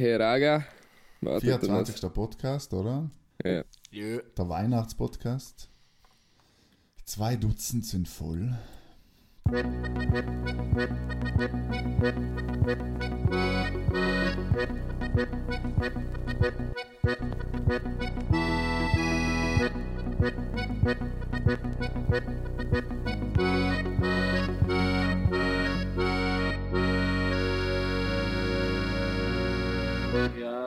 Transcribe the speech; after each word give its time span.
Raga. 0.00 0.64
24. 1.20 2.12
Podcast, 2.12 2.72
oder? 2.72 3.10
Ja. 3.44 3.64
Ja. 3.90 4.20
Der 4.36 4.48
Weihnachtspodcast. 4.48 5.68
Zwei 7.04 7.34
Dutzend 7.34 7.84
sind 7.84 8.06
voll. 8.08 8.56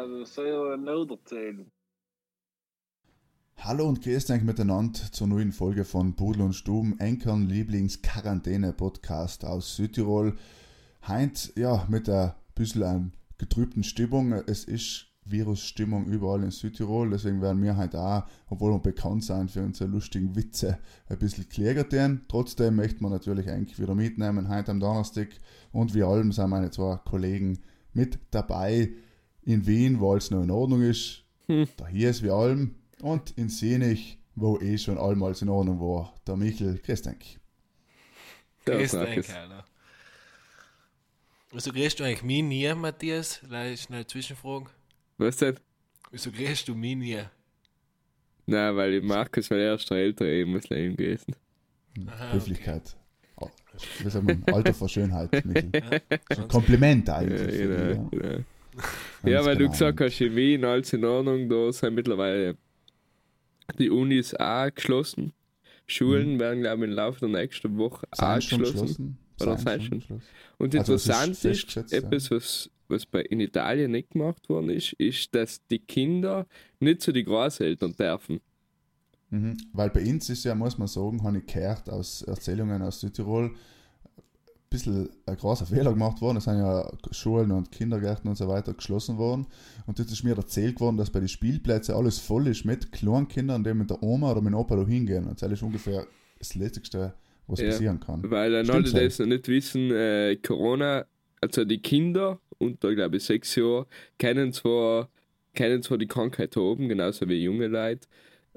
Ja, 0.02 0.07
das 0.07 0.33
soll 0.33 0.47
ja 0.47 0.77
noch 0.77 1.07
erzählen. 1.11 1.71
Hallo 3.57 3.87
und 3.87 4.01
grüßt 4.01 4.32
euch 4.32 4.41
miteinander 4.41 5.00
zur 5.11 5.27
neuen 5.27 5.51
Folge 5.51 5.86
von 5.86 6.15
Pudel 6.15 6.41
und 6.41 6.54
Stuben, 6.54 7.00
Enkern 7.00 7.47
Lieblings-Quarantäne-Podcast 7.47 9.46
aus 9.46 9.75
Südtirol. 9.75 10.37
Heint, 11.07 11.54
ja, 11.55 11.86
mit 11.87 12.10
ein 12.10 12.33
bisschen 12.55 12.82
einer 12.82 13.11
getrübten 13.37 13.83
Stimmung. 13.83 14.32
Es 14.32 14.64
ist 14.64 15.05
Virusstimmung 15.25 16.07
überall 16.07 16.41
in 16.41 16.49
Südtirol, 16.49 17.11
deswegen 17.11 17.39
werden 17.43 17.61
wir 17.61 17.77
heute 17.77 17.99
auch, 17.99 18.24
obwohl 18.49 18.71
wir 18.71 18.79
bekannt 18.79 19.24
sind 19.24 19.52
für 19.52 19.61
unsere 19.61 19.88
lustigen 19.91 20.36
Witze, 20.36 20.79
ein 21.10 21.19
bisschen 21.19 21.47
klägern. 21.47 22.21
Trotzdem 22.27 22.77
möchten 22.77 23.04
wir 23.04 23.11
natürlich 23.11 23.52
eigentlich 23.52 23.79
wieder 23.79 23.93
mitnehmen, 23.93 24.49
heute 24.49 24.71
am 24.71 24.79
Donnerstag. 24.79 25.27
Und 25.71 25.93
wie 25.93 26.02
allem 26.02 26.32
sind 26.32 26.49
meine 26.49 26.71
zwei 26.71 26.97
Kollegen 27.05 27.60
mit 27.93 28.18
dabei 28.32 28.96
in 29.51 29.65
Wien, 29.68 30.00
wo 30.00 30.11
alles 30.11 30.32
noch 30.32 30.43
in 30.43 30.51
Ordnung 30.51 30.82
ist. 30.82 31.23
Da 31.78 31.87
hier 31.87 32.09
ist 32.09 32.23
wie 32.23 32.30
allem. 32.30 32.75
Und 33.02 33.31
in 33.38 33.49
Senich, 33.49 34.17
wo 34.35 34.57
eh 34.59 34.77
schon 34.77 34.97
allmals 34.97 35.41
in 35.41 35.49
Ordnung 35.49 35.80
war, 35.80 36.13
der 36.25 36.38
Michel. 36.38 36.80
Grüß 36.83 37.02
dich. 37.02 37.39
Grüß 38.66 38.91
dich. 38.91 39.25
Wieso 41.52 41.72
grüßt 41.73 41.99
du 41.99 42.03
eigentlich 42.05 42.23
mich 42.23 42.44
nie, 42.44 42.73
Matthias? 42.73 43.41
Gleich 43.45 43.81
schnell 43.81 44.07
Zwischenfrage. 44.07 44.67
Was 45.17 45.38
denn? 45.38 45.57
Wieso 46.11 46.31
grüßt 46.31 46.67
du 46.67 46.75
mich 46.75 46.95
nie? 46.95 47.19
Nein, 48.45 48.75
weil 48.75 48.94
ich 48.95 49.03
Markus, 49.03 49.49
weil 49.52 49.59
er 49.59 49.75
ist 49.75 49.89
der 49.89 49.97
Ältere, 49.97 50.31
ich 50.41 50.45
muss 50.47 50.69
leben 50.69 50.95
gewesen. 50.95 51.35
Aha, 52.07 52.33
Höflichkeit. 52.33 52.95
Oh, 53.38 53.49
Wie 53.99 54.09
sagt 54.09 54.25
man? 54.25 54.44
Alter 54.53 54.73
vor 54.73 54.88
Schönheit, 54.88 55.31
Michel. 55.45 55.69
Das 55.72 56.38
ist 56.38 56.39
ein 56.44 56.47
Kompliment 56.47 57.07
Ja, 57.07 57.17
eigentlich. 57.17 57.41
für 57.57 57.67
genau, 57.67 58.03
dich, 58.09 58.19
genau. 58.22 58.44
Ja, 59.23 59.45
weil 59.45 59.55
du 59.55 59.66
genau. 59.66 59.72
gesagt 59.72 60.02
hast, 60.02 60.19
Wien 60.19 60.66
alles 60.66 60.94
in 60.94 61.05
Ordnung, 61.05 61.50
da 61.50 61.72
sind 61.72 61.94
mittlerweile 61.94 62.58
die 63.78 63.89
Unis 63.89 64.33
auch 64.36 64.73
geschlossen. 64.73 65.33
Schulen 65.88 66.39
werden, 66.39 66.61
glaube 66.61 66.86
ich, 66.86 66.89
im 66.89 66.95
Laufe 66.95 67.19
der 67.19 67.30
nächsten 67.30 67.78
Woche 67.78 68.08
auch 68.17 68.41
Sind 68.41 68.44
schon 68.44 68.59
geschlossen. 68.59 69.17
Oder 69.39 69.58
Sind 69.58 69.83
schon 69.83 70.00
geschlossen? 70.00 70.23
Und 70.58 70.75
Also 70.75 70.94
es 70.94 71.02
ist 71.02 71.09
interessant 71.09 71.31
ist, 71.31 71.41
festgesetzt, 71.41 71.91
ja. 71.91 72.00
etwas, 72.00 72.31
was, 72.31 72.69
was 72.88 73.05
bei, 73.05 73.22
in 73.22 73.39
Italien 73.39 73.91
nicht 73.91 74.11
gemacht 74.11 74.47
worden 74.50 74.69
ist, 74.69 74.94
ist, 74.94 75.33
dass 75.35 75.66
die 75.67 75.80
Kinder 75.80 76.47
nicht 76.80 77.02
zu 77.02 77.11
den 77.11 77.25
Großeltern 77.25 77.95
dürfen. 77.95 78.39
Mhm. 79.30 79.58
Weil 79.73 79.89
bei 79.89 80.02
uns 80.06 80.30
ist 80.30 80.44
ja, 80.44 80.56
muss 80.56 80.78
man 80.78 80.88
sagen, 80.88 81.23
habe 81.23 81.39
ich 81.39 81.45
gehört 81.45 81.89
aus 81.89 82.22
Erzählungen 82.22 82.81
aus 82.81 83.00
Südtirol, 83.00 83.56
bisschen 84.72 85.09
ein 85.25 85.36
großer 85.36 85.66
Fehler 85.66 85.91
gemacht 85.91 86.22
worden. 86.22 86.38
Es 86.38 86.45
sind 86.45 86.58
ja 86.58 86.89
Schulen 87.11 87.52
und 87.52 87.72
Kindergärten 87.72 88.30
und 88.30 88.38
so 88.38 88.47
weiter 88.47 88.73
geschlossen 88.73 89.17
worden. 89.17 89.45
Und 89.86 90.00
jetzt 90.00 90.11
ist 90.11 90.23
mir 90.23 90.36
erzählt 90.36 90.80
worden, 90.80 90.97
dass 90.97 91.09
bei 91.11 91.19
den 91.19 91.28
Spielplätzen 91.28 91.94
alles 91.94 92.17
voll 92.19 92.47
ist 92.47 92.66
mit 92.66 92.91
kleinen 92.91 93.28
Kindern, 93.28 93.63
die 93.63 93.73
mit 93.73 93.89
der 93.89 94.02
Oma 94.02 94.31
oder 94.31 94.41
mit 94.41 94.53
dem 94.53 94.55
Opa 94.55 94.78
da 94.78 94.86
hingehen. 94.88 95.28
Und 95.28 95.41
das 95.41 95.52
ist 95.52 95.61
ungefähr 95.61 96.08
das 96.39 96.55
Letzte, 96.55 97.13
was 97.47 97.59
Ja. 97.59 97.68
passieren 97.68 98.00
kann. 98.00 98.22
Weil 98.31 98.51
dann 98.51 98.69
alle, 98.69 98.84
die 98.84 98.97
es 98.97 99.19
noch 99.19 99.25
nicht 99.28 99.47
wissen, 99.50 99.91
äh, 99.91 100.38
Corona, 100.38 101.06
also 101.41 101.66
die 101.66 101.81
Kinder 101.81 102.40
unter, 102.57 102.95
glaube 102.95 103.18
ich, 103.18 103.24
sechs 103.24 103.53
Jahren, 103.56 103.85
können 104.18 104.53
zwar, 104.53 105.09
können 105.53 105.84
zwar 105.84 105.97
die 105.97 106.07
Krankheit 106.07 106.56
haben, 106.56 106.88
genauso 106.88 107.28
wie 107.28 107.44
junge 107.44 107.68
Leute, 107.68 108.07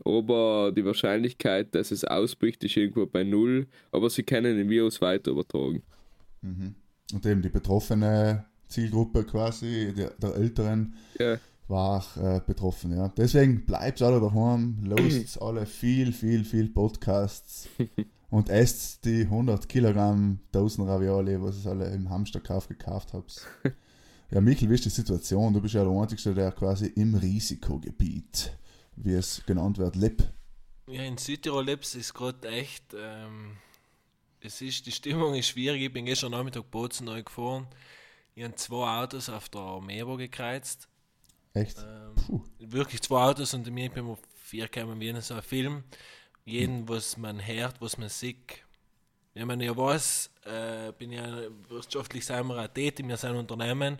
aber 0.04 0.70
die 0.70 0.84
Wahrscheinlichkeit, 0.84 1.74
dass 1.74 1.90
es 1.90 2.04
ausbricht, 2.04 2.62
ist 2.62 2.76
irgendwo 2.76 3.06
bei 3.06 3.24
null, 3.24 3.66
aber 3.90 4.10
sie 4.10 4.22
können 4.22 4.56
den 4.56 4.68
Virus 4.70 5.00
weiter 5.00 5.32
übertragen. 5.32 5.82
Mhm. 6.44 6.74
Und 7.12 7.26
eben 7.26 7.42
die 7.42 7.48
betroffene 7.48 8.44
Zielgruppe 8.68 9.24
quasi, 9.24 9.92
der, 9.96 10.10
der 10.10 10.34
Älteren, 10.34 10.94
Ja, 11.18 11.38
war 11.68 11.98
auch 11.98 12.16
äh, 12.16 12.40
betroffen. 12.46 12.96
Ja. 12.96 13.08
Deswegen 13.16 13.64
bleibt 13.64 14.02
alle 14.02 14.20
daheim, 14.20 14.78
lost 14.84 15.40
alle 15.42 15.66
viel, 15.66 16.12
viel, 16.12 16.44
viel 16.44 16.68
Podcasts 16.68 17.68
und 18.30 18.48
esst 18.50 19.04
die 19.04 19.22
100 19.22 19.68
Kilogramm 19.68 20.40
Dosen 20.52 20.86
Ravioli, 20.86 21.40
was 21.40 21.64
ihr 21.64 21.70
alle 21.70 21.86
im 21.94 22.10
Hamsterkauf 22.10 22.68
gekauft 22.68 23.12
habt. 23.12 23.46
Ja, 24.30 24.40
Michael, 24.40 24.70
wie 24.70 24.74
ist 24.74 24.84
die 24.84 24.90
Situation? 24.90 25.52
Du 25.52 25.60
bist 25.60 25.74
ja 25.74 25.84
der 25.84 25.92
Einzige, 25.92 26.34
der 26.34 26.50
quasi 26.50 26.86
im 26.86 27.14
Risikogebiet, 27.14 28.56
wie 28.96 29.12
es 29.12 29.42
genannt 29.46 29.78
wird, 29.78 29.94
lebt. 29.94 30.32
Ja, 30.88 31.02
in 31.02 31.18
Südtirol 31.18 31.64
lebst 31.64 31.94
ist 31.94 32.14
gerade 32.14 32.48
echt. 32.48 32.94
Ähm, 32.98 33.58
es 34.44 34.60
ist, 34.60 34.84
die 34.86 34.92
Stimmung 34.92 35.34
ist 35.34 35.48
schwierig. 35.48 35.82
Ich 35.82 35.92
bin 35.92 36.04
gestern 36.04 36.32
Nachmittag 36.32 36.70
Bozen 36.70 37.06
neu 37.06 37.22
gefahren. 37.22 37.66
Ich 38.34 38.44
habe 38.44 38.54
zwei 38.56 39.02
Autos 39.02 39.28
auf 39.28 39.48
der 39.48 39.80
Mebo 39.80 40.16
gekreuzt. 40.16 40.86
Echt? 41.54 41.78
Ähm, 41.78 42.42
wirklich 42.58 43.00
zwei 43.00 43.22
Autos 43.22 43.54
und 43.54 43.70
mir 43.70 43.88
bin 43.88 44.04
mir 44.04 44.18
vier 44.34 44.68
gekommen 44.68 45.00
wie 45.00 45.08
in 45.08 45.20
so 45.20 45.34
einem 45.34 45.42
Film. 45.42 45.84
Jeden, 46.44 46.86
was 46.88 47.16
man 47.16 47.44
hört, 47.46 47.80
was 47.80 47.96
man 47.96 48.10
sieht. 48.10 48.62
Wenn 49.32 49.46
man 49.46 49.60
ja 49.60 49.74
weiß, 49.74 50.30
äh, 50.44 50.92
bin 50.92 51.10
ja 51.10 51.48
wirtschaftlich 51.68 52.26
sind 52.26 52.46
wir 52.46 52.72
tätig, 52.72 53.08
wir 53.08 53.16
sind 53.16 53.30
ein 53.30 53.36
Unternehmen 53.36 53.98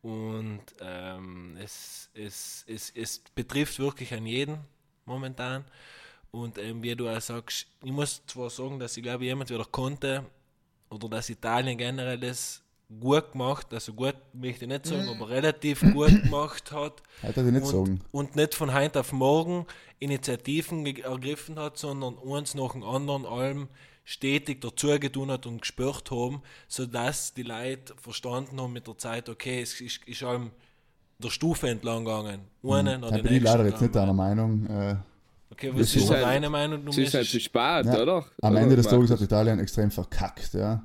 und 0.00 0.62
ähm, 0.80 1.56
es, 1.60 2.08
es, 2.14 2.64
es, 2.68 2.90
es 2.90 3.18
betrifft 3.34 3.78
wirklich 3.80 4.14
an 4.14 4.26
jeden 4.26 4.58
momentan. 5.04 5.64
Und 6.34 6.56
ähm, 6.56 6.82
wie 6.82 6.96
du 6.96 7.08
auch 7.08 7.20
sagst, 7.20 7.66
ich 7.84 7.92
muss 7.92 8.22
zwar 8.26 8.48
sagen, 8.48 8.78
dass 8.78 8.96
ich 8.96 9.02
glaube, 9.02 9.24
jemand 9.24 9.50
wieder 9.50 9.66
konnte 9.66 10.24
oder 10.88 11.08
dass 11.08 11.28
Italien 11.28 11.76
generell 11.76 12.18
das 12.18 12.62
gut 13.00 13.32
gemacht, 13.32 13.72
also 13.72 13.92
gut 13.92 14.16
möchte 14.32 14.64
ich 14.64 14.68
nicht 14.70 14.86
sagen, 14.86 15.08
aber 15.08 15.28
relativ 15.28 15.80
gut 15.80 16.08
gemacht 16.22 16.72
hat 16.72 17.02
ich 17.22 17.36
nicht 17.36 17.62
und, 17.62 17.66
sagen. 17.66 18.00
und 18.12 18.36
nicht 18.36 18.54
von 18.54 18.72
heute 18.72 19.00
auf 19.00 19.12
morgen 19.12 19.66
Initiativen 19.98 20.86
ergriffen 20.86 21.58
hat, 21.58 21.76
sondern 21.76 22.14
uns 22.14 22.54
nach 22.54 22.72
dem 22.72 22.82
anderen 22.82 23.26
allem 23.26 23.68
stetig 24.04 24.62
dazu 24.62 24.98
getan 24.98 25.30
hat 25.30 25.46
und 25.46 25.60
gespürt 25.60 26.10
haben, 26.10 26.42
sodass 26.66 27.34
die 27.34 27.42
Leute 27.42 27.94
verstanden 28.00 28.58
haben 28.58 28.72
mit 28.72 28.86
der 28.86 28.96
Zeit, 28.96 29.28
okay, 29.28 29.60
es 29.60 29.80
ist, 29.80 30.00
ist 30.06 30.22
allem 30.22 30.50
der 31.18 31.30
Stufe 31.30 31.68
entlang 31.68 32.04
gegangen. 32.04 32.40
Einen 32.64 33.02
Da 33.02 33.08
oder 33.08 33.16
die 33.18 33.22
bin 33.22 33.34
ich 33.34 33.42
leider 33.42 33.66
jetzt 33.66 33.80
nicht 33.80 33.94
deiner 33.94 34.12
Meinung. 34.14 34.66
Äh, 34.66 34.96
Okay, 35.52 35.70
Das 35.70 35.80
was 35.80 35.96
ist 35.96 36.10
halt- 36.10 36.22
deine 36.24 36.48
Meinung? 36.50 36.84
Du 36.84 36.90
es 36.90 36.98
ist 36.98 37.14
halt 37.14 37.26
spät, 37.26 37.86
Ja, 37.86 38.02
oder? 38.02 38.24
Am 38.40 38.56
Ende 38.56 38.74
des 38.76 38.86
Tages 38.86 39.10
hat 39.10 39.20
Italien 39.20 39.58
extrem 39.58 39.90
verkackt, 39.90 40.54
ja. 40.54 40.82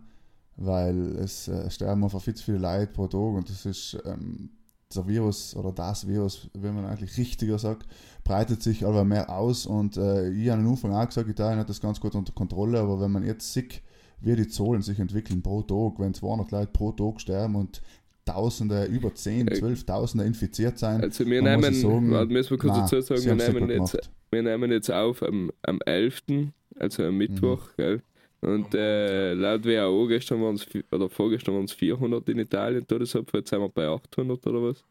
Weil 0.57 1.15
es 1.19 1.47
äh, 1.47 1.69
sterben 1.69 2.03
einfach 2.03 2.21
viel 2.21 2.33
zu 2.33 2.43
viele 2.43 2.57
Leute 2.57 2.87
pro 2.91 3.07
Tag 3.07 3.19
und 3.19 3.49
das 3.49 3.65
ist 3.65 3.97
ähm, 4.05 4.49
der 4.93 5.07
Virus 5.07 5.55
oder 5.55 5.71
das 5.71 6.07
Virus, 6.07 6.49
wenn 6.53 6.73
man 6.75 6.85
eigentlich 6.85 7.15
richtiger 7.17 7.59
sagt, 7.59 7.85
breitet 8.23 8.63
sich 8.63 8.83
aber 8.85 9.03
mehr 9.05 9.29
aus 9.29 9.65
und 9.67 9.97
äh, 9.97 10.29
ich 10.31 10.49
habe 10.49 10.61
am 10.61 10.67
Anfang 10.69 10.93
auch 10.93 11.05
gesagt, 11.07 11.29
Italien 11.29 11.59
hat 11.59 11.69
das 11.69 11.79
ganz 11.79 11.99
gut 11.99 12.15
unter 12.15 12.33
Kontrolle, 12.33 12.79
aber 12.79 12.99
wenn 12.99 13.11
man 13.11 13.23
jetzt 13.23 13.53
sieht, 13.53 13.81
wie 14.19 14.35
die 14.35 14.47
Zahlen 14.47 14.81
sich 14.81 14.99
entwickeln 14.99 15.43
pro 15.43 15.61
Tag, 15.61 15.99
wenn 15.99 16.13
200 16.15 16.49
Leute 16.51 16.71
pro 16.73 16.91
Tag 16.91 17.21
sterben 17.21 17.55
und 17.55 17.81
Tausende, 18.25 18.83
über 18.85 19.15
10, 19.15 19.47
Äh, 19.47 19.53
12.000 19.53 20.21
infiziert 20.25 20.77
sein, 20.77 21.01
Also 21.01 21.25
wir 21.25 21.41
dann 21.41 21.61
muss 21.61 21.69
nehmen, 21.69 21.75
ich 21.75 21.81
sagen, 21.81 22.27
müssen 22.33 22.49
wir 22.49 22.57
kurz 22.57 22.73
nein, 22.73 22.81
dazu 22.81 23.01
sagen, 23.01 23.23
wir 23.23 23.35
nehmen, 23.35 23.69
jetzt, 23.69 23.91
gemacht. 23.93 24.09
Wir 24.31 24.43
nehmen 24.43 24.71
jetzt 24.71 24.89
auf 24.91 25.23
am, 25.23 25.51
am 25.63 25.79
11., 25.85 26.21
also 26.79 27.03
am 27.03 27.17
Mittwoch, 27.17 27.61
Mhm. 27.69 27.73
gell? 27.77 28.01
Und 28.39 28.75
äh, 28.75 29.33
laut 29.33 29.65
WHO 29.65 30.05
gestern 30.07 30.41
waren 30.43 30.55
es, 30.55 30.67
oder 30.91 31.09
vorgestern 31.09 31.55
waren 31.55 31.63
es 31.65 31.73
400 31.73 32.29
in 32.29 32.39
Italien 32.39 32.85
Todesopfer, 32.85 33.39
jetzt 33.39 33.49
sind 33.49 33.59
wir 33.61 33.69
bei 33.69 33.87
800 33.87 34.45
oder 34.45 34.61
was? 34.63 34.83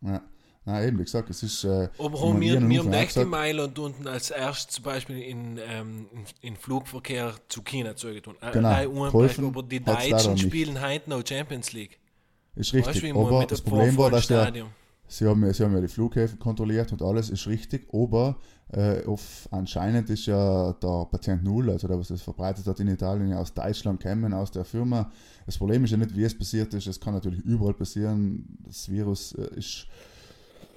Ja. 0.00 0.20
Nein, 0.64 0.88
eben, 0.88 0.98
wie 0.98 1.04
gesagt, 1.04 1.30
es 1.30 1.42
ist. 1.42 1.64
Äh, 1.64 1.88
Aber 1.98 2.20
haben 2.20 2.40
wir, 2.40 2.60
wir 2.60 2.78
haben 2.80 2.92
echt 2.92 3.16
in 3.16 3.28
Mailand 3.28 3.78
unten 3.78 4.06
als 4.06 4.30
erstes 4.30 4.74
zum 4.74 4.84
Beispiel 4.84 5.18
in, 5.22 5.58
ähm, 5.66 6.08
in, 6.12 6.50
in 6.50 6.56
Flugverkehr 6.56 7.34
zu 7.48 7.62
China 7.62 7.96
zugetan. 7.96 8.34
Äh, 8.42 8.50
Genau, 8.52 8.68
ein 8.68 9.12
Beispiel, 9.12 9.46
aber 9.46 9.62
die 9.62 9.80
Deutschen 9.80 10.32
nicht. 10.34 10.42
spielen 10.46 10.82
heute 10.84 11.08
noch 11.08 11.22
Champions 11.26 11.72
League. 11.72 11.98
Ist 12.56 12.74
Weißt 12.74 12.88
richtig. 12.88 13.14
man 13.14 13.24
aber 13.26 13.46
das 13.46 13.62
dem 13.62 13.70
Problem 13.70 13.96
war, 13.96 14.10
dass 14.10 14.26
der, 14.26 14.42
Stadion. 14.42 14.68
Sie 15.08 15.26
haben, 15.26 15.44
ja- 15.44 15.52
sie 15.52 15.64
haben 15.64 15.74
ja 15.74 15.80
die 15.80 15.88
Flughäfen 15.88 16.38
kontrolliert 16.38 16.92
und 16.92 17.02
alles 17.02 17.30
ist 17.30 17.46
richtig, 17.46 17.88
aber 17.92 18.36
äh, 18.70 19.04
auf, 19.06 19.48
anscheinend 19.50 20.10
ist 20.10 20.26
ja 20.26 20.74
der 20.74 21.06
Patient 21.10 21.42
Null, 21.42 21.70
also 21.70 21.88
der, 21.88 21.98
was 21.98 22.08
das 22.08 22.20
verbreitet 22.20 22.66
hat 22.66 22.78
in 22.80 22.88
Italien, 22.88 23.30
ja 23.30 23.38
aus 23.38 23.54
Deutschland 23.54 24.00
gekommen, 24.00 24.34
aus 24.34 24.50
der 24.50 24.64
Firma. 24.64 25.10
Das 25.46 25.56
Problem 25.56 25.84
ist 25.84 25.90
ja 25.90 25.96
nicht, 25.96 26.14
wie 26.14 26.24
es 26.24 26.36
passiert 26.36 26.74
ist, 26.74 26.86
es 26.86 27.00
kann 27.00 27.14
natürlich 27.14 27.40
überall 27.40 27.72
passieren. 27.72 28.44
Das 28.66 28.88
Virus 28.90 29.32
äh, 29.32 29.48
ist, 29.56 29.86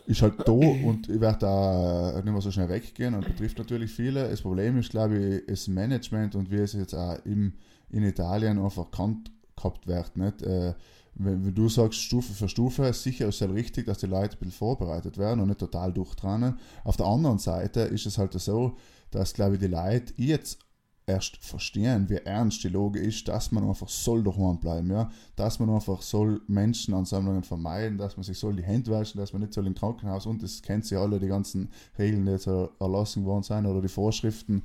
ist 0.07 0.21
halt 0.21 0.35
da 0.47 0.51
und 0.53 1.09
ich 1.09 1.19
werde 1.19 1.39
da 1.39 2.13
nicht 2.23 2.31
mehr 2.31 2.41
so 2.41 2.49
schnell 2.51 2.69
weggehen 2.69 3.13
und 3.13 3.25
betrifft 3.25 3.57
natürlich 3.57 3.91
viele. 3.91 4.29
Das 4.29 4.41
Problem 4.41 4.77
ist, 4.77 4.89
glaube 4.89 5.17
ich, 5.17 5.45
das 5.47 5.67
Management 5.67 6.35
und 6.35 6.49
wie 6.49 6.55
es 6.57 6.73
jetzt 6.73 6.93
auch 6.93 7.17
im, 7.25 7.53
in 7.89 8.03
Italien 8.03 8.57
einfach 8.57 8.85
erkannt 8.85 9.29
gehabt 9.61 9.87
wird. 9.87 10.17
Nicht? 10.17 10.41
Äh, 10.41 10.73
wenn, 11.15 11.45
wenn 11.45 11.55
du 11.55 11.69
sagst, 11.69 11.99
Stufe 11.99 12.33
für 12.33 12.49
Stufe, 12.49 12.91
sicher 12.93 13.27
ist 13.27 13.35
es 13.35 13.41
halt 13.41 13.53
richtig, 13.53 13.85
dass 13.85 13.99
die 13.99 14.07
Leute 14.07 14.35
ein 14.35 14.39
bisschen 14.39 14.51
vorbereitet 14.51 15.17
werden 15.17 15.41
und 15.41 15.47
nicht 15.47 15.59
total 15.59 15.91
durchtrennen. 15.91 16.57
Auf 16.83 16.97
der 16.97 17.05
anderen 17.05 17.39
Seite 17.39 17.81
ist 17.81 18.05
es 18.05 18.17
halt 18.17 18.33
so, 18.33 18.77
dass, 19.11 19.33
glaube 19.33 19.55
ich, 19.55 19.59
die 19.59 19.67
Leute 19.67 20.13
jetzt 20.17 20.59
erst 21.05 21.37
verstehen, 21.37 22.09
wie 22.09 22.15
ernst 22.15 22.63
die 22.63 22.69
Lage 22.69 22.99
ist, 22.99 23.27
dass 23.27 23.51
man 23.51 23.67
einfach 23.67 23.89
soll 23.89 24.23
daheim 24.23 24.59
bleiben, 24.59 24.89
ja, 24.91 25.09
dass 25.35 25.59
man 25.59 25.69
einfach 25.69 26.01
soll 26.01 26.41
Menschenansammlungen 26.47 27.43
vermeiden, 27.43 27.97
dass 27.97 28.15
man 28.15 28.23
sich 28.23 28.37
soll 28.37 28.55
die 28.55 28.63
Hände 28.63 28.91
waschen, 28.91 29.19
dass 29.19 29.33
man 29.33 29.41
nicht 29.41 29.53
soll 29.53 29.67
im 29.67 29.75
Krankenhaus 29.75 30.25
und 30.25 30.41
das 30.43 30.61
kennt 30.61 30.85
sie 30.85 30.95
alle, 30.95 31.19
die 31.19 31.27
ganzen 31.27 31.69
Regeln, 31.97 32.25
die 32.25 32.31
jetzt 32.31 32.47
erlassen 32.47 33.25
worden 33.25 33.43
sind 33.43 33.65
oder 33.65 33.81
die 33.81 33.87
Vorschriften. 33.87 34.63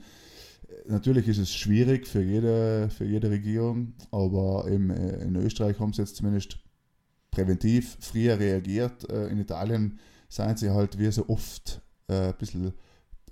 Natürlich 0.87 1.27
ist 1.29 1.39
es 1.39 1.55
schwierig 1.55 2.07
für 2.07 2.23
jede, 2.23 2.89
für 2.91 3.05
jede 3.05 3.31
Regierung, 3.31 3.95
aber 4.11 4.67
eben 4.71 4.91
äh, 4.91 5.23
in 5.25 5.37
Österreich 5.37 5.79
haben 5.81 5.93
sie 5.93 6.03
jetzt 6.03 6.17
zumindest 6.17 6.59
präventiv 7.31 7.97
früher 8.01 8.39
reagiert. 8.39 9.09
Äh, 9.11 9.29
In 9.29 9.39
Italien 9.41 9.99
seien 10.29 10.57
sie 10.57 10.71
halt 10.71 10.99
wie 10.99 11.11
so 11.11 11.29
oft 11.29 11.81
äh, 12.09 12.29
ein 12.29 12.35
bisschen 12.39 12.73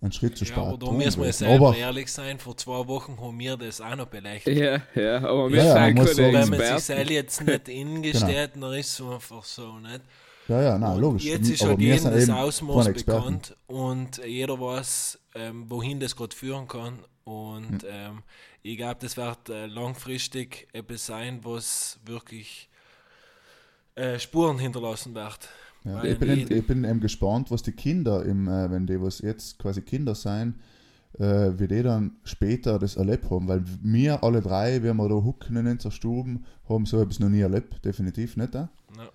einen 0.00 0.12
Schritt 0.12 0.36
zu 0.36 0.44
Ja, 0.44 0.50
spät. 0.52 0.64
aber 0.64 0.76
da 0.78 0.92
müssen 0.92 1.22
wir 1.22 1.32
selber 1.32 1.68
aber, 1.68 1.76
ehrlich 1.78 2.12
sein, 2.12 2.38
vor 2.38 2.56
zwei 2.56 2.86
Wochen 2.86 3.18
haben 3.20 3.38
wir 3.38 3.56
das 3.56 3.80
auch 3.80 3.96
noch 3.96 4.06
beleuchtet. 4.06 4.56
Ja, 4.58 4.80
ja, 4.94 5.16
aber 5.18 5.50
wir 5.50 5.58
Ja, 5.58 5.64
ja, 5.64 5.86
sind 5.86 5.96
keine 5.96 6.08
sagen- 6.14 6.32
Wenn 6.34 6.48
man 6.58 6.76
sich 6.76 6.84
selber 6.84 7.10
jetzt 7.12 7.40
nicht 7.46 7.68
ingesteht, 7.70 8.50
dann 8.56 8.72
ist 8.74 9.00
es 9.00 9.06
einfach 9.06 9.44
so, 9.44 9.78
nicht? 9.78 10.02
ja, 10.48 10.62
ja, 10.62 10.78
nein, 10.78 10.92
Und 10.96 11.00
logisch. 11.00 11.24
Jetzt 11.24 11.48
ist 11.48 11.62
aber 11.62 11.70
halt 11.70 11.80
jedem 11.80 12.04
das 12.10 12.28
Ausmaß 12.28 12.92
bekannt 12.92 13.56
und 13.66 14.20
jeder 14.26 14.60
weiß, 14.60 15.18
ähm, 15.36 15.64
wohin 15.70 16.00
das 16.00 16.14
gerade 16.14 16.36
führen 16.36 16.68
kann. 16.68 16.98
Und 17.24 17.82
Hm. 17.82 17.88
ähm, 17.88 18.22
ich 18.62 18.76
glaube, 18.76 18.96
das 19.00 19.16
wird 19.16 19.48
äh, 19.48 19.66
langfristig 19.66 20.68
etwas 20.72 21.06
sein, 21.06 21.40
was 21.42 21.98
wirklich 22.04 22.68
äh, 23.94 24.18
Spuren 24.18 24.58
hinterlassen 24.58 25.14
wird. 25.14 25.48
Ja, 25.84 26.02
ich, 26.02 26.18
bin, 26.18 26.50
ich 26.50 26.66
bin 26.66 26.84
eben 26.84 27.00
gespannt, 27.00 27.50
was 27.50 27.62
die 27.62 27.72
Kinder, 27.72 28.24
im, 28.24 28.48
äh, 28.48 28.70
wenn 28.70 28.86
die 28.86 29.00
was 29.00 29.20
jetzt 29.20 29.58
quasi 29.58 29.82
Kinder 29.82 30.14
sein, 30.14 30.60
äh, 31.18 31.52
wie 31.58 31.68
die 31.68 31.82
dann 31.82 32.16
später 32.24 32.78
das 32.78 32.96
erlebt 32.96 33.30
haben. 33.30 33.48
Weil 33.48 33.62
wir 33.82 34.24
alle 34.24 34.40
drei, 34.40 34.82
wenn 34.82 34.96
wir 34.96 35.08
da 35.08 35.14
hucken 35.14 35.56
in 35.56 35.66
unserer 35.66 35.92
Stube, 35.92 36.40
haben 36.68 36.86
so 36.86 37.00
etwas 37.00 37.20
noch 37.20 37.28
nie 37.28 37.40
erlebt, 37.40 37.84
definitiv 37.84 38.36
nicht. 38.36 38.54
Äh? 38.54 38.66
Ja. 38.96 39.10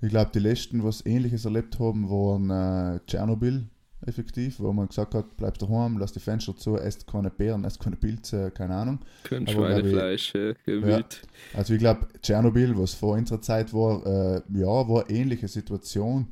Ich 0.00 0.08
glaube, 0.08 0.30
die 0.32 0.38
letzten, 0.38 0.84
was 0.84 1.04
ähnliches 1.04 1.44
erlebt 1.44 1.78
haben, 1.78 2.08
waren 2.08 2.50
äh, 2.96 3.00
Tschernobyl 3.06 3.68
effektiv, 4.06 4.60
wo 4.60 4.72
man 4.72 4.88
gesagt 4.88 5.14
hat, 5.14 5.36
bleib 5.36 5.58
daheim, 5.58 5.98
lass 5.98 6.12
die 6.12 6.20
Fenster 6.20 6.56
zu, 6.56 6.76
esst 6.76 7.06
keine 7.06 7.30
Beeren, 7.30 7.64
esst 7.64 7.80
keine 7.80 7.96
Pilze, 7.96 8.50
keine 8.50 8.74
Ahnung. 8.74 8.98
Kein 9.24 9.42
Aber 9.48 9.50
ich- 9.50 9.54
Schweinefleisch, 9.54 10.34
äh, 10.34 10.54
Gemüt. 10.64 11.22
Also 11.54 11.74
ich 11.74 11.80
glaube, 11.80 12.06
Tschernobyl, 12.22 12.76
was 12.78 12.94
vor 12.94 13.14
unserer 13.16 13.40
Zeit 13.40 13.72
war, 13.74 14.04
äh, 14.06 14.42
ja, 14.58 14.66
war 14.66 15.06
eine 15.08 15.16
ähnliche 15.18 15.48
Situation. 15.48 16.28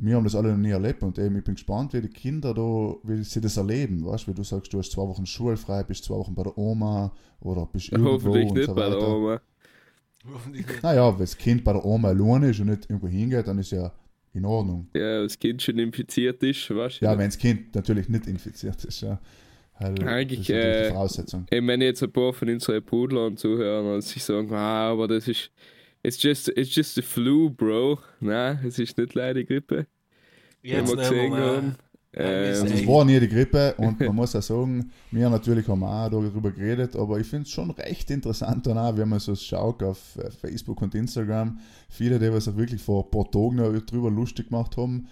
Wir 0.00 0.14
haben 0.14 0.22
das 0.24 0.36
alle 0.36 0.50
noch 0.52 0.58
nie 0.58 0.70
erlebt 0.70 1.02
und 1.02 1.18
eben, 1.18 1.36
ich 1.36 1.42
bin 1.44 1.54
gespannt, 1.54 1.92
wie 1.92 2.00
die 2.00 2.08
Kinder 2.08 2.54
da, 2.54 2.94
wie 3.02 3.22
sie 3.24 3.40
das 3.40 3.56
erleben, 3.56 4.04
weißt 4.06 4.26
du, 4.26 4.30
wie 4.30 4.34
du 4.34 4.44
sagst, 4.44 4.72
du 4.72 4.78
hast 4.78 4.92
zwei 4.92 5.02
Wochen 5.02 5.26
schulfrei, 5.26 5.82
bist 5.82 6.04
zwei 6.04 6.14
Wochen 6.14 6.34
bei 6.36 6.44
der 6.44 6.56
Oma 6.56 7.10
oder 7.40 7.66
bist 7.66 7.90
irgendwo 7.90 8.12
Hoffentlich 8.12 8.46
und 8.48 8.56
nicht 8.56 8.66
so 8.66 8.74
bei 8.74 8.88
der 8.88 8.96
weiter. 8.96 9.08
Oma. 9.08 9.40
Naja, 10.82 11.12
wenn 11.12 11.18
das 11.20 11.36
Kind 11.36 11.64
bei 11.64 11.72
der 11.72 11.84
Oma 11.84 12.08
alleine 12.08 12.50
ist 12.50 12.60
und 12.60 12.66
nicht 12.68 12.88
irgendwo 12.90 13.08
hingeht, 13.08 13.46
dann 13.48 13.58
ist 13.58 13.70
ja 13.70 13.92
in 14.38 14.44
Ordnung. 14.44 14.88
Ja, 14.94 15.22
das 15.22 15.38
Kind 15.38 15.62
schon 15.62 15.78
infiziert 15.78 16.42
ist, 16.42 16.70
weißt 16.70 17.00
du. 17.00 17.04
Ja, 17.04 17.18
wenn 17.18 17.26
das 17.26 17.38
Kind 17.38 17.74
natürlich 17.74 18.08
nicht 18.08 18.26
infiziert 18.26 18.84
ist, 18.84 19.02
ja. 19.02 19.20
Weil 19.78 20.08
Eigentlich, 20.08 20.48
das 20.48 20.48
ist 20.48 20.64
natürlich 20.64 20.86
äh, 20.86 20.90
Voraussetzung. 20.90 21.46
Ich 21.50 21.60
meine 21.62 21.84
jetzt 21.84 22.02
ein 22.02 22.10
paar 22.10 22.32
von 22.32 22.48
unseren 22.48 22.82
Brudlern 22.82 23.36
zuhören 23.36 23.94
und 23.94 24.02
sich 24.02 24.24
sagen, 24.24 24.52
ah, 24.52 24.90
aber 24.90 25.06
das 25.06 25.28
ist, 25.28 25.50
it's 26.02 26.20
just, 26.22 26.48
it's 26.56 26.74
just 26.74 26.94
the 26.94 27.02
flu, 27.02 27.50
bro. 27.50 27.98
Nein, 28.20 28.58
es 28.66 28.78
ist 28.78 28.98
nicht 28.98 29.14
leider 29.14 29.40
die 29.40 29.46
Grippe. 29.46 29.86
Jetzt 30.62 30.88
wir 30.88 30.96
nehmen 30.96 30.98
gesehen 30.98 31.32
wir 31.32 31.38
haben. 31.38 31.76
Ähm, 32.18 32.66
es 32.66 32.86
war 32.86 33.04
nie 33.04 33.20
die 33.20 33.28
Grippe 33.28 33.74
und 33.78 34.00
man 34.00 34.14
muss 34.16 34.34
auch 34.34 34.42
sagen, 34.42 34.90
wir 35.10 35.30
natürlich 35.30 35.68
haben 35.68 35.84
auch 35.84 36.08
darüber 36.08 36.50
geredet, 36.50 36.96
aber 36.96 37.20
ich 37.20 37.26
finde 37.26 37.44
es 37.44 37.50
schon 37.50 37.70
recht 37.70 38.10
interessant 38.10 38.66
dann 38.66 38.78
auch, 38.78 38.96
wenn 38.96 39.08
man 39.08 39.20
so 39.20 39.34
schaut 39.36 39.82
auf 39.82 40.16
äh, 40.16 40.30
Facebook 40.30 40.82
und 40.82 40.94
Instagram, 40.94 41.58
viele, 41.88 42.18
die 42.18 42.32
was 42.32 42.48
auch 42.48 42.56
wirklich 42.56 42.82
vor 42.82 43.04
ein 43.04 43.10
paar 43.10 43.30
Tagen 43.30 43.56
noch 43.56 43.72
drüber 43.80 44.10
lustig 44.10 44.48
gemacht 44.48 44.76
haben, 44.76 45.06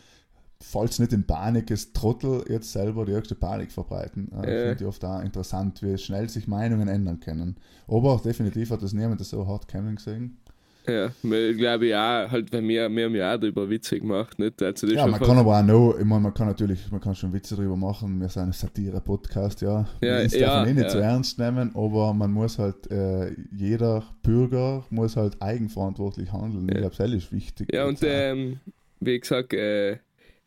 falls 0.60 0.98
nicht 0.98 1.12
in 1.12 1.26
Panik 1.26 1.70
ist, 1.70 1.94
Trottel 1.94 2.44
jetzt 2.48 2.72
selber 2.72 3.04
die 3.04 3.12
höchste 3.12 3.34
Panik 3.34 3.70
verbreiten. 3.70 4.30
Äh, 4.32 4.34
Ja. 4.36 4.68
Finde 4.68 4.84
ich 4.84 4.88
oft 4.88 5.04
auch 5.04 5.20
interessant, 5.20 5.82
wie 5.82 5.96
schnell 5.98 6.28
sich 6.28 6.48
Meinungen 6.48 6.88
ändern 6.88 7.20
können. 7.20 7.56
Aber 7.86 8.20
definitiv 8.24 8.70
hat 8.70 8.82
das 8.82 8.92
niemand 8.92 9.24
so 9.24 9.46
hart 9.46 9.68
kommen 9.68 9.96
gesehen. 9.96 10.38
Ja, 10.88 11.06
ich 11.22 11.56
glaube 11.56 11.86
ja, 11.86 12.26
halt, 12.30 12.52
weil 12.52 12.62
wir, 12.66 12.88
wir 12.90 13.04
haben 13.06 13.14
ja 13.14 13.34
auch 13.34 13.40
darüber 13.40 13.68
Witze 13.68 13.98
gemacht, 13.98 14.38
nicht? 14.38 14.62
Also 14.62 14.86
Ja, 14.86 15.06
man 15.06 15.20
kann 15.20 15.38
aber 15.38 15.58
auch 15.58 15.62
noch, 15.62 15.96
ich 15.98 16.04
meine, 16.04 16.20
man 16.22 16.34
kann 16.34 16.46
natürlich, 16.48 16.90
man 16.90 17.00
kann 17.00 17.14
schon 17.14 17.32
Witze 17.32 17.56
drüber 17.56 17.76
machen, 17.76 18.20
wir 18.20 18.28
sind 18.28 18.42
ein 18.44 18.52
Satire-Podcast, 18.52 19.60
ja. 19.62 19.86
Ja, 20.00 20.22
das 20.22 20.34
ja, 20.34 20.46
darf 20.46 20.60
man 20.60 20.68
eh 20.68 20.74
nicht 20.74 20.84
ja. 20.84 20.90
so 20.90 20.98
ernst 20.98 21.38
nehmen, 21.38 21.70
aber 21.74 22.14
man 22.14 22.32
muss 22.32 22.58
halt, 22.58 22.90
äh, 22.90 23.32
jeder 23.52 24.04
Bürger 24.22 24.84
muss 24.90 25.16
halt 25.16 25.40
eigenverantwortlich 25.40 26.32
handeln. 26.32 26.68
Ich 26.68 26.74
Ja. 26.74 26.80
glaube, 26.82 26.96
das 26.96 27.10
ist 27.12 27.32
wichtig. 27.32 27.72
Ja, 27.72 27.86
und 27.86 27.98
auch. 27.98 28.08
ähm, 28.08 28.60
wie 29.00 29.18
gesagt, 29.20 29.52
äh, 29.52 29.98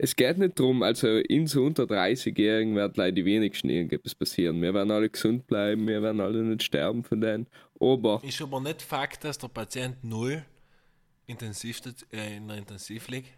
es 0.01 0.15
geht 0.15 0.37
nicht 0.37 0.57
darum, 0.59 0.81
also 0.81 1.07
in 1.07 1.45
so 1.45 1.63
unter 1.65 1.83
30-Jährigen 1.83 2.73
wird 2.75 2.95
leider 2.95 3.11
die 3.15 3.25
wenigsten 3.25 3.69
irgendetwas 3.69 4.15
passieren. 4.15 4.61
Wir 4.61 4.73
werden 4.73 4.91
alle 4.91 5.09
gesund 5.09 5.45
bleiben, 5.45 5.85
wir 5.87 6.01
werden 6.01 6.21
alle 6.21 6.41
nicht 6.41 6.63
sterben 6.63 7.03
von 7.03 7.19
denen. 7.19 7.47
Aber, 7.81 8.21
Ist 8.23 8.41
aber 8.41 8.61
nicht 8.61 8.81
Fakt, 8.81 9.23
dass 9.25 9.37
der 9.37 9.49
Patient 9.49 10.01
0 10.03 10.43
intensiv, 11.27 11.81
äh, 12.11 12.37
in 12.37 12.47
der 12.47 12.57
Intensiv 12.57 13.07
liegt. 13.09 13.29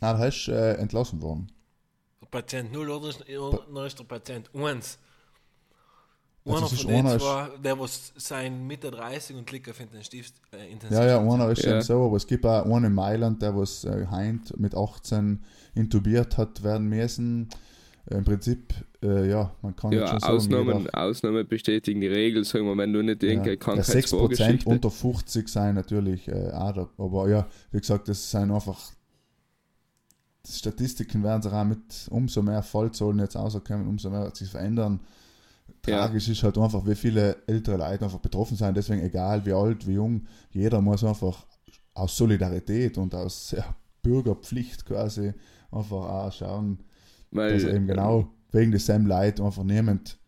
Nein, 0.00 0.18
da 0.18 0.24
ist 0.26 0.48
äh, 0.48 0.74
entlassen 0.74 1.20
worden. 1.20 1.50
Der 2.20 2.26
Patient 2.28 2.72
0 2.72 2.88
oder 2.90 3.08
ist, 3.10 3.28
oder 3.28 3.86
ist 3.86 3.98
der 3.98 4.04
Patient 4.04 4.50
1? 4.54 4.98
Also 6.44 6.58
Einer 6.58 6.66
von 6.68 6.86
den 6.88 6.96
einer 7.06 7.14
ist- 7.16 7.22
zwei, 7.22 7.48
der 7.62 7.78
was 7.78 8.12
sein 8.16 8.66
Mitte 8.66 8.90
30 8.90 9.36
und 9.36 9.50
liegt 9.52 9.68
auf 9.70 9.78
Intensiv, 9.78 10.32
äh, 10.52 10.72
Intensiv 10.72 10.98
Ja, 10.98 11.06
ja, 11.06 11.20
einer 11.20 11.50
ist 11.50 11.62
Ja. 11.64 11.72
eben 11.72 11.82
so, 11.82 12.04
aber 12.06 12.16
es 12.16 12.26
gibt 12.26 12.44
auch 12.44 12.64
einen 12.64 12.86
in 12.86 12.94
Mailand, 12.94 13.40
der 13.42 13.56
was 13.56 13.84
äh, 13.84 14.06
heint 14.10 14.58
mit 14.58 14.74
18 14.74 15.44
intubiert 15.74 16.36
hat 16.38 16.62
werden 16.62 16.88
müssen. 16.88 17.48
Im 18.10 18.24
Prinzip, 18.24 18.74
äh, 19.02 19.30
ja, 19.30 19.54
man 19.62 19.76
kann 19.76 19.92
ja, 19.92 20.08
schon 20.08 20.18
sagen, 20.20 20.34
Ausnahmen, 20.34 20.78
jeder- 20.80 20.98
Ausnahmen 20.98 21.46
bestätigen 21.46 22.00
die 22.00 22.08
Regel, 22.08 22.44
sagen 22.44 22.64
wir, 22.66 22.76
wenn 22.76 22.92
du 22.92 23.00
nicht 23.00 23.22
irgendeine 23.22 23.52
Ja, 23.52 23.60
6% 23.60 23.60
Krankheitsvorgeschichte... 23.60 24.68
unter 24.68 24.90
50 24.90 25.48
sein 25.48 25.76
natürlich 25.76 26.26
äh, 26.26 26.50
auch 26.52 26.72
da. 26.72 26.88
Aber 26.98 27.28
ja, 27.28 27.46
wie 27.70 27.78
gesagt, 27.78 28.08
das 28.08 28.30
sind 28.30 28.50
einfach. 28.50 28.78
Die 30.44 30.52
Statistiken 30.52 31.22
werden 31.22 31.40
sich 31.42 31.52
auch 31.52 31.64
mit 31.64 32.08
umso 32.10 32.42
mehr 32.42 32.64
Fallzahlen 32.64 33.20
jetzt 33.20 33.36
rauskommen, 33.36 33.86
umso 33.86 34.10
mehr 34.10 34.32
sich 34.34 34.48
verändern. 34.50 34.98
Ja. 35.86 35.98
Tragisch 35.98 36.28
ist 36.28 36.42
halt 36.42 36.58
einfach, 36.58 36.84
wie 36.84 36.96
viele 36.96 37.36
ältere 37.46 37.76
Leute 37.76 38.04
einfach 38.04 38.18
betroffen 38.18 38.56
sind. 38.56 38.76
Deswegen, 38.76 39.02
egal 39.02 39.46
wie 39.46 39.52
alt, 39.52 39.86
wie 39.86 39.92
jung, 39.94 40.26
jeder 40.50 40.80
muss 40.80 41.04
einfach 41.04 41.46
aus 41.94 42.16
Solidarität 42.16 42.98
und 42.98 43.14
aus 43.14 43.52
ja, 43.52 43.64
Bürgerpflicht 44.02 44.84
quasi 44.84 45.32
einfach 45.72 46.08
auch 46.08 46.32
schauen, 46.32 46.78
weil, 47.30 47.54
dass 47.54 47.64
eben 47.64 47.86
genau 47.86 48.28
wegen 48.52 48.72
des 48.72 48.86
Sam 48.86 49.06
Leid 49.06 49.40
einfach 49.40 49.64
niemand 49.64 50.18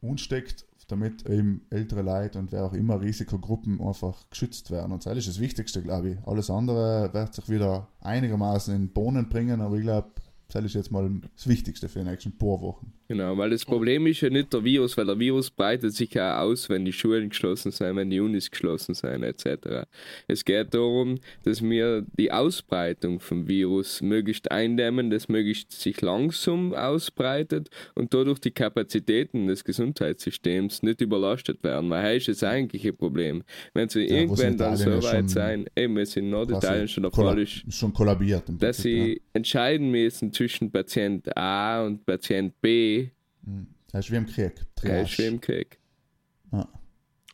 unsteckt, 0.00 0.66
damit 0.88 1.28
eben 1.28 1.66
ältere 1.70 2.02
Leute 2.02 2.38
und 2.38 2.52
wer 2.52 2.64
auch 2.64 2.72
immer 2.72 3.00
Risikogruppen 3.00 3.80
einfach 3.80 4.30
geschützt 4.30 4.70
werden. 4.70 4.92
Und 4.92 5.04
das 5.04 5.16
ist 5.16 5.28
das 5.28 5.40
Wichtigste, 5.40 5.82
glaube 5.82 6.10
ich. 6.10 6.18
Alles 6.26 6.48
andere 6.48 7.12
wird 7.12 7.34
sich 7.34 7.48
wieder 7.48 7.88
einigermaßen 8.00 8.74
in 8.74 8.92
Bohnen 8.92 9.28
bringen, 9.28 9.60
aber 9.60 9.76
ich 9.76 9.82
glaube, 9.82 10.10
Das 10.48 10.64
ist 10.64 10.74
jetzt 10.74 10.92
mal 10.92 11.10
das 11.34 11.48
Wichtigste 11.48 11.88
für 11.88 11.98
die 12.00 12.04
nächsten 12.04 12.32
paar 12.32 12.60
Wochen. 12.60 12.92
Genau, 13.08 13.36
weil 13.38 13.50
das 13.50 13.64
Problem 13.64 14.06
ist 14.06 14.20
ja 14.20 14.30
nicht 14.30 14.52
der 14.52 14.64
Virus, 14.64 14.96
weil 14.96 15.06
der 15.06 15.18
Virus 15.18 15.50
breitet 15.50 15.94
sich 15.94 16.14
ja 16.14 16.40
aus, 16.40 16.68
wenn 16.68 16.84
die 16.84 16.92
Schulen 16.92 17.28
geschlossen 17.28 17.70
sind, 17.70 17.94
wenn 17.94 18.10
die 18.10 18.18
Unis 18.18 18.50
geschlossen 18.50 18.94
sind, 18.94 19.22
etc. 19.22 19.86
Es 20.26 20.44
geht 20.44 20.74
darum, 20.74 21.18
dass 21.44 21.62
wir 21.62 22.04
die 22.18 22.32
Ausbreitung 22.32 23.20
vom 23.20 23.46
Virus 23.46 24.02
möglichst 24.02 24.50
eindämmen, 24.50 25.10
das 25.10 25.28
möglichst 25.28 25.72
sich 25.72 26.00
langsam 26.00 26.74
ausbreitet 26.74 27.70
und 27.94 28.12
dadurch 28.12 28.40
die 28.40 28.50
Kapazitäten 28.50 29.46
des 29.46 29.64
Gesundheitssystems 29.64 30.82
nicht 30.82 31.00
überlastet 31.00 31.62
werden, 31.62 31.90
weil 31.90 32.14
das 32.14 32.28
ist 32.28 32.42
das 32.42 32.48
eigentliche 32.48 32.92
Problem. 32.92 33.44
Wenn 33.72 33.88
sie 33.88 34.04
Ja, 34.04 34.16
irgendwann 34.16 34.56
dann 34.56 34.76
so 34.76 35.02
weit 35.02 35.30
sein, 35.30 35.66
eben, 35.76 35.96
es 35.98 36.16
in 36.16 36.30
Norditalien 36.30 36.88
schon 36.88 37.04
schon 37.68 37.92
kollabiert. 37.92 38.44
Dass 38.58 38.78
sie 38.78 39.20
entscheiden 39.32 39.90
müssen 39.90 40.32
zwischen 40.36 40.70
Patient 40.70 41.36
A 41.36 41.84
und 41.84 42.04
Patient 42.04 42.60
B, 42.60 43.10
ja. 43.46 43.52
Das 43.92 44.04
ist 44.04 44.12
wie 44.12 44.16
im 44.16 44.26
Krieg. 44.26 44.52
der 44.82 45.02
ist 45.02 45.18
wie 45.18 45.26
im 45.26 45.40
Krieg. 45.40 45.78
Ja. 46.52 46.68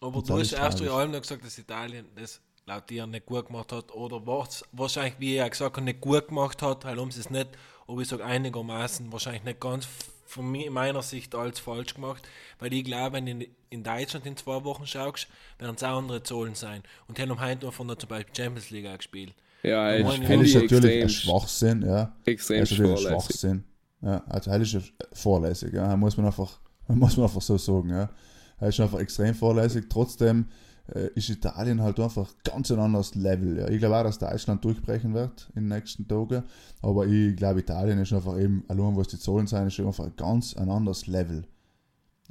Aber 0.01 0.19
Und 0.19 0.29
du 0.29 0.39
hast 0.39 0.53
erst 0.53 0.81
in 0.81 0.89
allem 0.89 1.11
noch 1.11 1.21
gesagt, 1.21 1.45
dass 1.45 1.59
Italien 1.59 2.07
das 2.15 2.41
laut 2.67 2.89
dir 2.89 3.07
nicht 3.07 3.27
gut 3.27 3.47
gemacht 3.47 3.73
hat 3.73 3.93
oder 3.93 4.25
was 4.27 4.65
wahrscheinlich, 4.73 5.15
wie 5.19 5.35
er 5.35 5.51
gesagt 5.51 5.77
hat, 5.77 5.85
nicht 5.85 6.01
gut 6.01 6.29
gemacht 6.29 6.63
hat, 6.63 6.85
weil 6.85 6.97
sie 7.11 7.21
es 7.21 7.31
nicht, 7.31 7.49
aber 7.89 8.01
ich 8.01 8.09
sage 8.09 8.25
einigermaßen, 8.25 9.11
wahrscheinlich 9.11 9.43
nicht 9.43 9.61
ganz 9.61 9.89
von 10.25 10.51
mir, 10.51 10.71
meiner 10.71 11.03
Sicht 11.03 11.35
alles 11.35 11.59
falsch 11.59 11.95
gemacht, 11.95 12.27
weil 12.59 12.73
ich 12.73 12.85
glaube, 12.85 13.17
wenn 13.17 13.27
du 13.27 13.47
in, 13.71 13.83
Deutschland 13.83 14.25
in 14.25 14.37
zwei 14.37 14.63
Wochen 14.65 14.87
schaust, 14.87 15.29
werden 15.59 15.75
es 15.75 15.83
auch 15.83 15.99
andere 15.99 16.23
Zahlen 16.23 16.55
sein. 16.55 16.83
Und 17.09 17.19
die 17.19 17.23
haben 17.23 17.41
heute 17.41 17.67
noch 17.67 17.75
von 17.75 17.89
der 17.89 17.99
zum 17.99 18.09
Beispiel 18.09 18.35
Champions 18.35 18.71
League 18.71 18.97
gespielt. 18.97 19.35
Ja, 19.63 19.95
ich 19.95 20.05
meine, 20.05 20.27
finde 20.27 20.47
ich 20.47 20.55
ist 20.55 20.63
natürlich 20.63 21.03
ein 21.03 21.09
Schwachsinn, 21.09 21.83
ja. 21.83 22.17
extrem 22.25 22.61
Das 22.61 22.71
ist 22.73 22.79
natürlich 22.79 23.07
ein. 23.07 23.13
Schwachsinn. 23.13 23.65
Ja, 24.03 24.25
also 24.27 24.51
das 24.51 24.75
ist 24.75 24.93
vorlässig, 25.13 25.73
ja. 25.73 25.97
Muss 25.97 26.17
man 26.17 26.27
einfach, 26.27 26.61
muss 26.89 27.17
man 27.17 27.27
einfach 27.27 27.43
so 27.43 27.57
sagen, 27.59 27.91
ja. 27.91 28.11
Er 28.59 28.69
ist 28.69 28.79
einfach 28.79 29.01
extrem 29.01 29.35
vorlässig. 29.35 29.87
Trotzdem 29.89 30.47
äh, 30.95 31.09
ist 31.15 31.29
Italien 31.29 31.83
halt 31.83 31.99
einfach 31.99 32.33
ganz 32.45 32.71
ein 32.71 32.79
anderes 32.79 33.15
Level. 33.15 33.59
Ja. 33.59 33.69
Ich 33.69 33.79
glaube 33.79 33.97
auch, 33.97 34.05
dass 34.05 34.19
Deutschland 34.19 34.65
durchbrechen 34.65 35.15
wird 35.15 35.49
in 35.57 35.63
den 35.63 35.77
nächsten 35.77 36.07
Tagen. 36.07 36.45
Aber 36.81 37.07
ich 37.07 37.35
glaube, 37.37 37.61
Italien 37.61 37.99
ist 37.99 38.13
einfach 38.13 38.39
eben, 38.39 38.65
allein 38.69 38.97
was 38.97 39.09
die 39.09 39.19
Zahlen 39.19 39.47
sind, 39.47 39.67
ist 39.67 39.81
einfach 39.81 40.05
ein 40.05 40.17
ganz 40.17 40.57
ein 40.57 40.71
anderes 40.71 41.09
Level. 41.09 41.45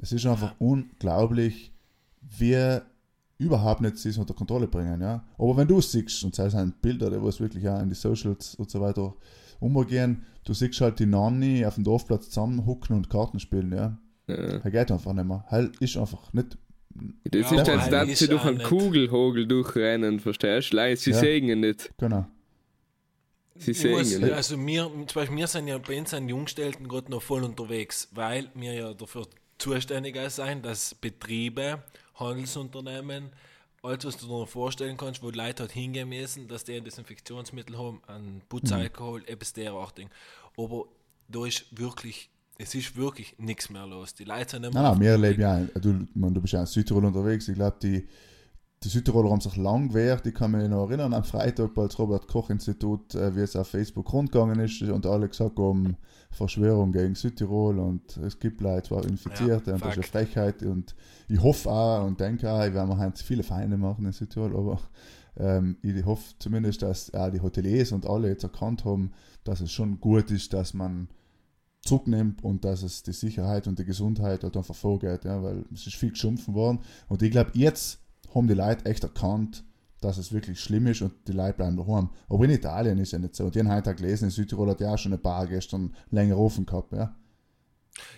Es 0.00 0.12
ist 0.12 0.26
einfach 0.26 0.54
unglaublich, 0.58 1.72
wie 2.22 2.80
überhaupt 3.42 3.80
nicht 3.80 3.96
sie 3.98 4.10
es 4.10 4.18
unter 4.18 4.34
Kontrolle 4.34 4.66
bringen. 4.68 5.00
Ja. 5.00 5.24
Aber 5.38 5.56
wenn 5.56 5.68
du 5.68 5.78
es 5.78 5.92
siehst, 5.92 6.22
und 6.24 6.38
das 6.38 6.52
sind 6.52 6.80
Bilder, 6.82 7.10
die 7.10 7.22
was 7.22 7.40
wirklich 7.40 7.68
auch 7.68 7.80
in 7.80 7.88
die 7.88 7.94
Socials 7.94 8.54
und 8.54 8.70
so 8.70 8.80
weiter 8.80 9.14
umgehen, 9.60 10.24
du 10.44 10.54
siehst 10.54 10.80
halt 10.80 10.98
die 10.98 11.06
Nanny 11.06 11.64
auf 11.64 11.74
dem 11.76 11.84
Dorfplatz 11.84 12.26
zusammenhucken 12.30 12.96
und 12.96 13.08
Karten 13.10 13.38
spielen, 13.40 13.72
ja. 13.72 13.96
Ja. 14.28 14.34
Er 14.34 14.70
geht 14.70 14.90
einfach 14.90 15.12
nicht 15.12 15.26
mehr. 15.26 15.44
Halt 15.48 15.76
ist 15.80 15.96
einfach 15.96 16.32
nicht. 16.32 16.56
Das 17.24 17.50
Ja, 17.50 17.62
ist, 17.62 17.68
als 17.68 17.88
dass 17.90 18.18
sie 18.18 18.28
durch 18.28 18.44
einen 18.44 18.58
nicht- 18.58 18.68
Kugelhogel 18.68 19.46
durchrennen, 19.46 20.20
verstehst 20.20 20.72
du? 20.72 20.76
Nein, 20.76 20.96
Sie 20.96 21.10
Ja. 21.10 21.18
sehen 21.18 21.48
ihn 21.48 21.60
nicht. 21.60 21.90
Genau. 21.98 22.26
Sie 23.56 23.72
sehen 23.74 23.92
muss, 23.92 24.12
ihn 24.12 24.20
nicht. 24.22 24.32
also 24.32 24.58
wir, 24.58 24.84
zum 24.84 25.06
Beispiel 25.14 25.36
wir 25.36 25.46
sind 25.46 25.68
ja 25.68 25.78
bei 25.78 25.98
uns 25.98 26.10
sind 26.10 26.28
Jungstellten 26.28 26.88
gerade 26.88 27.10
noch 27.10 27.22
voll 27.22 27.44
unterwegs, 27.44 28.08
weil 28.12 28.48
wir 28.54 28.72
ja 28.72 28.94
dafür 28.94 29.26
zuständig 29.58 30.16
sein, 30.30 30.62
dass 30.62 30.94
Betriebe, 30.94 31.82
Handelsunternehmen, 32.14 33.30
alles 33.82 34.04
was 34.04 34.16
du 34.16 34.26
dir 34.26 34.32
noch 34.32 34.48
vorstellen 34.48 34.96
kannst, 34.96 35.22
wo 35.22 35.30
die 35.30 35.38
Leute 35.38 35.64
halt 35.64 35.72
hingehen 35.72 36.08
müssen, 36.08 36.46
dass 36.48 36.64
die 36.64 36.74
ein 36.74 36.84
Desinfektionsmittel 36.84 37.76
haben, 37.76 38.00
ein 38.06 38.42
Putzalkohol, 38.48 39.24
etwas 39.26 39.52
derartig. 39.52 40.08
Aber 40.56 40.86
da 41.28 41.46
ist 41.46 41.66
wirklich, 41.76 42.30
es 42.58 42.74
ist 42.74 42.96
wirklich 42.96 43.34
nichts 43.38 43.70
mehr 43.70 43.86
los. 43.86 44.14
Die 44.14 44.24
Leute 44.24 44.50
sind 44.50 44.62
mehr 44.62 44.70
Nein, 44.70 44.82
nein, 44.82 45.00
wir 45.00 45.18
leben 45.18 45.40
ja, 45.40 45.60
du, 45.80 46.06
man, 46.14 46.32
du 46.32 46.40
bist 46.40 46.52
ja 46.52 46.60
in 46.60 46.66
Südtirol 46.66 47.04
unterwegs. 47.04 47.48
Ich 47.48 47.54
glaube, 47.54 47.76
die, 47.82 48.06
die 48.84 48.88
Südtiroler 48.88 49.30
haben 49.30 49.40
sich 49.40 49.56
lang 49.56 49.88
gewehrt. 49.88 50.26
Ich 50.26 50.34
kann 50.34 50.50
mich 50.52 50.68
noch 50.68 50.88
erinnern, 50.88 51.14
am 51.14 51.24
Freitag, 51.24 51.76
als 51.76 51.98
Robert-Koch-Institut, 51.98 53.14
äh, 53.14 53.34
wie 53.36 53.40
es 53.40 53.56
auf 53.56 53.68
Facebook 53.68 54.12
rundgegangen 54.12 54.58
ist 54.60 54.82
und 54.82 55.06
alle 55.06 55.28
gesagt 55.28 55.58
haben, 55.58 55.96
Verschwörung 56.30 56.92
gegen 56.92 57.14
Südtirol 57.14 57.78
und 57.78 58.16
es 58.18 58.38
gibt 58.38 58.60
Leute, 58.60 58.88
zwar 58.88 59.04
Infizierte 59.04 59.70
Ja, 59.70 59.74
und 59.74 59.84
das 59.84 59.96
ist 59.96 60.14
eine. 60.14 60.24
Frechheit 60.26 60.62
und 60.62 60.94
ich 61.28 61.42
hoffe 61.42 61.70
auch 61.70 62.06
und 62.06 62.18
denke 62.20 62.50
auch, 62.50 62.64
ich 62.64 62.72
werde 62.72 62.88
mir 62.88 62.98
halt 62.98 63.18
viele 63.18 63.42
Feinde 63.42 63.76
machen 63.76 64.06
in 64.06 64.12
Südtirol, 64.12 64.56
aber 64.56 64.80
ähm, 65.36 65.76
ich 65.82 66.04
hoffe 66.04 66.34
zumindest, 66.38 66.82
dass 66.82 67.12
auch 67.14 67.30
die 67.30 67.40
Hoteliers 67.40 67.92
und 67.92 68.06
alle 68.06 68.28
jetzt 68.28 68.44
erkannt 68.44 68.84
haben, 68.84 69.12
dass 69.44 69.60
es 69.60 69.70
schon 69.70 70.00
gut 70.00 70.30
ist, 70.30 70.52
dass 70.52 70.72
man 70.72 71.08
zurücknimmt 71.82 72.42
und 72.42 72.64
dass 72.64 72.82
es 72.82 73.02
die 73.02 73.12
Sicherheit 73.12 73.66
und 73.66 73.78
die 73.78 73.84
Gesundheit 73.84 74.42
halt 74.42 74.56
einfach 74.56 74.74
vorgeht, 74.74 75.24
ja, 75.24 75.42
weil 75.42 75.64
es 75.72 75.86
ist 75.86 75.96
viel 75.96 76.10
geschumpfen 76.10 76.54
worden 76.54 76.78
und 77.08 77.22
ich 77.22 77.30
glaube, 77.30 77.50
jetzt 77.54 78.01
haben 78.34 78.48
die 78.48 78.54
Leute 78.54 78.84
echt 78.86 79.02
erkannt, 79.04 79.64
dass 80.00 80.18
es 80.18 80.32
wirklich 80.32 80.58
schlimm 80.60 80.86
ist 80.88 81.02
und 81.02 81.12
die 81.28 81.32
Leute 81.32 81.54
bleiben 81.54 81.76
daheim. 81.76 82.10
Aber 82.28 82.44
in 82.44 82.50
Italien 82.50 82.98
ist 82.98 83.12
ja 83.12 83.18
nicht 83.18 83.36
so. 83.36 83.48
Die 83.50 83.58
haben 83.60 83.70
heute 83.70 83.90
auch 83.90 83.96
gelesen, 83.96 84.24
in 84.24 84.30
Südtirol 84.30 84.70
hat 84.70 84.80
ja 84.80 84.92
auch 84.94 84.98
schon 84.98 85.12
ein 85.12 85.22
paar 85.22 85.46
gestern 85.46 85.94
länger 86.10 86.36
offen 86.38 86.66
gehabt, 86.66 86.92
ja. 86.92 87.14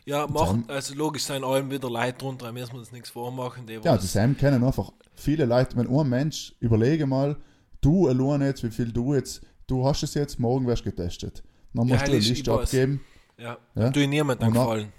Ja, 0.07 0.27
machen, 0.29 0.65
also 0.69 0.95
logisch 0.95 1.25
sind 1.25 1.43
allem 1.45 1.69
wieder 1.71 1.91
Leute 1.91 2.19
drunter, 2.19 2.53
müssen 2.53 2.73
wir 2.73 2.79
uns 2.79 2.93
nichts 2.93 3.11
vormachen. 3.11 3.67
Die 3.67 3.75
Ja, 3.83 3.97
die 3.97 4.07
Sam 4.07 4.37
kennen 4.37 4.63
einfach 4.63 4.93
viele 5.15 5.45
Leute, 5.47 5.77
wenn 5.77 5.89
ein 5.89 6.09
Mensch, 6.09 6.55
überlege 6.61 7.07
mal, 7.07 7.37
du 7.81 8.07
allein 8.09 8.43
jetzt, 8.43 8.63
wie 8.63 8.71
viel 8.71 8.93
du 8.93 9.15
jetzt, 9.15 9.43
du 9.67 9.85
hast 9.85 10.03
es 10.05 10.15
jetzt, 10.15 10.39
morgen 10.39 10.67
wirst 10.67 10.87
du 10.87 10.91
getestet. 10.91 11.43
Dann 11.75 11.89
Ja, 11.89 11.95
musst 11.95 12.07
du 12.07 12.11
eine 12.13 12.19
ich- 12.19 12.31
ich 12.31 12.37
Liste 12.37 12.53
abgeben. 12.53 13.01
ja, 13.37 13.59
Ja. 13.75 13.91
ich 13.91 14.09
niemandem 14.09 14.49
Und 14.49 14.55
gefallen. 14.55 14.93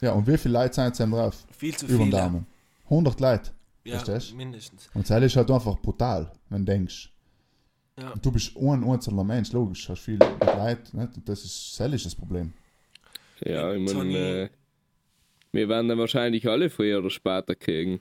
Ja, 0.00 0.12
und 0.12 0.26
wie 0.28 0.38
viele 0.38 0.54
Leute 0.54 0.74
sind 0.74 0.84
jetzt 0.84 1.00
drauf? 1.00 1.44
Viel 1.50 1.76
zu 1.76 1.86
Über 1.86 1.96
den 1.98 2.04
viele. 2.06 2.16
Daumen. 2.18 2.46
100 2.88 3.18
Leute. 3.20 3.50
Ja, 3.86 3.98
Verstehst? 3.98 4.34
mindestens. 4.34 4.90
Und 4.94 5.08
das 5.08 5.22
ist 5.22 5.36
halt 5.36 5.50
einfach 5.50 5.78
brutal, 5.80 6.32
wenn 6.48 6.64
du 6.64 6.72
denkst. 6.72 7.12
Ja. 7.98 8.10
Und 8.10 8.24
du 8.24 8.30
bist 8.30 8.56
ein 8.56 8.84
einzelner 8.84 9.24
Mensch, 9.24 9.52
logisch, 9.52 9.88
hast 9.88 10.02
viel 10.02 10.18
Leute, 10.18 10.96
nicht? 10.96 11.16
Und 11.16 11.28
das 11.28 11.44
ist, 11.44 11.76
das 11.78 11.92
ist 11.92 12.06
das 12.06 12.14
Problem. 12.14 12.52
Ja, 13.44 13.72
ich 13.72 13.94
meine, 13.94 14.18
äh, 14.18 14.48
wir 15.52 15.68
werden 15.68 15.88
dann 15.88 15.98
wahrscheinlich 15.98 16.46
alle 16.48 16.68
früher 16.68 16.98
oder 16.98 17.10
später 17.10 17.54
kriegen. 17.54 18.00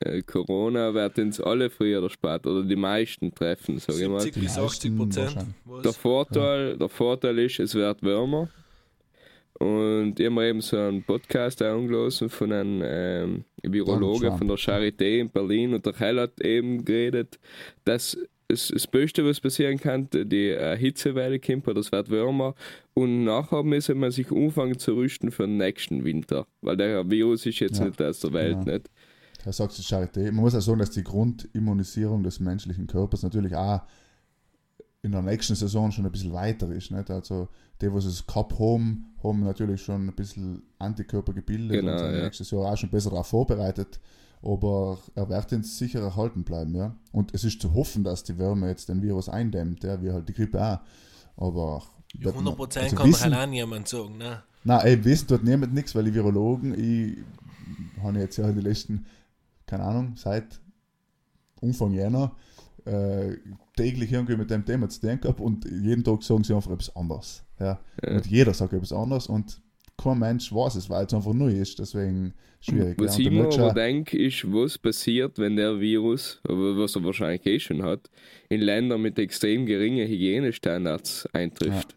Äh, 0.00 0.22
Corona 0.22 0.92
wird 0.92 1.18
uns 1.18 1.40
alle 1.40 1.70
früher 1.70 2.00
oder 2.00 2.10
später, 2.10 2.50
oder 2.50 2.64
die 2.64 2.76
meisten 2.76 3.34
treffen, 3.34 3.78
sag 3.78 3.96
ich 3.96 4.08
mal. 4.08 4.20
70 4.20 4.42
bis 4.42 4.54
Die 4.54 4.60
80 4.60 4.90
meisten 4.92 4.96
Prozent. 4.96 5.84
Der 5.84 5.92
Vorteil, 5.92 6.76
der 6.76 6.88
Vorteil 6.88 7.38
ist, 7.38 7.58
es 7.58 7.74
wird 7.74 8.02
wärmer. 8.02 8.48
Und 9.58 10.18
ich 10.18 10.26
habe 10.26 10.34
mir 10.34 10.48
eben 10.48 10.60
so 10.60 10.76
einen 10.76 11.02
Podcast 11.02 11.62
angelassen 11.62 12.28
von 12.28 12.52
einem 12.52 12.82
ähm, 12.84 13.44
Virologen 13.62 14.36
von 14.36 14.48
der 14.48 14.56
Charité 14.56 15.18
in 15.20 15.30
Berlin 15.30 15.74
und 15.74 15.86
der 15.86 15.98
Heil 15.98 16.20
hat 16.20 16.40
eben 16.40 16.84
geredet, 16.84 17.38
dass 17.84 18.18
es, 18.48 18.68
das 18.68 18.86
Beste, 18.86 19.24
was 19.24 19.40
passieren 19.40 19.78
kann, 19.78 20.08
die 20.12 20.50
äh, 20.50 20.76
Hitzewelle 20.76 21.40
kommt, 21.40 21.66
oder 21.68 21.80
es 21.80 21.90
wird 21.90 22.10
wärmer 22.10 22.54
und 22.94 23.24
nachher 23.24 23.62
müssen 23.62 23.98
man 23.98 24.10
sich 24.10 24.30
anfangen 24.30 24.78
zu 24.78 24.94
rüsten 24.94 25.30
für 25.30 25.46
den 25.46 25.56
nächsten 25.56 26.04
Winter, 26.04 26.46
weil 26.60 26.76
der 26.76 27.08
Virus 27.10 27.46
ist 27.46 27.60
jetzt 27.60 27.78
Ja, 27.78 27.86
nicht 27.86 28.00
aus 28.00 28.20
der 28.20 28.32
Welt, 28.32 28.58
genau. 28.60 28.72
nicht? 28.72 28.90
Da 29.44 29.52
sagt 29.52 29.78
die 29.78 29.82
Charité. 29.82 30.24
Man 30.24 30.36
muss 30.36 30.54
auch 30.54 30.60
sagen, 30.60 30.80
dass 30.80 30.90
die 30.90 31.04
Grundimmunisierung 31.04 32.22
des 32.22 32.40
menschlichen 32.40 32.86
Körpers 32.86 33.22
natürlich 33.22 33.54
auch 33.54 33.82
in 35.02 35.12
der 35.12 35.22
nächsten 35.22 35.54
Saison 35.54 35.90
schon 35.92 36.04
ein 36.06 36.12
bisschen 36.12 36.32
weiter 36.32 36.68
ist. 36.70 36.90
Nicht? 36.90 37.10
Also 37.10 37.48
die, 37.80 37.92
was 37.92 38.04
es 38.06 38.26
gehabt 38.26 38.58
haben, 38.58 39.14
haben 39.22 39.40
natürlich 39.44 39.82
schon 39.82 40.08
ein 40.08 40.14
bisschen 40.14 40.62
Antikörper 40.78 41.32
gebildet 41.32 41.80
Genau, 41.80 41.92
und 41.92 41.98
sind 41.98 42.14
ja. 42.16 42.24
nächstes 42.24 42.50
Jahr 42.50 42.72
auch 42.72 42.76
schon 42.76 42.90
besser 42.90 43.10
darauf 43.10 43.28
vorbereitet. 43.28 44.00
Aber 44.42 44.98
er 45.14 45.28
wird 45.28 45.52
uns 45.52 45.78
sicher 45.78 46.00
erhalten 46.00 46.44
bleiben. 46.44 46.74
Ja? 46.74 46.94
Und 47.12 47.34
es 47.34 47.44
ist 47.44 47.60
zu 47.60 47.72
hoffen, 47.74 48.04
dass 48.04 48.24
die 48.24 48.38
Wärme 48.38 48.68
jetzt 48.68 48.88
den 48.88 49.02
Virus 49.02 49.28
eindämmt, 49.28 49.82
ja? 49.84 50.00
wie 50.02 50.10
halt 50.10 50.28
die 50.28 50.32
Grippe 50.34 50.60
auch. 50.62 50.80
Aber 51.36 51.82
Ja, 52.14 52.30
100 52.30 52.56
Prozent 52.56 52.84
also 52.84 52.96
kann 52.96 53.08
wissen- 53.08 53.32
allein 53.32 53.50
niemand 53.50 53.88
sagen. 53.88 54.16
Ne? 54.18 54.42
Nein, 54.64 54.80
ey, 54.84 55.04
wissen 55.04 55.28
tut 55.28 55.44
niemand 55.44 55.72
nichts, 55.74 55.94
weil 55.94 56.04
die 56.04 56.14
Virologen, 56.14 56.74
ich 56.78 57.18
habe 58.02 58.18
jetzt 58.18 58.36
ja 58.38 58.50
die 58.50 58.60
letzten, 58.60 59.06
keine 59.66 59.84
Ahnung, 59.84 60.14
seit 60.16 60.60
Anfang 61.62 61.92
Jänner 61.92 62.32
äh, 62.86 63.36
täglich 63.76 64.12
irgendwie 64.12 64.36
mit 64.36 64.50
dem 64.50 64.64
Thema 64.64 64.88
zu 64.88 65.00
tun 65.00 65.20
gehabt 65.20 65.40
und 65.40 65.64
jeden 65.64 66.04
Tag 66.04 66.22
sagen 66.22 66.44
sie 66.44 66.54
einfach 66.54 66.70
etwas 66.70 66.94
anderes. 66.94 67.44
Ja? 67.58 67.78
Ja. 68.02 68.16
Und 68.16 68.26
jeder 68.26 68.54
sagt 68.54 68.72
etwas 68.72 68.92
anderes 68.92 69.26
und 69.26 69.60
kein 69.96 70.18
Mensch 70.18 70.52
weiß 70.52 70.76
es, 70.76 70.90
weil 70.90 71.06
es 71.06 71.14
einfach 71.14 71.32
neu 71.32 71.52
ist, 71.52 71.78
deswegen 71.78 72.34
schwierig. 72.60 72.96
Was 72.98 73.16
ja. 73.18 73.24
ich 73.24 73.30
mir 73.30 73.46
aber 73.46 73.72
denke, 73.72 74.18
ist, 74.18 74.44
was 74.52 74.78
passiert, 74.78 75.38
wenn 75.38 75.56
der 75.56 75.80
Virus, 75.80 76.40
aber 76.44 76.76
was 76.76 76.96
er 76.96 77.04
wahrscheinlich 77.04 77.46
eh 77.46 77.58
schon 77.58 77.82
hat, 77.82 78.10
in 78.48 78.60
Ländern 78.60 79.00
mit 79.02 79.18
extrem 79.18 79.66
geringen 79.66 80.06
Hygienestandards 80.06 81.26
eintrifft. 81.32 81.96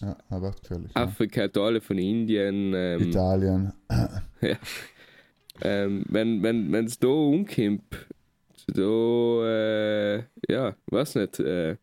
ja, 0.00 0.16
er 0.28 0.42
wird 0.42 0.60
gefährlich. 0.60 0.90
Ja. 0.94 1.02
Afrika, 1.02 1.48
Teile 1.48 1.80
von 1.80 1.98
Indien, 1.98 2.72
ähm, 2.74 3.08
Italien, 3.08 3.72
ähm, 5.62 6.04
wenn 6.08 6.42
wenn 6.42 6.70
wenn 6.72 6.84
es 6.84 6.98
da 6.98 7.08
umkommt, 7.08 8.06
da, 8.72 9.46
äh, 9.46 10.24
ja, 10.48 10.76
weiß 10.86 11.16
nicht, 11.16 11.40
äh, 11.40 11.76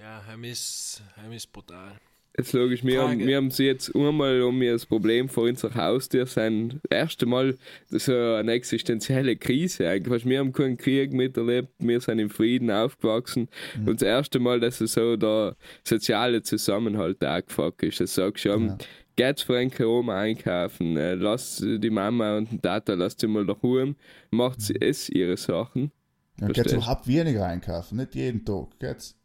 Ja, 0.00 0.22
heim 0.26 0.44
ist, 0.44 1.02
heim 1.16 1.32
ist 1.32 1.52
brutal. 1.52 1.92
Jetzt 2.36 2.54
logisch, 2.54 2.82
wir, 2.82 3.02
haben, 3.02 3.18
wir 3.18 3.36
haben 3.36 3.50
sie 3.50 3.66
jetzt 3.66 3.94
einmal 3.94 4.40
um 4.40 4.56
mir 4.58 4.72
das 4.72 4.86
Problem 4.86 5.28
vor 5.28 5.44
unser 5.44 5.74
Haustür 5.74 6.24
sein. 6.24 6.80
Das 6.88 6.98
erste 6.98 7.26
Mal 7.26 7.58
so 7.90 8.14
eine 8.14 8.52
existenzielle 8.52 9.36
Krise 9.36 9.86
eigentlich. 9.86 10.24
Wir 10.24 10.38
haben 10.38 10.52
keinen 10.52 10.78
Krieg 10.78 11.12
miterlebt, 11.12 11.68
wir 11.78 12.00
sind 12.00 12.20
im 12.20 12.30
Frieden 12.30 12.70
aufgewachsen. 12.70 13.50
Mhm. 13.76 13.88
Und 13.88 14.00
das 14.00 14.08
erste 14.08 14.38
Mal, 14.38 14.60
dass 14.60 14.80
es 14.80 14.94
so 14.94 15.16
der 15.16 15.56
soziale 15.84 16.42
Zusammenhalt 16.42 17.22
angefuckt 17.22 17.82
ist. 17.82 18.00
Das 18.00 18.14
sagst 18.14 18.46
du, 18.46 18.48
Ja. 18.48 18.78
Geht's 19.16 19.42
für 19.42 19.58
einen 19.58 19.72
Oma 19.84 20.20
einkaufen, 20.20 20.96
äh, 20.96 21.14
lass 21.14 21.56
die 21.64 21.90
Mama 21.90 22.36
und 22.36 22.50
den 22.50 22.62
Tata, 22.62 22.94
lasst 22.94 23.20
sie 23.20 23.26
mal 23.26 23.46
daheim, 23.46 23.96
macht 24.30 24.60
sie 24.60 24.76
es 24.80 25.08
ihre 25.08 25.36
Sachen. 25.36 25.92
Ja, 26.40 26.48
geht's 26.48 26.72
überhaupt 26.72 27.06
weniger 27.06 27.46
einkaufen, 27.46 27.98
nicht 27.98 28.14
jeden 28.14 28.44
Tag. 28.44 28.78
Geht's 28.78 29.16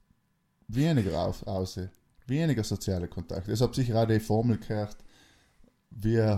weniger 0.68 1.20
auf, 1.20 1.46
aus, 1.48 1.80
weniger 2.28 2.64
soziale 2.64 3.08
Kontakte. 3.08 3.52
Ich 3.52 3.62
habe 3.62 3.74
sicher 3.74 4.02
auch 4.02 4.08
die 4.08 4.20
Formel 4.20 4.58
gehört, 4.58 4.98
wie 5.90 6.38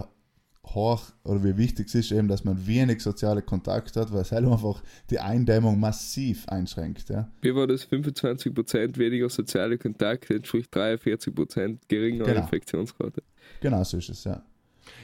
hoch 0.75 1.01
oder 1.23 1.43
wie 1.43 1.57
wichtig 1.57 1.87
es 1.87 1.95
ist 1.95 2.11
eben, 2.11 2.27
dass 2.27 2.43
man 2.43 2.67
wenig 2.67 3.01
soziale 3.01 3.41
Kontakte 3.41 4.01
hat, 4.01 4.13
weil 4.13 4.21
es 4.21 4.31
halt 4.31 4.45
einfach 4.45 4.83
die 5.09 5.19
Eindämmung 5.19 5.79
massiv 5.79 6.47
einschränkt. 6.47 7.09
Ja. 7.09 7.29
Wie 7.41 7.55
war 7.55 7.67
das? 7.67 7.89
25% 7.89 8.97
weniger 8.97 9.29
soziale 9.29 9.77
Kontakte, 9.77 10.35
entspricht 10.35 10.73
43% 10.75 11.79
geringer 11.87 12.25
Genau. 12.25 12.41
Infektionsrate. 12.41 13.23
Genau 13.61 13.83
so 13.83 13.97
ist 13.97 14.09
es, 14.09 14.23
ja. 14.23 14.41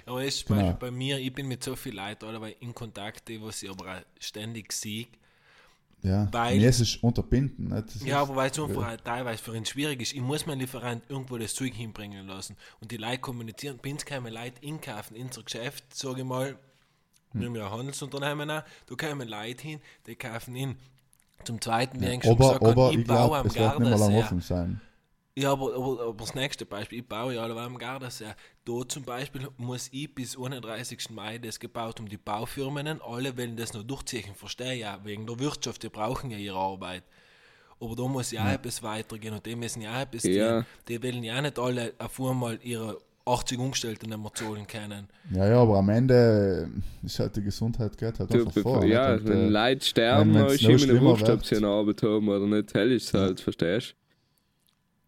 Aber 0.06 0.24
es 0.24 0.36
ist 0.36 0.48
Genau. 0.48 0.74
Bei 0.74 0.92
mir, 0.92 1.20
ich 1.20 1.34
bin 1.34 1.48
mit 1.48 1.64
so 1.64 1.76
vielen 1.76 1.98
Leuten 1.98 2.26
allebei 2.26 2.56
in 2.60 2.74
Kontakt, 2.74 3.28
die 3.28 3.36
ich 3.36 3.70
aber 3.70 4.02
ständig 4.20 4.72
sehe. 4.74 5.08
ja. 6.02 6.28
Weil- 6.32 6.62
ist 6.64 6.80
es 6.82 6.96
unterbinden. 6.98 7.70
Das 7.70 8.04
Ja, 8.04 8.22
aber 8.22 8.36
weil 8.36 8.52
es 8.52 8.60
einfach 8.60 8.94
auch 8.94 8.98
teilweise 9.04 9.42
für 9.44 9.56
ihn 9.56 9.66
schwierig 9.66 10.02
ist. 10.02 10.14
Ich 10.14 10.22
muss 10.22 10.46
meinen 10.46 10.60
Lieferant 10.60 11.04
irgendwo 11.10 11.38
das 11.38 11.54
Zeug 11.56 11.74
hinbringen 11.74 12.28
lassen. 12.28 12.56
Und 12.80 12.92
die 12.92 12.98
Leute 12.98 13.20
kommunizieren. 13.20 13.78
Bin 13.80 13.96
es 13.96 14.06
keine 14.06 14.30
Leute 14.30 14.62
inkaufen, 14.62 15.16
in 15.16 15.28
unser 15.28 15.44
Geschäft, 15.44 15.84
sage 15.96 16.22
ich 16.22 16.26
mal, 16.28 16.58
Hm. 17.32 17.40
nehmen 17.42 17.56
wir 17.56 17.66
ein 17.66 17.72
Handelsunternehmen 17.72 18.50
an, 18.50 18.64
da 18.88 18.96
kommen 18.96 19.28
Leute 19.28 19.62
hin, 19.68 19.80
die 20.06 20.16
kaufen 20.16 20.56
in. 20.56 20.76
Zum 21.44 21.60
Zweiten, 21.62 22.00
wie 22.02 22.06
ich 22.06 22.24
schon 22.24 22.32
aber 22.32 22.38
gesagt 22.38 22.62
habe, 22.62 22.72
aber 22.72 22.92
ich, 22.92 22.98
ich 23.00 23.08
baue 23.08 23.18
glaube, 23.18 23.38
am 23.38 23.46
es 23.48 23.56
wird 23.56 23.80
nicht 23.80 23.90
mehr 23.90 23.98
lange 23.98 24.18
offen 24.20 24.42
sein. 24.42 24.82
Ja, 24.82 24.95
aber, 25.44 25.76
aber, 25.76 26.02
aber 26.02 26.16
das 26.18 26.34
nächste 26.34 26.66
Beispiel, 26.66 27.00
ich 27.00 27.08
baue 27.08 27.36
ja 27.36 27.42
alle 27.44 27.60
am 27.60 27.78
Gardasee. 27.78 28.34
Da 28.64 28.88
zum 28.88 29.04
Beispiel 29.04 29.48
muss 29.58 29.90
ich 29.92 30.14
bis 30.16 30.38
31. 30.38 31.10
Mai 31.10 31.38
das 31.40 31.60
gebaut 31.60 32.00
um 32.00 32.08
die 32.08 32.16
Baufirmen. 32.18 33.02
Alle 33.02 33.38
wollen 33.38 33.58
das 33.58 33.74
noch 33.74 33.84
durchziehen, 33.84 34.34
verstehe 34.36 34.76
ja, 34.76 34.98
wegen 35.04 35.28
der 35.28 35.38
Wirtschaft, 35.40 35.84
die 35.84 35.90
brauchen 35.90 36.32
ja 36.32 36.38
ihre 36.38 36.58
Arbeit. 36.58 37.04
Aber 37.82 37.96
da 37.98 38.04
muss 38.08 38.32
ja 38.32 38.46
auch 38.48 38.54
etwas 38.54 38.82
weitergehen 38.82 39.34
und 39.34 39.46
die 39.46 39.56
müssen 39.58 39.82
ja 39.82 39.98
auch 39.98 40.02
etwas 40.04 40.24
Ja. 40.24 40.62
tun. 40.62 40.66
Die 40.88 41.04
wollen 41.04 41.24
ja 41.24 41.42
nicht 41.42 41.60
alle 41.60 41.94
auf 41.98 42.22
einmal 42.22 42.58
ihre 42.64 42.98
80 43.26 43.60
Angestellten 43.60 44.08
nicht 44.08 44.18
mehr 44.22 44.34
zahlen 44.34 44.66
können. 44.68 45.10
Ja, 45.34 45.50
ja, 45.50 45.58
aber 45.62 45.80
am 45.80 45.90
Ende 45.90 46.70
ist 47.04 47.20
halt 47.20 47.36
die 47.36 47.42
Gesundheit 47.44 47.98
geht 47.98 48.18
halt 48.20 48.34
Du, 48.34 48.46
einfach 48.46 48.62
vor. 48.62 48.86
ja? 48.86 49.16
Und, 49.16 49.28
wenn 49.28 49.48
äh, 49.48 49.50
Leute 49.50 49.86
sterben, 49.86 50.34
wenn- 50.34 50.46
ist 50.46 50.62
immer 50.64 51.18
eine 51.18 51.42
eine 51.58 51.68
Arbeit 51.68 52.04
haben 52.04 52.30
oder 52.30 52.46
nicht. 52.48 52.74
Hell 52.74 52.92
ist 52.94 53.08
es 53.08 53.14
halt, 53.14 53.42
verstehst 53.42 53.92
du? 53.92 54.05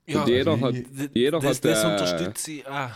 Ja, 0.07 0.23
Und 0.23 0.29
jeder 0.29 0.59
hat, 0.61 0.75
jeder 1.13 1.39
das, 1.39 1.57
hat, 1.57 1.65
das 1.65 1.83
äh, 1.83 1.87
unterstütze 1.87 2.51
ich 2.51 2.67
auch. 2.67 2.89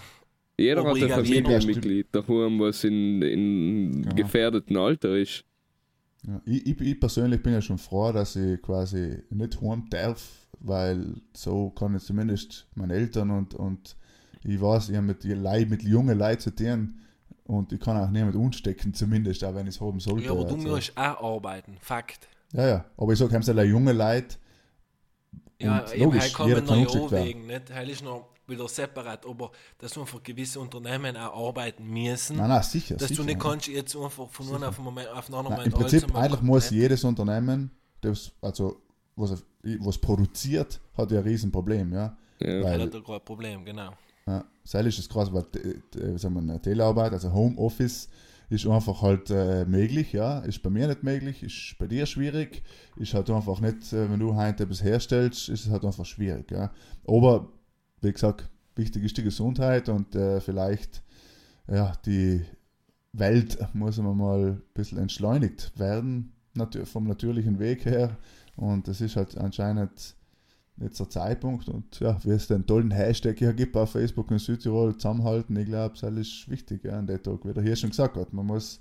jeder 0.57 0.83
hat 0.83 0.95
ein 0.95 1.09
Familienmitglied 1.09 2.07
daheim, 2.11 2.59
was 2.59 2.83
in, 2.85 3.21
in 3.21 4.01
Genau. 4.03 4.15
gefährdeten 4.15 4.77
Alter 4.77 5.17
ist. 5.17 5.43
Ja, 6.25 6.41
ich, 6.45 6.65
ich, 6.67 6.79
ich 6.79 6.99
persönlich 6.99 7.41
bin 7.43 7.53
ja 7.53 7.61
schon 7.61 7.77
froh, 7.79 8.11
dass 8.11 8.35
ich 8.35 8.61
quasi 8.61 9.23
nicht 9.31 9.59
heim 9.61 9.87
darf, 9.89 10.47
weil 10.59 11.15
so 11.35 11.71
kann 11.71 11.95
ich 11.95 12.03
zumindest 12.03 12.67
meine 12.75 12.93
Eltern 12.93 13.31
und, 13.31 13.55
und 13.55 13.97
ich 14.43 14.61
weiß, 14.61 14.89
ich 14.89 14.95
habe 14.95 15.07
mit, 15.07 15.23
Leid, 15.23 15.69
mit 15.69 15.83
jungen 15.83 16.17
Leuten 16.17 16.39
zu 16.41 16.55
tun 16.55 16.99
und 17.45 17.73
ich 17.73 17.79
kann 17.79 17.97
auch 17.97 18.09
niemand 18.09 18.35
unstecken, 18.35 18.93
zumindest, 18.93 19.43
auch 19.43 19.53
wenn 19.55 19.67
ich 19.67 19.75
es 19.75 19.81
haben 19.81 19.99
sollte. 19.99 20.25
Ja, 20.25 20.31
aber 20.31 20.45
du 20.45 20.55
also. 20.55 20.67
musst 20.69 20.95
auch 20.97 21.23
arbeiten, 21.35 21.75
Fakt. 21.81 22.27
ja, 22.53 22.67
ja, 22.67 22.85
aber 22.97 23.11
ich 23.13 23.19
sage, 23.19 23.33
haben 23.33 23.43
sie 23.43 23.51
alle 23.51 23.65
junge 23.65 23.91
Leute 23.93 24.37
Ja, 25.63 25.79
und 25.79 25.93
eben, 25.93 26.03
logisch, 26.03 26.23
jeder 26.25 26.61
kann 26.61 26.67
werden. 26.67 26.69
anwägen, 26.69 27.47
nicht? 27.47 27.73
Heil 27.73 27.89
ist 27.89 28.03
noch 28.03 28.29
wieder 28.47 28.67
separat, 28.67 29.25
aber 29.25 29.51
dass 29.77 29.97
einfach 29.97 30.21
gewisse 30.21 30.59
Unternehmen 30.59 31.15
auch 31.17 31.49
arbeiten 31.49 31.87
müssen, 31.87 32.37
Nein, 32.37 32.49
nein, 32.49 32.63
sicher. 32.63 32.95
dass 32.95 33.07
sicher, 33.07 33.21
du 33.21 33.27
nicht 33.27 33.43
ja. 33.43 33.49
kannst 33.49 33.67
jetzt 33.67 33.95
einfach 33.95 34.29
von 34.29 34.47
einem 34.55 34.63
auf 34.63 34.79
Moment 34.79 35.07
auf 35.09 35.25
den 35.25 35.35
anderen 35.35 35.57
Nein, 35.57 35.65
Im 35.67 35.71
Moment 35.71 35.89
Prinzip, 35.91 36.03
alles 36.03 36.15
einmal 36.15 36.23
eigentlich 36.25 36.41
muss 36.41 36.69
jedes 36.69 37.03
Unternehmen, 37.03 37.71
das, 38.01 38.31
also, 38.41 38.81
was, 39.15 39.43
was 39.79 39.97
produziert, 39.97 40.79
hat 40.97 41.11
ja 41.11 41.19
ein 41.19 41.23
Riesenproblem, 41.23 41.93
ja. 41.93 42.17
Ja. 42.39 42.49
Ja, 42.49 42.63
Weil 42.63 42.89
das 42.89 43.03
gerade 43.03 43.21
ein 43.21 43.25
Problem, 43.25 43.63
genau. 43.63 43.91
Ja, 44.27 44.43
ist 44.63 44.97
das 44.99 45.09
krass, 45.09 45.31
weil 45.31 45.45
äh, 45.55 46.17
sagen 46.17 46.35
wir, 46.35 46.41
eine 46.41 46.61
Telearbeit, 46.61 47.13
also 47.13 47.31
Homeoffice, 47.31 48.09
ist 48.51 48.67
einfach 48.67 49.01
halt 49.01 49.29
äh, 49.29 49.63
möglich, 49.63 50.11
ja. 50.11 50.39
Ist 50.39 50.61
bei 50.61 50.69
mir 50.69 50.87
nicht 50.87 51.03
möglich, 51.03 51.41
ist 51.41 51.77
bei 51.79 51.87
dir 51.87 52.05
schwierig, 52.05 52.63
ist 52.97 53.13
halt 53.13 53.29
einfach 53.29 53.61
nicht, 53.61 53.93
äh, 53.93 54.11
wenn 54.11 54.19
du 54.19 54.35
heute 54.35 54.63
etwas 54.63 54.83
herstellst, 54.83 55.47
ist 55.47 55.65
es 55.65 55.71
halt 55.71 55.85
einfach 55.85 56.05
schwierig, 56.05 56.51
ja. 56.51 56.69
Aber, 57.07 57.47
wie 58.01 58.11
gesagt, 58.11 58.49
wichtig 58.75 59.05
ist 59.05 59.17
die 59.17 59.23
Gesundheit 59.23 59.87
und 59.87 60.15
äh, 60.15 60.41
vielleicht, 60.41 61.01
ja, 61.71 61.93
die 62.05 62.41
Welt 63.13 63.57
muss 63.73 63.97
immer 63.97 64.13
mal 64.13 64.45
ein 64.45 64.61
bisschen 64.73 64.97
entschleunigt 64.97 65.71
werden, 65.79 66.33
natür 66.53 66.85
vom 66.85 67.07
natürlichen 67.07 67.57
Weg 67.57 67.85
her. 67.85 68.17
Und 68.57 68.89
das 68.89 68.99
ist 68.99 69.15
halt 69.15 69.37
anscheinend 69.37 70.17
jetzt 70.81 70.99
der 70.99 71.09
Zeitpunkt 71.09 71.69
und 71.69 71.99
ja, 71.99 72.17
wie 72.23 72.31
es 72.31 72.47
den 72.47 72.65
tollen 72.65 72.91
Hashtag 72.91 73.37
hier 73.37 73.53
gibt 73.53 73.75
auf 73.77 73.91
Facebook 73.91 74.31
in 74.31 74.39
Südtirol 74.39 74.95
zusammenhalten, 74.95 75.55
ich 75.55 75.67
glaube, 75.67 75.95
das 75.99 76.13
ist 76.13 76.49
wichtig 76.49 76.83
ja, 76.83 76.97
an 76.97 77.07
der 77.07 77.21
Tag, 77.21 77.45
wie 77.45 77.53
der 77.53 77.63
hier 77.63 77.75
schon 77.75 77.89
gesagt 77.91 78.17
hat. 78.17 78.33
Man 78.33 78.45
muss 78.45 78.79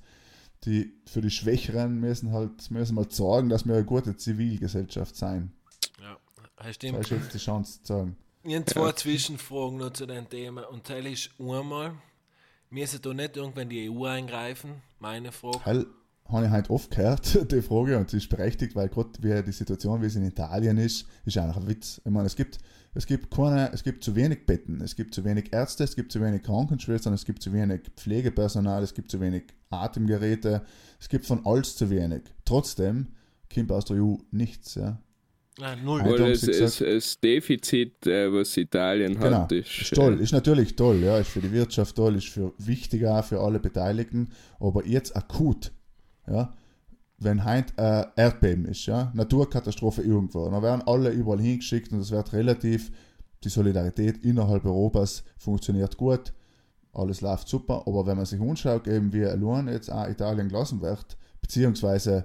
die 0.65 0.93
für 1.07 1.21
die 1.21 1.31
Schwächeren 1.31 2.01
müssen 2.01 2.33
halt 2.33 2.71
müssen 2.71 2.95
mal 2.95 3.11
sorgen, 3.11 3.49
dass 3.49 3.65
wir 3.67 3.75
eine 3.75 3.85
gute 3.85 4.17
Zivilgesellschaft 4.17 5.17
sein. 5.17 5.53
Ja, 6.01 6.19
das 6.57 6.67
Das 6.67 6.75
stimmt. 6.75 6.99
ist 6.99 7.11
jetzt 7.11 7.35
die 7.35 7.39
Chance 7.39 7.83
zu 7.83 7.93
sagen. 7.95 8.17
Ich 8.43 8.55
habe 8.55 8.65
zwei 8.65 8.93
Zwischenfragen 8.93 9.79
noch 9.79 9.93
zu 9.93 10.07
dem 10.07 10.29
Thema. 10.29 10.69
Und 10.71 10.89
das 10.89 11.05
ist 11.05 11.31
einmal, 11.39 11.95
müssen 12.71 13.01
da 13.03 13.15
nicht 13.15 13.37
irgendwann 13.37 13.69
die 13.69 13.91
EU 13.91 14.05
eingreifen? 14.05 14.83
Meine 14.99 15.33
Frage. 15.33 15.61
Weil 15.65 15.87
habe 16.33 16.47
ich 16.47 16.53
heute 16.53 16.71
oft 16.71 16.91
gehört, 16.91 17.51
die 17.53 17.63
Frage, 17.63 17.99
und 17.99 18.11
sie 18.11 18.19
ist 18.19 18.29
berechtigt, 18.29 18.75
weil 18.75 18.89
gerade 18.89 19.11
wie 19.21 19.43
die 19.43 19.53
Situation, 19.53 20.03
wie 20.03 20.07
es 20.07 20.17
in 20.17 20.25
Italien 20.25 20.79
ist, 20.79 21.07
ist 21.25 21.39
einfach 21.39 21.61
ein 21.61 21.69
Witz. 21.69 22.01
Ich 22.05 22.11
meine, 22.11 22.27
es 22.27 22.37
gibt, 22.37 22.59
es 22.95 23.07
gibt 23.07 23.31
keine, 23.31 23.71
es 23.73 23.83
gibt 23.83 24.03
zu 24.03 24.15
wenig 24.17 24.47
Betten, 24.47 24.81
es 24.81 24.97
gibt 24.97 25.15
zu 25.15 25.25
wenig 25.25 25.53
Ärzte, 25.53 25.85
es 25.85 25.95
gibt 25.95 26.13
zu 26.13 26.21
wenig 26.21 26.43
Krankenschwestern, 26.43 27.13
es 27.15 27.25
gibt 27.25 27.43
zu 27.43 27.53
wenig 27.53 27.83
Pflegepersonal, 27.97 28.83
es 28.83 28.95
gibt 28.95 29.11
zu 29.11 29.21
wenig 29.21 29.45
Atemgeräte, 29.71 30.63
es 30.99 31.09
gibt 31.09 31.27
von 31.27 31.45
alles 31.47 31.77
zu 31.77 31.91
wenig. 31.91 32.23
Trotzdem 32.45 33.09
kommt 33.53 33.73
aus 33.73 33.85
der 33.85 34.03
EU 34.03 34.17
nichts. 34.31 34.75
Ja. 34.75 35.01
Ah, 35.61 35.77
null. 35.77 36.01
Weil 36.05 36.33
es, 36.33 36.47
es, 36.47 36.81
es 36.81 37.21
Defizit, 37.21 38.07
äh, 38.07 38.33
was 38.33 38.57
Italien 38.57 39.19
Genau, 39.19 39.43
hat, 39.43 39.53
ist, 39.53 39.83
ist 39.83 39.95
toll, 39.95 40.19
äh, 40.19 40.23
ist 40.23 40.33
natürlich 40.33 40.77
toll, 40.77 41.03
ja, 41.03 41.19
ist 41.19 41.31
für 41.31 41.41
die 41.41 41.53
Wirtschaft 41.53 41.97
toll, 41.97 42.17
ist 42.17 42.29
für 42.29 42.53
wichtig 42.59 43.05
auch 43.07 43.25
für 43.25 43.41
alle 43.41 43.59
Beteiligten, 43.59 44.31
aber 44.59 44.87
jetzt 44.87 45.17
akut, 45.17 45.73
ja, 46.31 46.53
wenn 47.19 47.45
heute 47.45 47.73
äh, 47.77 48.05
Erdbeben 48.23 48.65
ist, 48.65 48.87
ja, 48.87 49.11
Naturkatastrophe 49.15 50.03
irgendwo, 50.03 50.49
dann 50.49 50.63
werden 50.63 50.83
alle 50.87 51.11
überall 51.11 51.41
hingeschickt 51.41 51.93
und 51.93 52.01
es 52.01 52.11
wird 52.11 52.33
relativ, 52.33 52.91
die 53.45 53.49
Solidarität 53.51 54.25
innerhalb 54.25 54.65
Europas 54.65 55.23
funktioniert 55.39 55.97
gut, 55.97 56.33
alles 56.93 57.21
läuft 57.21 57.49
super, 57.49 57.85
aber 57.87 58.07
wenn 58.07 58.17
man 58.17 58.27
sich 58.27 58.41
anschaut, 58.41 58.89
eben 58.89 59.13
wie 59.13 59.25
allein 59.25 59.69
jetzt 59.69 59.93
auch 59.93 60.09
Italien 60.09 60.49
gelassen 60.49 60.81
wird, 60.81 61.17
beziehungsweise 61.43 62.25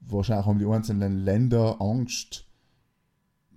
wahrscheinlich 0.00 0.46
haben 0.46 0.58
die 0.58 0.66
einzelnen 0.66 1.24
Länder 1.24 1.76
Angst, 1.80 2.46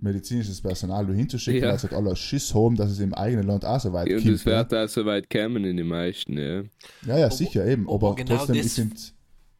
medizinisches 0.00 0.60
Personal 0.60 1.06
hinzuschicken, 1.14 1.62
Ja. 1.62 1.70
weil 1.70 1.78
sie 1.78 1.86
halt 1.88 1.94
alle 1.94 2.14
Schiss 2.16 2.54
haben, 2.54 2.76
dass 2.76 2.90
es 2.90 2.98
im 3.00 3.14
eigenen 3.14 3.46
Land 3.46 3.64
auch 3.64 3.80
so 3.80 3.92
weit 3.92 4.08
und 4.08 4.16
kommt. 4.16 4.28
es 4.34 4.44
wird 4.44 4.74
auch 4.74 4.88
so 4.88 5.06
weit 5.06 5.30
kommen 5.30 5.64
in 5.64 5.76
den 5.78 5.86
meisten, 5.86 6.36
ja. 6.36 6.62
ja, 7.06 7.18
ja, 7.18 7.30
sicher 7.30 7.64
eben, 7.64 7.88
aber 7.88 8.08
aber, 8.08 8.14
genau 8.16 8.36
trotzdem, 8.36 8.56
ich 8.56 8.62
das- 8.64 8.74
finde, 8.74 8.96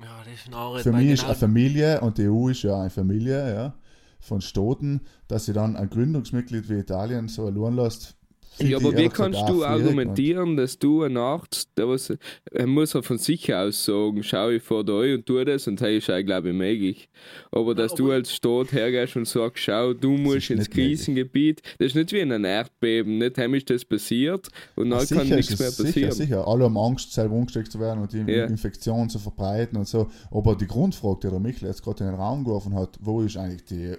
Ja, 0.05 0.23
das 0.23 0.35
ist 0.35 0.49
ein 0.49 0.55
anderes, 0.55 0.83
für 0.83 0.93
mich 0.93 1.11
ist 1.11 1.25
eine 1.25 1.35
Familie 1.35 2.01
und 2.03 2.19
die 2.19 2.29
EU 2.29 2.49
ist 2.49 2.63
ja 2.63 2.79
eine 2.79 2.91
Familie, 2.91 3.55
ja, 3.55 3.75
von 4.21 4.43
Staaten, 4.43 5.01
dass 5.29 5.47
sie 5.47 5.55
dann 5.55 5.77
ein 5.77 5.89
Gründungsmitglied 5.89 6.69
wie 6.69 6.79
Italien 6.79 7.29
so 7.29 7.47
allein 7.47 7.75
lässt. 7.75 8.15
Ja, 8.59 8.77
aber 8.77 8.97
wie 8.97 9.09
kannst 9.09 9.41
du 9.41 9.47
schwierig 9.47 9.59
und- 9.61 9.65
argumentieren, 9.65 10.57
dass 10.57 10.79
du 10.79 11.03
ein 11.03 11.17
Arzt, 11.17 11.71
der 11.77 11.89
was, 11.89 12.13
er 12.53 12.67
muss 12.67 12.95
er 12.95 13.03
von 13.03 13.19
sich 13.19 13.53
aus 13.53 13.85
sagen, 13.85 14.23
schau 14.23 14.51
ich 14.51 14.63
vor 14.63 14.85
dir 14.85 15.15
und 15.15 15.27
tu 15.27 15.43
das 15.45 15.67
und 15.67 15.81
das 15.81 15.89
ist 15.91 16.11
auch, 16.11 16.23
glaube 16.23 16.51
ich, 16.51 16.55
möglich. 16.55 17.09
Aber 17.51 17.75
dass 17.75 17.95
du 17.95 18.05
aber- 18.07 18.15
als 18.15 18.33
Staat 18.35 18.73
hergehst 18.73 19.17
und 19.17 19.27
sagst, 19.27 19.65
schau, 19.65 19.93
du 19.93 20.13
musst 20.13 20.51
ins. 20.51 20.71
Krisengebiet, 20.71 21.63
das 21.79 21.89
ist 21.89 21.95
nicht 21.97 22.13
wie 22.13 22.21
in 22.21 22.33
einem 22.33 22.45
Erdbeben, 22.45 23.19
nicht 23.19 23.37
heim 23.39 23.55
ist 23.55 23.69
das 23.71 23.85
passiert 23.85 24.49
und 24.77 24.91
dann 24.91 25.01
Sicher 25.01 25.21
kann 25.23 25.29
nichts 25.31 25.59
mehr 25.59 25.71
Sicher, 25.71 25.85
passieren. 25.85 26.13
sicher. 26.13 26.49
Alle 26.49 26.65
haben 26.65 26.77
Angst, 26.79 27.13
selber 27.13 27.35
angesteckt 27.37 27.73
zu 27.73 27.81
werden 27.81 28.03
und 28.03 28.13
die 28.13 28.19
Ja. 28.31 28.45
Infektion 28.47 29.09
zu 29.11 29.19
verbreiten 29.19 29.77
und 29.79 29.89
so. 29.89 30.09
Aber 30.31 30.55
die 30.57 30.67
Grundfrage, 30.67 31.21
die 31.25 31.31
der 31.31 31.41
Michel 31.41 31.69
jetzt 31.69 31.83
gerade 31.83 32.05
in 32.05 32.11
den 32.11 32.17
Raum 32.21 32.45
geworfen 32.45 32.75
hat, 32.75 32.99
wo 33.01 33.21
ist 33.21 33.37
eigentlich 33.37 33.65
die 33.65 33.95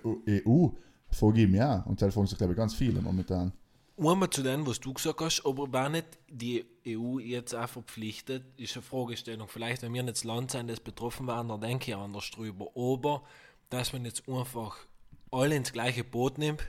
EU? 0.45 0.67
Frage 1.11 1.43
ich 1.43 1.49
mir 1.49 1.69
auch. 1.69 1.85
Und 1.89 2.01
da 2.01 2.09
fragen 2.09 2.27
sich, 2.27 2.37
glaube 2.37 2.53
ich, 2.53 2.57
ganz 2.57 2.73
viele 2.73 3.01
momentan. 3.01 3.53
Einmal 3.97 4.29
zu 4.29 4.43
dem, 4.43 4.67
was 4.67 4.79
du 4.79 4.93
gesagt 4.93 5.21
hast, 5.21 5.45
aber 5.45 5.71
war 5.71 5.89
nicht 5.89 6.05
die 6.29 6.65
EU 6.87 7.19
jetzt 7.19 7.53
auch 7.53 7.69
verpflichtet, 7.69 8.43
ist 8.57 8.75
eine 8.75 8.83
Fragestellung. 8.83 9.47
Vielleicht, 9.47 9.81
wenn 9.81 9.93
wir 9.93 10.03
nicht 10.03 10.17
das 10.17 10.23
Land 10.23 10.51
sein, 10.51 10.67
das 10.67 10.79
betroffen 10.79 11.27
waren, 11.27 11.47
dann 11.47 11.61
denke 11.61 11.91
ich 11.91 11.97
anders 11.97 12.29
drüber. 12.31 12.67
Aber, 12.75 13.23
dass 13.69 13.93
man 13.93 14.05
jetzt 14.05 14.27
einfach 14.27 14.77
alle 15.31 15.55
ins 15.55 15.71
gleiche 15.71 16.03
Boot 16.03 16.37
nimmt, 16.37 16.63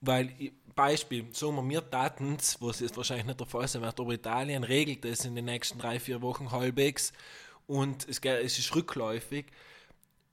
weil, 0.00 0.32
Beispiel, 0.74 1.26
sagen 1.34 1.56
wir, 1.56 1.68
wir 1.68 1.90
taten 1.90 2.38
was 2.60 2.80
jetzt 2.80 2.96
wahrscheinlich 2.96 3.26
nicht 3.26 3.40
der 3.40 3.46
Fall 3.46 3.68
sein 3.68 3.82
wird, 3.82 4.00
aber 4.00 4.12
Italien 4.12 4.64
regelt 4.64 5.04
das 5.04 5.24
in 5.24 5.34
den 5.34 5.44
nächsten 5.44 5.78
drei, 5.78 6.00
vier 6.00 6.22
Wochen 6.22 6.50
halbwegs 6.50 7.12
und 7.66 8.08
es, 8.08 8.18
es 8.18 8.58
ist 8.58 8.74
rückläufig. 8.74 9.46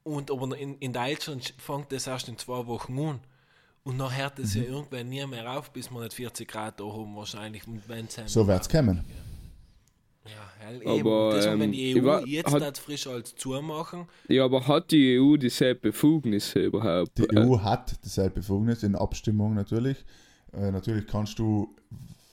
Und 0.04 0.32
aber 0.32 0.58
in, 0.58 0.78
in 0.80 0.94
Deutschland 0.94 1.54
fängt 1.58 1.92
das 1.92 2.08
erst 2.08 2.30
in 2.30 2.38
zwei 2.38 2.66
Wochen 2.66 2.98
an. 2.98 3.20
Und 3.88 3.96
nachher 3.98 4.24
hört 4.24 4.40
es 4.40 4.54
ja 4.54 4.64
Mhm. 4.64 4.68
irgendwann 4.68 5.08
nie 5.10 5.26
mehr 5.26 5.58
auf, 5.58 5.72
bis 5.72 5.90
wir 5.90 6.02
nicht 6.02 6.14
40 6.14 6.46
Grad 6.48 6.78
da 6.80 6.84
haben 6.84 7.16
wahrscheinlich. 7.16 7.66
Und 7.68 7.88
wenn 7.88 8.06
es 8.06 8.20
So 8.34 8.46
wird 8.46 8.62
es 8.62 8.68
kommen. 8.68 9.06
Ja, 10.26 10.32
hell, 10.60 10.82
Aber, 10.86 10.96
eben. 10.98 11.36
Deswegen, 11.36 11.60
wenn 11.62 11.72
die 11.72 11.96
EU 11.98 12.04
war- 12.04 12.28
jetzt 12.28 12.52
hat- 12.52 12.62
das 12.62 12.80
frisch 12.80 13.08
als 13.08 13.34
zumachen, 13.36 14.08
Ja, 14.28 14.44
aber 14.44 14.68
hat 14.68 14.92
die 14.92 15.18
EU 15.18 15.38
dieselbe 15.38 15.80
Befugnisse 15.80 16.60
überhaupt? 16.66 17.18
Die 17.18 17.24
Äh, 17.24 17.40
EU 17.48 17.60
hat 17.62 17.96
dieselbe 18.04 18.42
Befugnis 18.42 18.84
in 18.84 18.96
Abstimmung 18.96 19.54
natürlich. 19.54 20.04
Äh, 20.52 20.72
natürlich 20.72 21.08
kannst 21.08 21.40
du, 21.40 21.74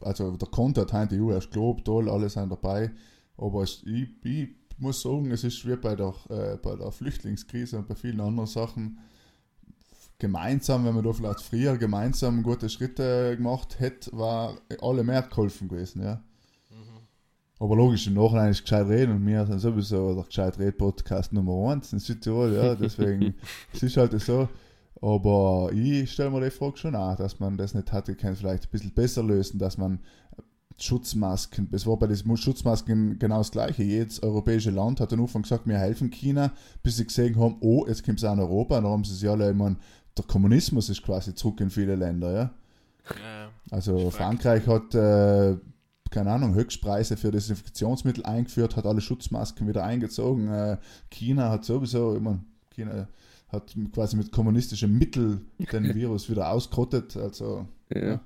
also 0.00 0.36
der 0.36 0.48
Konto 0.48 0.80
hat 0.90 1.12
die 1.12 1.20
EU 1.20 1.30
erst 1.30 1.52
gelobt, 1.52 1.84
toll, 1.84 2.10
alle 2.10 2.28
sind 2.28 2.50
dabei. 2.50 2.90
Aber 3.36 3.62
es, 3.62 3.84
ich, 3.86 4.08
ich 4.24 4.48
muss 4.78 5.00
sagen, 5.02 5.30
es 5.30 5.44
ist 5.44 5.64
wie 5.68 5.76
bei 5.76 5.94
der, 5.94 6.12
äh, 6.30 6.56
bei 6.56 6.74
der 6.74 6.90
Flüchtlingskrise 6.90 7.78
und 7.78 7.86
bei 7.86 7.94
vielen 7.94 8.20
anderen 8.20 8.48
Sachen 8.48 8.98
gemeinsam, 10.18 10.85
wenn 10.85 10.94
man 10.94 11.05
da 11.05 11.12
vielleicht 11.12 11.40
früher 11.40 11.77
gemeinsam 11.77 12.42
gute 12.42 12.68
Schritte 12.68 13.37
gemacht 13.37 13.81
hätte, 13.81 14.16
war 14.16 14.57
alle 14.81 15.05
mehr 15.05 15.22
geholfen 15.22 15.68
gewesen, 15.68 16.03
ja. 16.03 16.22
Aber 17.61 17.77
logisch, 17.77 18.07
im 18.07 18.14
Nachhinein 18.14 18.50
ist 18.50 18.62
gescheit 18.62 18.88
reden 18.88 19.16
und 19.16 19.27
wir 19.27 19.46
sind 19.46 19.61
sowieso 19.61 20.14
der 20.14 20.24
gescheit 20.24 20.59
red 20.59 20.77
Podcast 20.77 21.33
Nummer 21.33 21.70
1 21.72 21.92
in 21.92 21.98
Südtirol, 21.98 22.53
ja, 22.53 22.74
deswegen, 22.74 23.35
es 23.72 23.83
ist 23.83 23.96
halt 23.96 24.20
so. 24.20 24.48
Aber 25.00 25.70
ich 25.72 26.11
stelle 26.12 26.31
mir 26.31 26.42
die 26.42 26.50
Frage 26.50 26.77
schon 26.77 26.96
auch, 26.96 27.16
dass 27.16 27.38
man 27.38 27.57
das 27.57 27.74
nicht 27.74 27.92
hatte, 27.92 28.16
kann 28.16 28.37
vielleicht 28.37 28.64
ein 28.64 28.70
bisschen 28.70 28.92
besser 28.92 29.22
lösen, 29.22 29.59
dass 29.59 29.79
man 29.79 30.00
Schutzmasken, 30.77 31.68
es 31.72 31.87
war 31.87 31.96
bei 31.96 32.09
diesen 32.09 32.37
Schutzmasken 32.37 33.18
genau 33.18 33.38
das 33.38 33.53
gleiche. 33.53 33.85
Jedes 33.85 34.22
europäische 34.22 34.70
Land 34.70 35.00
hat 35.00 35.12
am 35.12 35.20
Anfang 35.20 35.42
gesagt, 35.42 35.66
wir 35.66 35.79
helfen 35.79 36.11
China, 36.11 36.53
bis 36.83 36.96
sie 36.96 37.07
gesehen 37.07 37.38
haben, 37.38 37.57
oh, 37.61 37.87
jetzt 37.87 38.05
kommt 38.05 38.18
es 38.18 38.24
auch 38.24 38.33
in 38.33 38.40
Europa, 38.40 38.79
und 38.79 38.85
dann 38.85 38.92
haben 38.92 39.05
sie 39.05 39.14
sich 39.14 39.29
alle, 39.29 39.55
meine, 39.55 39.77
der 40.16 40.24
Kommunismus 40.24 40.88
ist 40.88 41.03
quasi 41.03 41.35
zurück 41.35 41.61
in 41.61 41.70
viele 41.70 41.96
Länder, 41.96 42.33
ja. 42.33 42.50
ja, 43.11 43.50
Also. 43.70 44.11
Frankreich 44.11 44.66
hat, 44.66 44.94
äh, 44.94 45.57
keine 46.11 46.31
Ahnung, 46.31 46.55
Höchstpreise 46.55 47.16
für 47.16 47.31
Desinfektionsmittel 47.31 48.24
eingeführt, 48.24 48.77
hat 48.77 48.87
alle 48.87 49.00
Schutzmasken 49.00 49.66
wieder 49.66 49.85
eingezogen. 49.85 50.48
Äh, 50.48 50.79
China 51.11 51.50
hat 51.50 51.64
sowieso, 51.64 52.14
ich 52.14 52.22
meine, 52.22 52.44
China 52.70 53.09
hat 53.48 53.74
quasi 53.92 54.16
mit 54.16 54.33
kommunistischen 54.33 54.96
Mitteln 54.96 55.46
den 55.72 55.94
Virus 55.94 56.31
wieder 56.31 56.50
ausgerottet. 56.50 57.16
Also 57.16 57.66
Ja. 57.92 58.20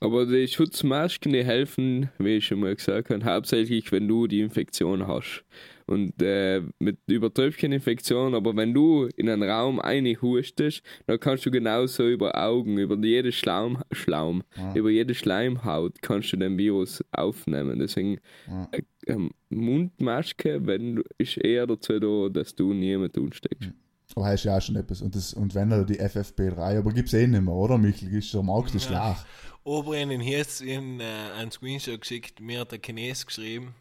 Aber 0.00 0.26
die 0.26 0.46
Schutzmasken, 0.46 1.32
die 1.32 1.44
helfen, 1.44 2.08
wie 2.18 2.36
ich 2.36 2.46
schon 2.46 2.60
mal 2.60 2.74
gesagt 2.74 3.10
habe, 3.10 3.24
hauptsächlich, 3.24 3.90
wenn 3.90 4.06
du 4.06 4.28
die 4.28 4.40
Infektion 4.40 5.08
hast. 5.08 5.44
Und 5.88 6.20
äh, 6.22 6.62
mit 6.78 6.98
Übertröpfcheninfektion, 7.06 8.34
aber 8.34 8.54
wenn 8.54 8.74
du 8.74 9.06
in 9.16 9.28
einen 9.28 9.42
Raum 9.42 9.80
einhustest, 9.80 10.82
dann 11.06 11.18
kannst 11.18 11.46
du 11.46 11.50
genauso 11.50 12.06
über 12.06 12.36
Augen, 12.36 12.76
über 12.78 12.96
jede 12.98 13.32
Schlaum, 13.32 13.82
Schlaum 13.92 14.42
Ja. 14.56 14.74
über 14.74 14.90
jede 14.90 15.14
Schleimhaut 15.14 16.00
kannst 16.02 16.32
du 16.32 16.36
den 16.36 16.58
Virus 16.58 17.02
aufnehmen. 17.12 17.78
Deswegen 17.78 18.18
Ja. 18.46 18.68
äh, 18.72 18.82
ähm, 19.06 19.30
Mundmaske, 19.48 20.66
wenn 20.66 20.96
du, 20.96 21.02
ist 21.16 21.38
eher 21.38 21.66
dazu 21.66 21.98
da, 21.98 22.28
dass 22.28 22.54
du 22.54 22.72
niemand 22.74 23.16
ansteckst. 23.16 23.70
aber 24.14 24.26
heißt 24.26 24.44
ja 24.44 24.56
auch 24.58 24.62
schon 24.62 24.76
etwas. 24.76 25.00
Und, 25.02 25.14
das, 25.14 25.32
und 25.34 25.54
wenn 25.54 25.70
er 25.70 25.84
die 25.84 26.00
FFP3, 26.00 26.78
aber 26.78 26.92
gibt 26.92 27.08
es 27.08 27.14
eh 27.14 27.26
nicht 27.26 27.42
mehr, 27.42 27.54
oder 27.54 27.78
Michel? 27.78 28.12
Ist 28.14 28.32
der 28.34 28.42
Markt 28.42 28.74
ist 28.74 28.90
Ja. 28.90 29.16
Aber 29.64 29.96
ihnen 30.00 30.20
hier 30.20 30.38
jetzt 30.38 30.60
in, 30.62 31.00
äh, 31.00 31.04
einen 31.38 31.50
Screenshot 31.50 32.00
geschickt, 32.00 32.40
mir 32.40 32.60
hat 32.60 32.72
der 32.72 32.80
Chines 32.80 33.26
geschrieben, 33.26 33.74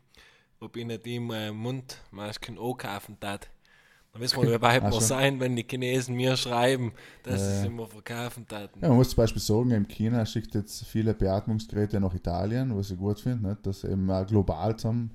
ob 0.59 0.75
ich 0.77 0.85
nicht 0.85 1.05
äh, 1.05 1.51
Mundmasken 1.51 2.57
ankaufen 2.57 3.19
tat. 3.19 3.49
Dann 4.13 4.21
wissen 4.21 4.41
wir, 4.41 4.57
wie 4.57 4.61
weit 4.61 4.83
wir 4.83 5.01
sein, 5.01 5.39
wenn 5.39 5.55
die 5.55 5.65
Chinesen 5.69 6.15
mir 6.15 6.35
schreiben, 6.37 6.93
dass 7.23 7.41
sie 7.41 7.53
ja. 7.53 7.59
es 7.59 7.65
immer 7.65 7.87
verkaufen 7.87 8.47
taten. 8.47 8.79
Ja, 8.81 8.87
man 8.87 8.97
muss 8.97 9.09
zum 9.09 9.17
Beispiel 9.17 9.41
sagen, 9.41 9.71
in 9.71 9.87
China 9.87 10.25
schickt 10.25 10.55
jetzt 10.55 10.85
viele 10.85 11.13
Beatmungsgeräte 11.13 11.99
nach 11.99 12.13
Italien, 12.13 12.75
was 12.75 12.89
ich 12.89 12.97
gut 12.97 13.19
finde, 13.19 13.57
dass 13.61 13.83
eben 13.83 14.09
auch 14.09 14.25
global 14.25 14.75
zusammen 14.75 15.11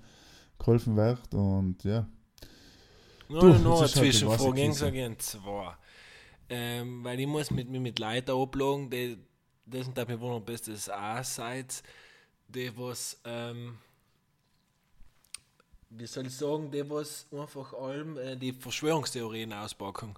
geholfen 0.58 0.96
wird. 0.96 1.34
Und 1.34 1.82
ja, 1.84 2.06
Nur 3.28 3.40
Du, 3.40 3.46
noch 3.48 3.72
eine 3.72 3.80
halt 3.80 3.90
Zwischenfrage, 3.90 4.60
ich 4.60 4.74
sage 4.74 5.04
Ihnen 5.04 5.18
zwei. 5.18 5.74
Ähm, 6.48 7.02
weil 7.02 7.18
ich 7.18 7.26
muss 7.26 7.50
mit 7.50 7.68
mir 7.70 7.80
mit 7.80 7.98
Leuten 7.98 8.30
ablagen, 8.30 8.90
die, 8.90 9.16
das 9.64 9.86
sind 9.86 9.96
mir 9.96 10.20
wundern, 10.20 10.42
ob 10.42 10.50
es 10.50 10.62
das 10.62 10.88
auch 10.88 11.24
seid, 11.24 11.82
die 12.46 12.70
was, 12.76 13.20
ähm, 13.24 13.78
wie 15.96 16.06
soll 16.06 16.26
ich 16.26 16.34
sagen, 16.36 16.70
die 16.70 16.88
was 16.88 17.26
einfach 17.32 17.72
allem 17.74 18.16
äh, 18.18 18.36
die 18.36 18.52
Verschwörungstheorien 18.52 19.52
auspacken. 19.52 20.14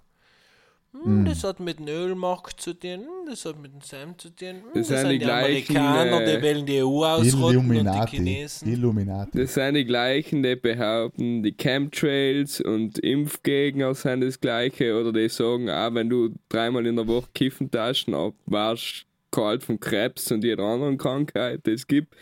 Hm, 1.02 1.24
Das 1.24 1.42
hat 1.42 1.58
mit 1.58 1.80
dem 1.80 1.88
Ölmarkt 1.88 2.60
zu 2.60 2.72
tun, 2.72 3.00
hm, 3.00 3.26
das 3.28 3.44
hat 3.44 3.60
mit 3.60 3.72
dem 3.72 3.80
Sam 3.80 4.16
zu 4.16 4.28
tun. 4.30 4.48
Hm, 4.48 4.62
Das 4.74 4.86
sind 4.86 5.08
die 5.08 5.18
gleichen, 5.18 5.76
Amerikaner, 5.76 6.22
äh, 6.22 6.36
die 6.36 6.42
wollen 6.46 6.66
die 6.66 6.82
EU 6.84 7.04
ausrotten 7.04 7.58
und 7.58 7.68
die 7.68 7.74
Illuminati. 7.74 8.16
Chinesen. 8.16 8.72
Illuminati. 8.72 9.38
Das 9.38 9.54
sind 9.54 9.74
die 9.74 9.84
gleichen, 9.84 10.42
die 10.44 10.54
behaupten, 10.54 11.42
die 11.42 11.52
Chemtrails 11.52 12.60
und 12.60 12.98
Impfgegner 13.00 13.92
sind 13.94 14.20
das 14.20 14.40
gleiche 14.40 14.98
oder 14.98 15.12
die 15.12 15.28
sagen, 15.28 15.68
ah, 15.68 15.92
wenn 15.92 16.08
du 16.08 16.30
dreimal 16.48 16.86
in 16.86 16.94
der 16.94 17.08
Woche 17.08 17.28
kiffen 17.34 17.70
darfst, 17.72 18.06
dann 18.06 18.32
warst 18.46 19.06
du 19.32 19.40
kalt 19.40 19.64
von 19.64 19.80
Krebs 19.80 20.30
und 20.30 20.44
jeder 20.44 20.62
anderen 20.62 20.96
Krankheit, 20.96 21.66
die 21.66 21.72
es 21.72 21.88
gibt. 21.88 22.14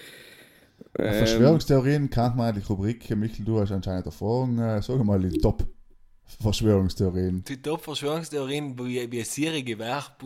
Ähm, 0.99 1.15
Verschwörungstheorien 1.15 2.11
kann 2.11 2.37
man 2.37 2.49
eigentlich 2.49 2.69
Rubrik. 2.69 3.09
Michel, 3.17 3.45
du 3.45 3.61
hast 3.61 3.73
anscheinend 3.73 4.07
Erfahrung. 4.07 4.59
Äh, 4.59 4.83
sag 4.83 5.03
mal 5.05 5.21
die 5.21 5.39
Top-Verschwörungstheorien. 5.39 7.45
Die 7.45 7.61
Top-Verschwörungstheorien, 7.61 8.79
wie, 8.79 9.11
wie 9.11 9.23
Siri 9.23 9.63
Gewerb, 9.63 10.23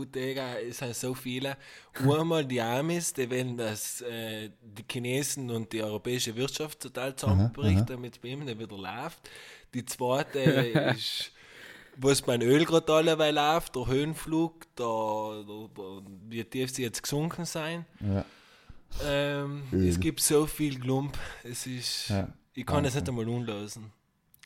es 0.69 0.79
sind 0.79 0.95
so 0.95 1.15
viele. 1.15 1.57
Einmal 2.03 2.45
die 2.45 2.61
Amis, 2.61 3.13
die 3.13 3.31
wollen, 3.31 3.57
dass 3.57 4.01
äh, 4.03 4.51
die 4.61 4.85
Chinesen 4.91 5.51
und 5.51 5.73
die 5.73 5.83
europäische 5.83 6.35
Wirtschaft 6.37 6.81
total 6.81 7.15
zusammenbricht, 7.15 7.89
damit 7.89 8.15
es 8.15 8.19
bei 8.19 8.29
ihnen 8.29 8.47
wieder 8.47 8.77
läuft. 8.77 9.31
Die 9.75 9.85
zweite 9.85 10.39
ist, 10.39 11.33
was 11.97 12.23
beim 12.23 12.41
Öl 12.41 12.65
gerade 12.65 12.93
alleweil 12.93 13.35
läuft, 13.35 13.77
der 13.77 13.87
Höhenflug, 13.87 14.75
der, 14.77 15.45
der, 15.47 15.69
der, 15.77 16.03
wie 16.29 16.45
tief 16.45 16.71
sie 16.71 16.83
jetzt 16.83 17.03
gesunken 17.03 17.45
sein. 17.45 17.85
Ja, 18.01 18.25
Ähm, 19.05 19.63
es 19.73 20.01
gibt 20.01 20.21
so 20.21 20.47
viel 20.47 20.79
Glump, 20.79 21.19
es 21.45 21.67
ist, 21.67 22.09
ja. 22.09 22.29
ich 22.55 22.65
kann 22.65 22.85
das 22.85 22.95
Wahnsinn. 22.95 23.15
nicht 23.15 23.21
einmal 23.21 23.29
unlösen. 23.37 23.93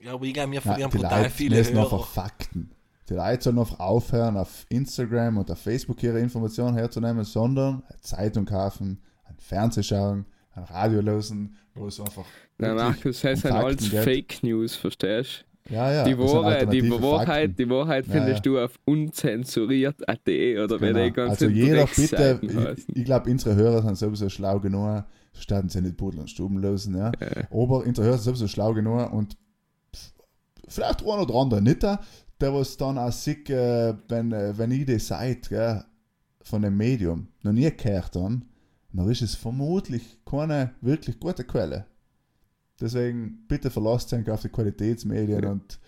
Ja, 0.02 0.14
aber 0.14 0.24
ich 0.24 0.34
glaube, 0.34 0.52
wir 0.52 0.60
Nein, 0.60 0.62
verlieren 0.62 0.90
brutal 0.90 1.22
Leute 1.22 1.30
viele 1.30 1.56
lesen 1.56 1.74
Hörer. 1.74 1.92
einfach 1.92 2.06
Fakten. 2.06 2.70
Die 3.08 3.14
Leute 3.14 3.42
sollen 3.42 3.58
einfach 3.58 3.80
aufhören, 3.80 4.36
auf 4.36 4.66
Instagram 4.68 5.38
und 5.38 5.50
auf 5.50 5.60
Facebook 5.60 6.02
ihre 6.02 6.20
Informationen 6.20 6.76
herzunehmen, 6.76 7.24
sondern 7.24 7.82
eine 7.88 8.00
Zeitung 8.00 8.44
kaufen, 8.46 9.02
ein 9.24 9.36
Fernseh 9.38 9.82
schauen, 9.82 10.26
ein 10.52 10.64
Radio 10.64 11.00
lösen, 11.00 11.56
wo 11.74 11.86
es 11.86 12.00
einfach. 12.00 12.24
Wirklich 12.56 12.82
Markus, 12.82 13.20
das 13.20 13.44
um 13.44 13.50
sind 13.50 13.52
alles. 13.52 13.88
Fake 13.88 14.42
News, 14.42 14.74
verstehst 14.74 15.44
Ja, 15.68 15.92
ja. 15.92 16.04
Die, 16.04 16.18
Wahrheit, 16.18 16.72
die, 16.72 16.90
Wahrheit, 16.90 17.26
Fakten. 17.26 17.56
die 17.56 17.70
Wahrheit 17.70 18.06
Ja, 18.06 18.12
findest 18.12 18.36
ja. 18.46 18.52
du 18.52 18.58
auf 18.58 18.78
unzensuriert.at 18.86 20.20
oder 20.28 20.78
Genau. 20.78 21.04
die 21.04 21.12
ganzen 21.12 21.30
Also 21.30 21.48
jeder 21.48 21.86
bitte, 21.86 22.40
ich, 22.76 22.96
ich 22.96 23.04
glaube, 23.04 23.30
unsere 23.30 23.54
Hörer 23.54 23.82
sind 23.82 23.96
sowieso 23.96 24.28
schlau 24.28 24.58
genug, 24.58 25.04
starten 25.34 25.68
sie 25.68 25.80
nicht 25.82 25.96
Pudel 25.96 26.20
und 26.20 26.30
Stuben 26.30 26.58
lösen, 26.58 26.96
ja. 26.96 27.12
Aber 27.50 27.84
unsere 27.86 28.06
Hörer 28.06 28.18
sind 28.18 28.24
sowieso 28.36 28.48
schlau 28.48 28.72
genug 28.74 29.12
und 29.12 29.36
vielleicht 30.66 31.02
ein 31.02 31.06
oder 31.08 31.34
andere 31.34 31.62
nicht, 31.62 31.82
der 31.82 32.54
was 32.54 32.76
dann 32.76 32.98
auch 32.98 33.12
sieht, 33.12 33.50
äh, 33.50 33.94
wenn, 34.08 34.32
äh, 34.32 34.56
wenn 34.56 34.70
ich 34.70 34.86
das 34.86 35.08
seid, 35.08 35.48
gell, 35.48 35.84
von 36.42 36.62
dem 36.62 36.76
Medium 36.76 37.28
noch 37.42 37.52
nie 37.52 37.70
gehört 37.70 38.16
habe, 38.16 38.40
dann 38.92 39.08
ist 39.10 39.22
es 39.22 39.34
vermutlich 39.34 40.18
keine 40.24 40.72
wirklich 40.80 41.20
gute 41.20 41.44
Quelle. 41.44 41.86
Deswegen 42.80 43.44
bitte 43.46 43.70
verlasst 43.70 44.12
euch 44.12 44.30
auf 44.30 44.42
die 44.42 44.48
Qualitätsmedien 44.48 45.44
und 45.44 45.78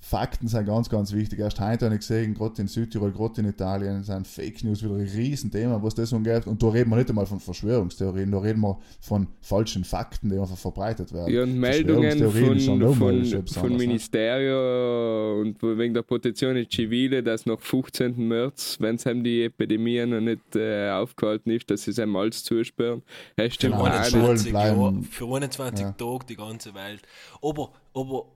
Fakten 0.00 0.46
sind 0.46 0.66
ganz, 0.66 0.88
ganz 0.88 1.12
wichtig. 1.12 1.40
Erst 1.40 1.60
heute 1.60 1.86
habe 1.86 1.94
ich 1.96 2.00
gesehen, 2.00 2.34
gerade 2.34 2.62
in 2.62 2.68
Südtirol, 2.68 3.12
gerade 3.12 3.40
in 3.40 3.48
Italien, 3.48 4.02
sind 4.04 4.26
Fake 4.26 4.62
News 4.62 4.82
wieder 4.82 4.94
ein 4.94 5.00
Riesenthema, 5.00 5.82
was 5.82 5.94
das 5.94 6.12
umgeht. 6.12 6.46
Und 6.46 6.62
da 6.62 6.68
reden 6.68 6.90
wir 6.90 6.96
nicht 6.96 7.08
einmal 7.08 7.26
von 7.26 7.40
Verschwörungstheorien, 7.40 8.30
da 8.30 8.38
reden 8.38 8.60
wir 8.60 8.78
von 9.00 9.26
falschen 9.40 9.84
Fakten, 9.84 10.28
die 10.30 10.38
einfach 10.38 10.56
verbreitet 10.56 11.12
werden. 11.12 11.34
Ja, 11.34 11.42
und 11.42 11.58
Meldungen 11.58 12.18
von, 12.18 12.94
von, 12.94 13.46
von 13.46 13.72
ne? 13.72 13.78
Ministerien 13.78 15.40
und 15.40 15.62
wegen 15.62 15.94
der 15.94 16.02
Protezione 16.02 16.66
Civile, 16.70 17.22
dass 17.22 17.46
nach 17.46 17.60
15. 17.60 18.28
März, 18.28 18.76
wenn 18.80 18.96
es 18.96 19.04
die 19.04 19.44
Epidemie 19.44 20.04
noch 20.06 20.20
nicht 20.20 20.54
äh, 20.54 20.90
aufgehalten 20.90 21.50
ist, 21.50 21.70
dass 21.70 21.82
sie 21.82 21.90
es 21.90 21.98
einmal 21.98 22.22
alles 22.22 22.44
zusperren. 22.44 23.02
Genau. 23.36 23.84
nicht. 23.84 24.14
21 24.14 24.50
bleiben. 24.50 24.80
Jahre, 24.80 25.02
für 25.02 25.34
21 25.34 25.84
Ja. 25.84 25.92
Tage 25.92 26.26
die 26.28 26.36
ganze 26.36 26.74
Welt. 26.74 27.02
Aber, 27.42 27.70
aber 27.96 28.26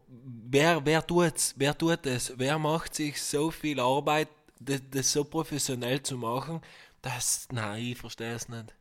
wer, 0.50 0.84
wer 0.84 1.06
tut's? 1.06 1.54
Wer 1.56 1.76
tut 1.76 2.06
das? 2.06 2.32
Wer 2.36 2.58
macht 2.58 2.94
sich 2.94 3.20
so 3.22 3.50
viel 3.50 3.78
Arbeit, 3.78 4.28
das, 4.58 4.80
das 4.90 5.12
so 5.12 5.22
professionell 5.24 6.02
zu 6.02 6.16
machen? 6.16 6.60
Das, 7.02 7.46
nein, 7.52 7.82
ich 7.82 7.98
verstehe 7.98 8.34
es 8.34 8.48
nicht. 8.48 8.74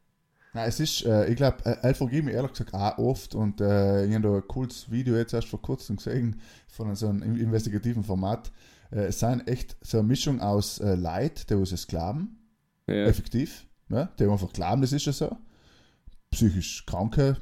Nein, 0.53 0.67
es 0.67 0.79
ist, 0.79 1.05
äh, 1.05 1.27
ich 1.29 1.35
glaube, 1.35 1.63
äh, 1.65 1.93
vergebe 1.93 2.23
mich 2.27 2.35
ehrlich 2.35 2.51
gesagt 2.53 2.73
auch 2.73 2.97
oft 2.97 3.35
und 3.35 3.61
äh, 3.61 4.05
ich 4.05 4.15
habe 4.15 4.27
da 4.27 4.35
ein 4.37 4.47
cooles 4.47 4.89
Video 4.89 5.15
jetzt 5.15 5.33
erst 5.33 5.47
vor 5.47 5.61
kurzem 5.61 5.97
gesehen 5.97 6.41
von 6.67 6.95
so 6.95 7.07
einem 7.07 7.35
investigativen 7.35 8.03
Format. 8.03 8.51
Äh, 8.91 9.05
es 9.07 9.19
sind 9.19 9.47
echt 9.47 9.77
so 9.81 9.99
eine 9.99 10.07
Mischung 10.07 10.41
aus 10.41 10.79
äh, 10.79 10.95
Leid, 10.95 11.49
die 11.49 11.55
was 11.59 11.71
es 11.71 11.85
glauben, 11.85 12.39
Ja. 12.87 13.05
effektiv, 13.05 13.67
ne? 13.89 14.09
die 14.17 14.23
einfach 14.25 14.51
glauben, 14.51 14.81
das 14.81 14.91
ist 14.91 15.05
ja 15.05 15.13
so. 15.13 15.37
Psychisch 16.31 16.85
Kranke, 16.85 17.37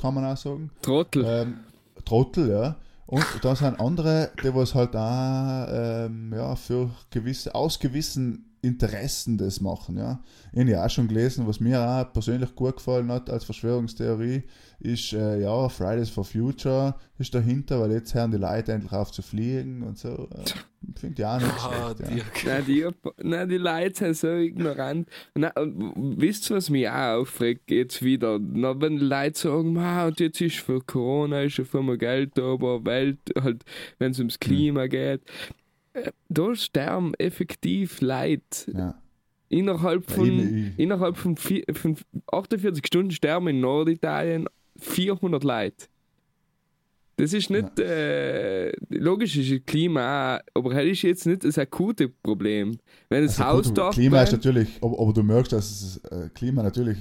kann 0.00 0.14
man 0.14 0.24
auch 0.24 0.36
sagen. 0.36 0.70
Trottel. 0.82 1.24
Ähm, 1.26 1.60
Trottel, 2.04 2.50
ja. 2.50 2.76
Und 3.06 3.24
da 3.42 3.54
sind 3.54 3.78
andere, 3.78 4.30
die 4.42 4.54
was 4.54 4.74
halt 4.74 4.96
auch 4.96 5.66
ähm, 5.68 6.32
ja, 6.34 6.56
für 6.56 6.90
gewisse, 7.10 7.54
aus 7.54 7.78
gewissen 7.78 8.51
Interessen 8.62 9.38
das 9.38 9.60
machen, 9.60 9.96
ja. 9.98 10.22
Ich 10.52 10.60
habe 10.60 10.70
ja 10.70 10.86
auch 10.86 10.90
schon 10.90 11.08
gelesen, 11.08 11.46
was 11.48 11.58
mir 11.58 11.80
auch 11.80 12.12
persönlich 12.12 12.54
gut 12.54 12.76
gefallen 12.76 13.10
hat 13.10 13.28
als 13.28 13.44
Verschwörungstheorie, 13.44 14.44
ist, 14.78 15.12
äh, 15.12 15.40
ja, 15.40 15.68
Fridays 15.68 16.10
for 16.10 16.24
Future 16.24 16.94
ist 17.18 17.34
dahinter, 17.34 17.80
weil 17.80 17.92
jetzt 17.92 18.14
hören 18.14 18.30
die 18.30 18.36
Leute 18.36 18.72
endlich 18.72 18.92
auf 18.92 19.10
zu 19.12 19.22
fliegen 19.22 19.82
und 19.82 19.98
so. 19.98 20.28
Äh, 20.32 20.44
Finde 20.98 21.22
ich 21.22 21.26
auch 21.26 21.38
nicht 21.38 21.52
Ah, 21.58 21.94
schlecht, 21.96 22.44
ja. 22.44 22.52
Nein, 22.52 22.64
die, 22.66 22.88
nein, 23.22 23.48
die 23.48 23.56
Leute 23.56 24.14
sind 24.14 24.16
so 24.16 24.28
ignorant. 24.28 25.08
Nein, 25.34 25.52
und 25.56 26.20
wisst 26.20 26.50
ihr, 26.50 26.56
was 26.56 26.70
mich 26.70 26.88
auch 26.88 27.20
aufregt 27.20 27.70
jetzt 27.70 28.02
wieder? 28.02 28.38
Na, 28.40 28.80
wenn 28.80 28.96
die 28.98 29.04
Leute 29.04 29.38
sagen, 29.38 29.72
"Ma, 29.74 30.06
und 30.06 30.18
jetzt 30.20 30.40
ist 30.40 30.56
für 30.58 30.80
Corona 30.80 31.42
ist 31.42 31.54
schon 31.54 31.86
mal 31.86 31.98
Geld 31.98 32.32
da, 32.36 32.42
aber 32.54 32.84
Welt, 32.84 33.18
halt, 33.40 33.64
wenn 33.98 34.10
es 34.12 34.18
ums 34.18 34.38
Klima 34.40 34.86
geht. 34.88 35.22
Da 36.28 36.54
sterben 36.54 37.14
effektiv 37.14 38.00
Leute. 38.00 38.72
ja. 38.72 38.94
Innerhalb 39.48 40.08
Ja, 40.08 40.16
von, 40.16 40.72
innerhalb 40.78 41.16
von, 41.18 41.36
vier, 41.36 41.62
von 41.74 41.98
48 42.32 42.86
Stunden 42.86 43.10
sterben 43.10 43.48
in 43.48 43.60
Norditalien 43.60 44.48
400 44.78 45.44
Leute. 45.44 45.86
Das 47.16 47.34
ist 47.34 47.50
nicht, 47.50 47.78
äh, 47.78 48.72
logisch 48.88 49.36
ist 49.36 49.52
das 49.52 49.60
Klima 49.66 50.36
auch, 50.36 50.40
aber 50.54 50.74
das 50.74 50.84
ist 50.86 51.02
jetzt 51.02 51.26
nicht 51.26 51.44
das 51.44 51.58
akute 51.58 52.08
Problem. 52.08 52.78
Wenn 53.10 53.24
das 53.24 53.38
Also 53.38 53.58
Haus 53.58 53.74
dort 53.74 53.94
Klima 53.94 54.22
ist 54.22 54.32
natürlich, 54.32 54.78
aber, 54.80 54.98
aber 54.98 55.12
du 55.12 55.22
merkst, 55.22 55.52
dass 55.52 56.00
das 56.00 56.10
äh, 56.10 56.30
Klima 56.30 56.62
natürlich 56.62 56.96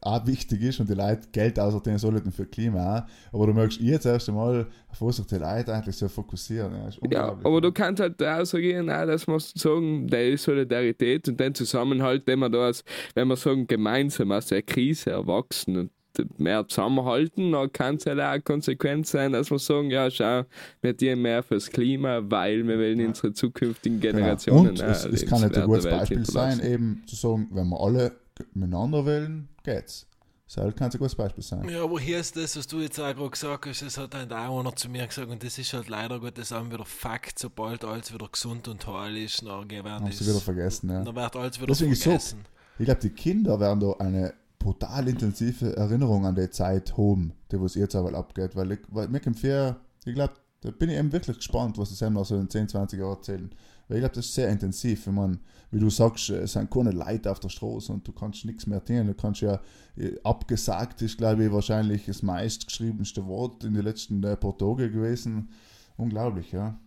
auch 0.00 0.26
wichtig 0.26 0.62
ist 0.62 0.80
und 0.80 0.88
die 0.88 0.94
Leute 0.94 1.28
Geld 1.32 1.58
ausgeben 1.58 1.98
sollten 1.98 2.32
für 2.32 2.46
Klima 2.46 2.98
auch. 2.98 3.34
Aber 3.34 3.46
du 3.46 3.54
merkst 3.54 3.80
jetzt 3.80 4.06
erst 4.06 4.28
einmal, 4.28 4.66
auf 4.88 5.00
was 5.00 5.16
sich 5.16 5.26
die 5.26 5.36
Leute 5.36 5.74
eigentlich 5.74 5.96
so 5.96 6.08
fokussieren. 6.08 6.72
Ja, 6.74 7.10
ja, 7.10 7.28
aber 7.42 7.60
du 7.60 7.72
kannst 7.72 8.00
halt 8.00 8.22
auch 8.22 8.44
sagen, 8.44 8.90
auch, 8.90 9.06
dass 9.06 9.26
man 9.26 9.38
sagen, 9.38 10.06
der 10.06 10.30
ist 10.30 10.44
Solidarität 10.44 11.28
und 11.28 11.40
den 11.40 11.54
Zusammenhalt, 11.54 12.26
den 12.28 12.38
wir 12.40 12.50
da 12.50 12.66
als, 12.66 12.84
wenn 13.14 13.28
wir 13.28 13.36
sagen, 13.36 13.66
gemeinsam 13.66 14.32
aus 14.32 14.46
der 14.46 14.62
Krise 14.62 15.10
erwachsen 15.10 15.76
und 15.76 15.90
mehr 16.38 16.66
zusammenhalten, 16.68 17.52
dann 17.52 17.72
kann 17.72 17.96
es 17.96 18.06
halt 18.06 18.20
auch 18.20 18.24
eine 18.24 18.42
Konsequenz 18.42 19.10
sein, 19.10 19.32
dass 19.32 19.50
wir 19.50 19.58
sagen, 19.58 19.90
ja, 19.90 20.10
schau, 20.10 20.44
wir 20.80 20.92
dienen 20.92 21.22
mehr 21.22 21.42
fürs 21.42 21.70
Klima, 21.70 22.20
weil 22.22 22.66
wir 22.66 22.78
wollen 22.78 23.04
unsere 23.06 23.32
zukünftigen 23.32 24.00
Genau. 24.00 24.18
Generationen 24.18 24.68
Und 24.70 24.82
auch 24.82 24.88
es, 24.88 25.04
es 25.04 25.26
kann 25.26 25.42
nicht 25.42 25.56
ein 25.56 25.66
gutes 25.66 25.84
Beispiel 25.84 26.24
sein, 26.24 26.60
eben 26.60 27.02
zu 27.06 27.16
sagen, 27.16 27.48
wenn 27.52 27.68
wir 27.68 27.80
alle 27.80 28.12
miteinander 28.54 29.06
wählen, 29.06 29.48
geht's. 29.62 30.06
Das 30.46 30.58
halt 30.58 30.76
kann 30.76 30.90
ein 30.90 30.98
gutes 30.98 31.14
Beispiel 31.14 31.42
sein. 31.42 31.68
Ja, 31.68 31.82
aber 31.82 31.98
hier 31.98 32.20
ist 32.20 32.36
das, 32.36 32.56
was 32.56 32.66
du 32.66 32.80
jetzt 32.80 33.00
auch 33.00 33.14
gerade 33.14 33.30
gesagt 33.30 33.66
hast, 33.66 33.82
das 33.82 33.96
hat 33.96 34.14
halt 34.14 34.32
auch 34.32 34.60
einer 34.60 34.76
zu 34.76 34.88
mir 34.88 35.06
gesagt 35.06 35.28
und 35.28 35.42
das 35.42 35.58
ist 35.58 35.72
halt 35.72 35.88
leider 35.88 36.20
Gottes 36.20 36.52
auch 36.52 36.64
wieder 36.66 36.84
Fakt, 36.84 37.38
sobald 37.38 37.84
alles 37.84 38.12
wieder 38.12 38.28
gesund 38.28 38.68
und 38.68 38.86
heil 38.86 39.16
ist, 39.16 39.42
dann 39.42 39.68
werden 39.70 39.86
Haben 39.86 40.12
sie 40.12 40.26
wieder 40.26 40.40
vergessen, 40.40 40.90
ja. 40.90 41.02
dann 41.02 41.16
wird 41.16 41.36
alles 41.36 41.56
wieder 41.56 41.68
Deswegen 41.68 41.92
ist 41.92 42.02
so. 42.02 42.10
vergessen. 42.10 42.44
Ich 42.78 42.84
glaube, 42.84 43.00
die 43.00 43.10
Kinder 43.10 43.58
werden 43.58 43.80
da 43.80 43.92
eine 43.98 44.34
brutal 44.58 45.08
intensive 45.08 45.76
Erinnerung 45.76 46.26
an 46.26 46.34
die 46.34 46.50
Zeit 46.50 46.96
haben, 46.96 47.32
die 47.50 47.60
was 47.60 47.74
jetzt 47.74 47.94
aber 47.94 48.14
abgeht, 48.14 48.54
weil 48.54 48.72
ich, 48.72 48.80
weil 48.88 49.08
vor, 49.34 49.76
ich 50.04 50.14
glaube, 50.14 50.34
da 50.60 50.70
bin 50.70 50.90
ich 50.90 50.96
eben 50.96 51.12
wirklich 51.12 51.36
gespannt, 51.36 51.78
was 51.78 51.90
sie 51.90 51.94
selber 51.94 52.14
noch 52.14 52.24
so 52.24 52.36
in 52.36 52.48
10, 52.48 52.68
20 52.68 52.98
Jahren 52.98 53.16
erzählen. 53.16 53.50
Weil 53.88 53.98
ich 53.98 54.00
glaube, 54.02 54.14
das 54.14 54.26
ist 54.26 54.34
sehr 54.34 54.48
intensiv, 54.48 55.06
wenn 55.06 55.14
man, 55.14 55.40
wie 55.70 55.78
du 55.78 55.90
sagst, 55.90 56.30
es 56.30 56.52
sind 56.52 56.70
keine 56.70 56.90
Leute 56.90 57.30
auf 57.30 57.40
der 57.40 57.48
Straße 57.48 57.92
und 57.92 58.06
du 58.06 58.12
kannst 58.12 58.44
nichts 58.44 58.66
mehr 58.66 58.84
tun. 58.84 59.06
Du 59.06 59.14
kannst 59.14 59.40
ja, 59.40 59.60
äh, 59.96 60.12
abgesagt 60.24 61.02
ist, 61.02 61.18
glaube 61.18 61.44
ich, 61.44 61.52
wahrscheinlich 61.52 62.06
das 62.06 62.22
meistgeschriebenste 62.22 63.26
Wort 63.26 63.64
in 63.64 63.74
den 63.74 63.84
letzten 63.84 64.22
äh, 64.24 64.36
paar 64.36 64.56
Tagen 64.56 64.92
gewesen. 64.92 65.50
Unglaublich, 65.96 66.52
ja. 66.52 66.78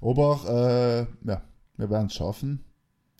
Aber, 0.00 0.40
äh, 0.48 1.28
ja, 1.28 1.42
wir 1.76 1.90
werden 1.90 2.06
es 2.06 2.14
schaffen 2.14 2.64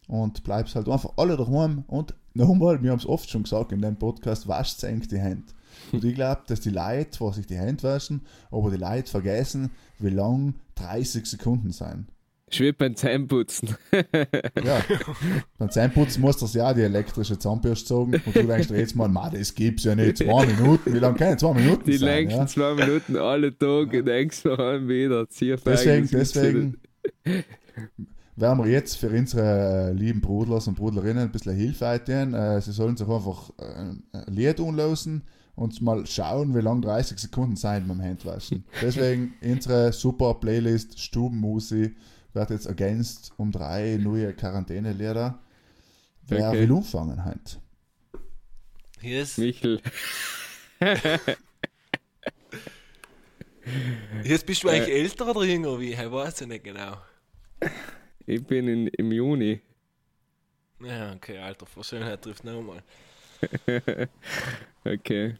und 0.08 0.44
bleibst 0.44 0.74
halt 0.74 0.88
einfach 0.88 1.12
alle 1.16 1.36
daheim 1.36 1.84
und 1.86 2.14
nochmal, 2.34 2.82
wir 2.82 2.90
haben 2.90 2.98
es 2.98 3.06
oft 3.06 3.30
schon 3.30 3.44
gesagt 3.44 3.72
in 3.72 3.80
dem 3.80 3.96
Podcast, 3.96 4.48
wascht 4.48 4.82
eng 4.84 5.00
die 5.00 5.18
Hände. 5.18 5.52
Und 5.92 6.04
ich 6.04 6.14
glaube, 6.14 6.42
dass 6.46 6.60
die 6.60 6.70
Leute 6.70 7.10
zwar 7.10 7.32
sich 7.32 7.46
die 7.46 7.56
Hände 7.56 7.82
waschen, 7.82 8.22
aber 8.50 8.70
die 8.70 8.76
Leute 8.76 9.10
vergessen, 9.10 9.70
wie 9.98 10.10
lang 10.10 10.54
30 10.76 11.26
Sekunden 11.26 11.72
sein. 11.72 12.08
Ich 12.50 12.60
will 12.60 12.72
beim 12.72 12.94
Zähneputzen. 12.94 13.70
Ja, 14.64 14.82
beim 15.58 15.70
Zahnputzen 15.70 16.22
musst 16.22 16.40
du 16.40 16.46
ja 16.58 16.72
die 16.72 16.82
elektrische 16.82 17.38
Zahnbürste 17.38 17.88
sagen 17.88 18.14
und 18.24 18.34
du 18.34 18.46
denkst 18.46 18.68
dir 18.68 18.78
jetzt 18.78 18.96
mal, 18.96 19.08
ma, 19.08 19.28
das 19.28 19.54
gibt's 19.54 19.84
ja 19.84 19.94
nicht, 19.94 20.18
zwei 20.18 20.46
Minuten, 20.46 20.94
wie 20.94 20.98
lange 20.98 21.16
können 21.18 21.38
zwei 21.38 21.54
Minuten 21.54 21.84
Die 21.84 21.96
sein? 21.96 22.08
längsten 22.08 22.40
Ja? 22.40 22.46
zwei 22.46 22.74
Minuten 22.74 23.16
alle 23.16 23.56
Tage, 23.56 24.04
denkst 24.04 24.42
du 24.44 24.52
allem 24.54 24.88
wieder. 24.88 25.26
Deswegen, 25.26 26.06
Zierfeigen, 26.06 26.08
deswegen 26.12 26.76
werden 28.36 28.58
wir 28.64 28.70
jetzt 28.70 28.96
für 28.96 29.10
unsere 29.10 29.90
äh, 29.90 29.92
lieben 29.92 30.20
Brudlers 30.20 30.66
und 30.68 30.76
Brudlerinnen 30.76 31.24
ein 31.24 31.32
bisschen 31.32 31.54
Hilfe 31.56 31.86
eintun. 31.86 32.34
Äh, 32.34 32.60
sie 32.60 32.72
sollen 32.72 32.96
sich 32.96 33.08
einfach 33.08 33.50
äh, 33.58 33.64
ein 33.64 34.02
Lied 34.26 34.60
anlösen 34.60 35.22
und 35.56 35.80
mal 35.82 36.04
schauen, 36.06 36.54
wie 36.54 36.60
lang 36.60 36.82
30 36.82 37.18
Sekunden 37.18 37.56
sein 37.56 37.86
beim 37.86 38.02
Handwaschen. 38.02 38.64
Deswegen 38.82 39.34
unsere 39.42 39.92
super 39.92 40.34
Playlist 40.34 40.98
Stubenmusi 40.98 41.94
wird 42.34 42.50
jetzt 42.50 42.66
ergänzt 42.66 43.32
um 43.36 43.50
drei 43.52 43.96
neue 44.00 44.32
Quarantänelieder. 44.34 45.38
Wer 46.26 46.48
Okay. 46.48 46.60
will 46.68 46.76
anfangen 46.76 47.24
heute? 47.24 47.58
Hier 49.00 49.22
ist, 49.22 49.38
Michel. 49.38 49.80
jetzt 54.24 54.46
bist 54.46 54.62
du 54.64 54.68
eigentlich 54.68 54.94
älter 54.94 55.28
oder 55.28 55.44
jünger 55.44 55.78
wie? 55.78 55.92
Ich 55.92 55.98
weiß 56.10 56.40
ich 56.42 56.46
nicht 56.46 56.64
genau. 56.64 56.96
Ich 58.26 58.44
bin 58.46 58.68
in, 58.68 58.86
im 58.88 59.12
Juni. 59.12 59.60
Ja, 60.80 61.12
okay, 61.12 61.38
Alter, 61.38 61.66
Verschönheit 61.66 62.22
trifft 62.22 62.44
nochmal. 62.44 62.82
Okay. 64.86 65.36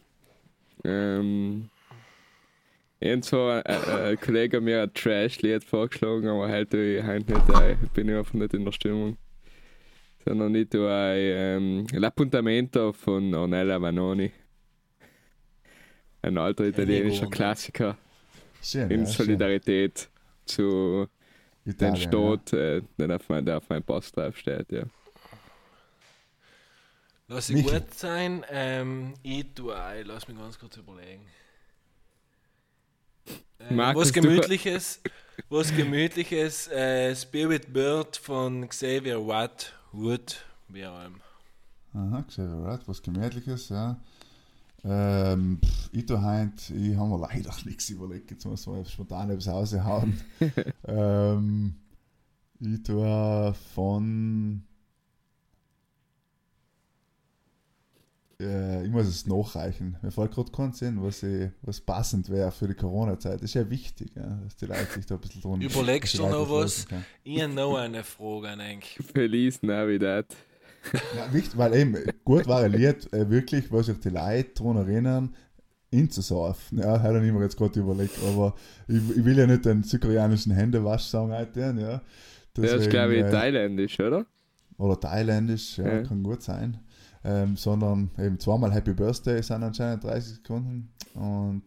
Ähm, 0.84 1.68
und 3.00 3.24
zwar 3.24 3.66
äh, 3.66 3.72
äh, 3.72 4.10
ein 4.12 4.20
Kollege 4.20 4.56
hat 4.58 4.64
mir 4.64 4.82
ein 4.82 4.94
Trash-Lied 4.94 5.64
vorgeschlagen, 5.64 6.28
aber 6.28 6.48
heute 6.48 6.78
ich 6.78 7.04
heute 7.04 7.32
nicht 7.32 7.54
ein. 7.54 7.78
Ich 7.82 7.90
bin 7.90 8.10
einfach 8.10 8.34
nicht 8.34 8.54
in 8.54 8.64
der 8.64 8.72
Stimmung. 8.72 9.16
Sondern 10.24 10.52
nicht 10.52 10.74
ein 10.74 10.80
ähm, 10.80 11.86
L'Appuntamento 11.92 12.92
von 12.94 13.34
Ornella 13.34 13.80
Vanoni. 13.80 14.32
Ein 16.22 16.38
alter 16.38 16.64
italienischer. 16.64 17.28
Klassiker 17.28 17.98
Schön, 18.62 18.90
in 18.90 19.00
ja, 19.00 19.06
schön. 19.06 19.26
Solidarität 19.26 20.08
zu 20.46 21.06
dem 21.66 21.72
Italien, 21.72 21.96
Staat, 21.96 22.52
äh, 22.54 22.82
der 22.98 23.16
auf, 23.16 23.28
mein, 23.28 23.44
der 23.44 23.58
auf 23.58 23.68
meinem 23.68 23.82
Pass 23.82 24.10
drauf 24.10 24.36
steht. 24.38 24.72
Ja. 24.72 24.84
Lass 27.28 27.50
ich 27.50 27.56
Michi. 27.56 27.70
gut 27.70 27.92
sein. 27.92 28.44
Ähm, 28.50 29.14
ich 29.22 29.52
tue 29.54 29.78
ein, 29.78 30.06
lass 30.06 30.26
mich 30.28 30.38
ganz 30.38 30.58
kurz 30.58 30.76
überlegen. 30.78 31.26
Markus, 33.70 34.06
was 34.06 34.12
Gemütliches, 34.12 35.00
was 35.48 35.74
Gemütliches, 35.74 36.68
äh, 36.68 37.14
Spirit 37.14 37.72
Bird 37.72 38.16
von 38.16 38.68
Xavier 38.68 39.26
Watt, 39.26 39.72
Wood, 39.92 40.44
wie 40.68 40.86
auch 40.86 41.04
immer. 41.04 41.18
Ja. 41.94 42.00
Aha, 42.00 42.22
Xavier 42.22 42.64
Rat, 42.64 42.86
was 42.86 43.02
Gemütliches, 43.02 43.68
ja. 43.68 44.00
Ähm, 44.86 45.60
pff, 45.64 45.88
ich 45.92 46.04
da 46.04 46.20
heint, 46.20 46.70
ich 46.70 46.94
habe 46.96 47.08
mir 47.08 47.18
leider 47.18 47.54
nichts 47.64 47.88
überlegt, 47.88 48.30
jetzt 48.30 48.44
muss 48.44 48.66
man 48.66 48.84
spontan 48.84 49.30
etwas 49.30 49.48
raushauen. 49.48 50.20
ähm, 50.86 51.74
ich 52.60 52.82
tue 52.82 53.54
von. 53.74 54.62
Äh, 58.40 58.84
ich 58.84 58.90
muss 58.90 59.06
es 59.06 59.26
nachreichen. 59.26 59.96
Mir 60.02 60.10
fällt 60.10 60.32
gerade 60.32 60.50
kein 60.50 60.72
Sinn, 60.72 61.02
was, 61.02 61.22
ich, 61.22 61.50
was 61.62 61.80
passend 61.80 62.28
wäre 62.30 62.50
für 62.50 62.66
die 62.66 62.74
Corona-Zeit. 62.74 63.36
Das 63.36 63.42
ist 63.42 63.54
ja 63.54 63.68
wichtig, 63.68 64.12
ja, 64.16 64.38
dass 64.42 64.56
die 64.56 64.66
Leute 64.66 64.86
sich 64.94 65.06
da 65.06 65.14
ein 65.14 65.20
bisschen 65.20 65.40
drum 65.40 65.60
Überlegst 65.60 66.18
du 66.18 66.26
noch 66.26 66.50
was? 66.50 66.86
Ich 67.22 67.42
habe 67.42 67.52
noch 67.52 67.76
eine 67.76 68.02
Frage 68.04 68.48
an 68.48 68.60
euch. 68.60 68.98
Feliz 69.12 69.62
Navidad. 69.62 70.26
Ja, 71.16 71.32
wichtig, 71.32 71.56
weil 71.56 71.74
eben, 71.76 71.96
gut 72.24 72.46
war 72.46 72.60
ein 72.62 72.72
Lied, 72.72 73.10
äh, 73.12 73.28
wirklich, 73.30 73.70
wo 73.72 73.80
sich 73.82 73.98
die 74.00 74.10
Leute 74.10 74.50
daran 74.54 74.76
erinnern, 74.76 75.34
ihn 75.90 76.10
zu 76.10 76.20
saufen. 76.20 76.78
Ja, 76.78 77.00
hätte 77.00 77.24
ich 77.24 77.32
mir 77.32 77.40
jetzt 77.42 77.56
gerade 77.56 77.80
überlegt, 77.80 78.18
aber 78.28 78.54
ich, 78.88 78.96
ich 79.16 79.24
will 79.24 79.38
ja 79.38 79.46
nicht 79.46 79.64
den 79.64 79.82
südkoreanischen 79.82 80.52
Händewasch-Song 80.52 81.32
heute, 81.32 81.60
ja. 81.60 81.72
Der 81.74 81.84
ist, 81.96 82.02
Deswegen, 82.56 82.90
glaube 82.90 83.14
ich, 83.16 83.24
äh, 83.24 83.30
thailändisch, 83.30 83.98
oder? 84.00 84.26
Oder 84.76 85.00
thailändisch, 85.00 85.78
ja, 85.78 85.86
Ja. 85.86 86.02
kann 86.02 86.22
gut 86.22 86.42
sein. 86.42 86.78
Ähm, 87.24 87.56
sondern 87.56 88.10
eben 88.18 88.38
zweimal 88.38 88.72
Happy 88.72 88.92
Birthday 88.92 89.42
sind 89.42 89.62
anscheinend 89.62 90.04
30 90.04 90.34
Sekunden. 90.34 90.92
Und 91.14 91.64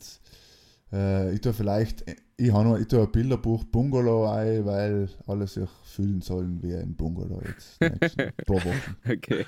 äh, 0.94 1.34
ich 1.34 1.42
tue 1.42 1.54
vielleicht, 1.54 2.06
ich 2.38 2.54
habe 2.54 2.70
noch, 2.70 2.78
ich 2.78 2.88
tue 2.88 3.02
ein 3.02 3.12
Bilderbuch 3.12 3.64
Bungalow 3.66 4.30
ein, 4.30 4.66
weil 4.66 5.10
alle 5.26 5.48
sich 5.48 5.70
fühlen 5.84 6.22
sollen 6.22 6.62
wie 6.62 6.76
ein 6.76 6.96
Bungalow 6.96 7.42
jetzt. 7.46 7.82
nächsten 7.82 8.34
paar 8.46 8.64
Wochen. 8.64 8.96
Okay. 9.10 9.46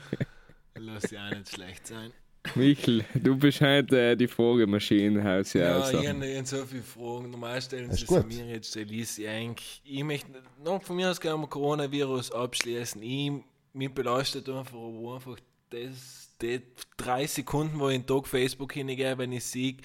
Lass 0.76 1.12
ja 1.12 1.28
auch 1.28 1.36
nicht 1.36 1.50
schlecht 1.50 1.88
sein. 1.88 2.12
Michel, 2.56 3.04
du 3.13 3.38
bist 3.38 3.62
halt 3.62 3.91
äh, 3.91 4.15
die 4.15 4.28
Fragemaschinenhaus 4.28 5.54
ja. 5.54 5.62
Ja, 5.62 5.76
also. 5.82 6.00
ich 6.00 6.08
habe 6.08 6.45
so 6.45 6.65
viele 6.65 6.84
Fragen. 6.84 7.32
Normal 7.32 7.62
stellen 7.62 7.89
Ist 7.89 8.00
sie 8.00 8.06
sie 8.08 8.24
mir 8.24 8.45
jetzt, 8.45 8.74
sie 8.74 9.28
eigentlich. 9.28 9.82
Ich 9.84 10.04
möchte 10.04 10.32
noch 10.63 10.82
von 10.82 10.95
mir 10.95 11.12
aus 11.12 11.19
gerne 11.19 11.38
mal 11.38 11.48
Coronavirus 11.48 12.32
abschließen. 12.32 13.02
Ich, 13.04 13.32
mich 13.74 13.93
belastet 13.93 14.48
einfach, 14.50 14.78
einfach 14.78 15.38
das, 15.70 16.32
die 16.42 16.62
drei 16.98 17.28
Sekunden, 17.28 17.80
wo 17.80 17.90
ich 17.90 17.96
in 17.96 18.06
Tag 18.06 18.28
Facebook 18.28 18.74
hingehe, 18.74 19.18
wenn 19.18 19.32
ich 19.32 19.46
sehe, 19.46 19.78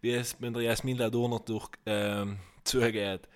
wie 0.00 0.12
es 0.12 0.38
mit 0.40 0.54
der 0.54 0.62
Jasmin 0.62 0.96
Ladurner 0.96 1.40
durch 1.40 1.68
ähm, 1.86 2.38
zugeht. 2.64 3.28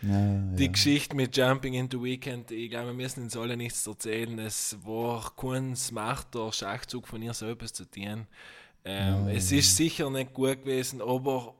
Ja, 0.00 0.52
Die 0.58 0.66
ja. 0.66 0.72
Geschichte 0.72 1.14
mit 1.14 1.36
Jumping 1.36 1.74
into 1.74 2.02
Weekend, 2.02 2.50
ich 2.50 2.70
glaube, 2.70 2.88
wir 2.88 2.94
müssen 2.94 3.22
uns 3.24 3.36
alle 3.36 3.56
nichts 3.56 3.86
erzählen. 3.86 4.38
Es 4.40 4.76
war 4.84 5.32
kein 5.36 5.76
smarter 5.76 6.52
Schachzug 6.52 7.06
von 7.06 7.22
ihr, 7.22 7.34
so 7.34 7.46
etwas 7.46 7.72
zu 7.72 7.84
tun. 7.88 8.26
Ähm, 8.84 9.28
Es 9.28 9.52
ist 9.52 9.76
sicher 9.76 10.10
nicht 10.10 10.34
gut 10.34 10.62
gewesen, 10.64 11.00
aber 11.00 11.54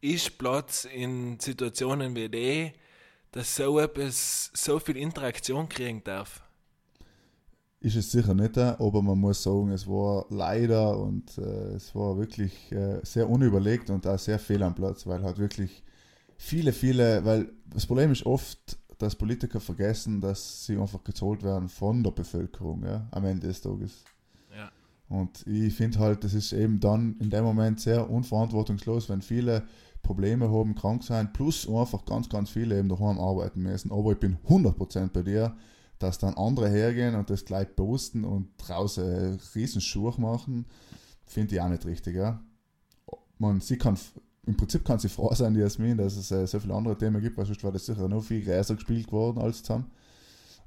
ist 0.00 0.38
Platz 0.38 0.84
in 0.84 1.40
Situationen 1.40 2.14
wie 2.14 2.28
die, 2.28 2.72
dass 3.32 3.56
so 3.56 3.80
etwas 3.80 4.50
so 4.54 4.78
viel 4.78 4.96
Interaktion 4.96 5.68
kriegen 5.68 6.02
darf. 6.04 6.42
Ist 7.80 7.96
es 7.96 8.10
sicher 8.10 8.34
nicht, 8.34 8.58
aber 8.58 9.02
man 9.02 9.18
muss 9.18 9.42
sagen, 9.42 9.70
es 9.70 9.86
war 9.86 10.26
leider 10.30 10.98
und 10.98 11.38
äh, 11.38 11.74
es 11.74 11.94
war 11.94 12.18
wirklich 12.18 12.72
äh, 12.72 13.00
sehr 13.04 13.28
unüberlegt 13.30 13.90
und 13.90 14.06
auch 14.06 14.18
sehr 14.18 14.38
fehl 14.38 14.62
am 14.62 14.74
Platz, 14.74 15.06
weil 15.06 15.22
halt 15.22 15.38
wirklich 15.38 15.84
viele, 16.36 16.72
viele, 16.72 17.24
weil 17.24 17.52
das 17.66 17.86
Problem 17.86 18.10
ist 18.10 18.26
oft, 18.26 18.78
dass 18.98 19.14
Politiker 19.14 19.60
vergessen, 19.60 20.20
dass 20.20 20.66
sie 20.66 20.76
einfach 20.76 21.04
gezahlt 21.04 21.44
werden 21.44 21.68
von 21.68 22.02
der 22.02 22.10
Bevölkerung 22.10 22.84
ja, 22.84 23.06
am 23.12 23.24
Ende 23.24 23.46
des 23.46 23.60
Tages. 23.60 24.04
Ja. 24.56 24.70
Und 25.08 25.46
ich 25.46 25.72
finde 25.72 26.00
halt, 26.00 26.24
das 26.24 26.34
ist 26.34 26.52
eben 26.52 26.80
dann 26.80 27.16
in 27.20 27.30
dem 27.30 27.44
Moment 27.44 27.78
sehr 27.78 28.10
unverantwortungslos, 28.10 29.08
wenn 29.08 29.22
viele 29.22 29.62
Probleme 30.02 30.50
haben, 30.50 30.74
krank 30.74 31.04
sein, 31.04 31.32
plus 31.32 31.68
einfach 31.68 32.04
ganz, 32.06 32.28
ganz 32.28 32.50
viele 32.50 32.76
eben 32.76 32.88
daheim 32.88 33.20
arbeiten 33.20 33.62
müssen. 33.62 33.92
Aber 33.92 34.12
ich 34.12 34.18
bin 34.18 34.36
100% 34.48 35.10
bei 35.12 35.22
dir, 35.22 35.54
dass 35.98 36.18
dann 36.18 36.34
andere 36.34 36.68
hergehen 36.68 37.14
und 37.14 37.30
das 37.30 37.44
gleich 37.44 37.74
posten 37.74 38.24
und 38.24 38.50
draußen 38.58 39.38
riesen 39.54 39.80
Schuh 39.80 40.12
machen, 40.18 40.66
finde 41.26 41.54
ich 41.54 41.60
auch 41.60 41.68
nicht 41.68 41.84
richtig. 41.86 42.16
Ja? 42.16 42.40
Man, 43.38 43.60
sie 43.60 43.78
kann, 43.78 43.98
Im 44.46 44.56
Prinzip 44.56 44.84
kann 44.84 44.98
sie 44.98 45.08
froh 45.08 45.32
sein, 45.34 45.54
die 45.54 45.60
Jasmin, 45.60 45.96
dass 45.96 46.16
es 46.16 46.30
äh, 46.30 46.46
so 46.46 46.60
viele 46.60 46.74
andere 46.74 46.96
Themen 46.96 47.20
gibt, 47.20 47.36
weil 47.36 47.46
sonst 47.46 47.62
war 47.64 47.72
das 47.72 47.86
sicher 47.86 48.08
noch 48.08 48.22
viel 48.22 48.44
größer 48.44 48.74
gespielt 48.74 49.06
geworden 49.06 49.38
als 49.40 49.62
zusammen. 49.62 49.90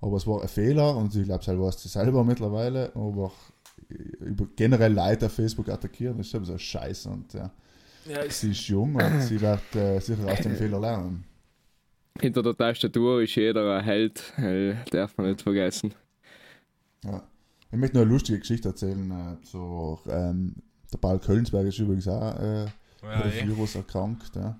Aber 0.02 0.17
es 0.17 0.26
war 0.26 0.41
ein 0.41 0.48
Fehler 0.48 0.96
und 0.98 1.15
ich 1.15 1.26
glaube, 1.26 1.44
selber 1.44 1.67
weiß 1.67 1.82
sie 1.82 1.89
selber 1.89 2.24
mittlerweile, 2.24 2.91
aber 2.96 3.32
über 4.20 4.48
generell 4.56 4.94
Leute 4.94 5.28
auf 5.28 5.34
Facebook 5.34 5.70
attackieren, 5.70 6.17
das 6.17 6.28
ist 6.28 6.32
sowieso 6.32 6.58
Scheiß 6.58 7.06
und 7.08 7.34
ja. 7.34 7.52
Ja, 8.06 8.28
Sie 8.28 8.50
ist 8.50 8.67
jung 8.67 8.96
und 8.96 9.22
sie 9.22 9.39
wird 9.39 9.76
äh, 9.76 10.00
sicher 10.00 10.26
aus 10.26 10.39
dem 10.39 10.56
Fehler 10.56 10.80
lernen. 10.80 11.24
Hinter 12.19 12.43
der 12.43 12.56
Tastatur 12.56 13.21
ist 13.21 13.36
jeder 13.36 13.78
ein 13.78 13.84
Held, 13.84 14.34
äh, 14.38 14.76
darf 14.91 15.17
man 15.17 15.28
nicht 15.28 15.41
vergessen. 15.41 15.93
Ja. 17.04 17.24
Ich 17.71 17.78
möchte 17.78 17.95
noch 17.95 18.04
eine 18.04 18.12
lustige 18.12 18.39
Geschichte 18.39 18.69
erzählen. 18.69 19.10
Äh, 19.10 19.45
so, 19.45 20.00
ähm, 20.10 20.56
der 20.91 20.97
Paul 20.97 21.19
Kölnsberg 21.19 21.65
ist 21.67 21.80
übrigens 21.80 22.08
auch 22.08 22.38
äh, 22.39 22.65
ja, 22.65 22.69
ja. 23.28 23.47
Virus 23.47 23.76
erkrankt. 23.76 24.36
Ja. 24.36 24.60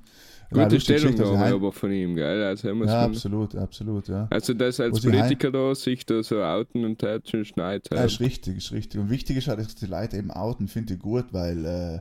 Gute 0.50 0.66
Geschichte, 0.68 0.98
Stellungnahme 1.00 1.40
was 1.40 1.48
ich 1.50 1.56
aber 1.56 1.72
von 1.72 1.92
ihm, 1.94 2.16
gell? 2.16 2.44
Also, 2.44 2.68
Ja, 2.70 2.74
man- 2.74 2.90
absolut, 2.90 3.56
absolut, 3.56 4.08
ja. 4.10 4.28
also 4.30 4.54
das 4.54 4.80
als 4.82 4.98
ich 4.98 5.04
Politiker 5.06 5.50
da 5.52 5.74
sich 5.76 6.06
da 6.06 6.22
so 6.24 6.42
outen 6.44 6.84
und 6.84 7.02
hat 7.04 7.30
schon 7.30 7.46
schneit. 7.46 7.88
Ja, 7.92 8.04
ist 8.04 8.20
richtig, 8.20 8.58
ist 8.58 8.72
richtig. 8.74 9.00
Und 9.00 9.10
wichtig 9.10 9.38
ist 9.38 9.48
halt, 9.48 9.60
dass 9.60 9.76
die 9.76 9.86
Leute 9.86 10.18
eben 10.18 10.30
outen, 10.32 10.68
finde 10.68 10.96
ich 10.96 11.00
gut, 11.00 11.26
weil 11.32 11.66
äh, 11.66 12.00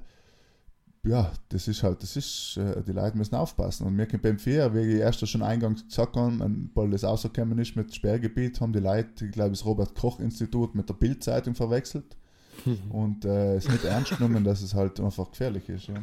ja, 1.02 1.32
das 1.48 1.66
ist 1.66 1.82
halt, 1.82 2.02
das 2.02 2.16
ist, 2.16 2.58
äh, 2.58 2.82
die 2.82 2.92
Leute 2.92 3.16
müssen 3.16 3.34
aufpassen. 3.34 3.86
Und 3.86 3.96
wir 3.96 4.06
können 4.06 4.22
beim 4.22 4.38
Vier, 4.38 4.74
wie 4.74 4.80
ich 4.80 5.00
erst 5.00 5.26
schon 5.26 5.42
eingangs 5.42 5.86
gesagt 5.86 6.16
habe, 6.16 6.50
weil 6.74 6.90
das 6.90 7.04
rausgekommen 7.04 7.58
ist 7.58 7.74
mit 7.74 7.94
Sperrgebiet, 7.94 8.60
haben 8.60 8.72
die 8.72 8.80
Leute, 8.80 9.24
ich 9.24 9.32
glaube, 9.32 9.50
das 9.50 9.64
Robert-Koch-Institut 9.64 10.74
mit 10.74 10.88
der 10.88 10.94
Bild-Zeitung 10.94 11.54
verwechselt 11.54 12.16
und 12.90 13.24
äh, 13.24 13.56
es 13.56 13.68
nicht 13.68 13.84
ernst 13.84 14.16
genommen, 14.16 14.44
dass 14.44 14.60
es 14.60 14.74
halt 14.74 15.00
einfach 15.00 15.30
gefährlich 15.30 15.68
ist. 15.70 15.86
Ja. 15.86 16.02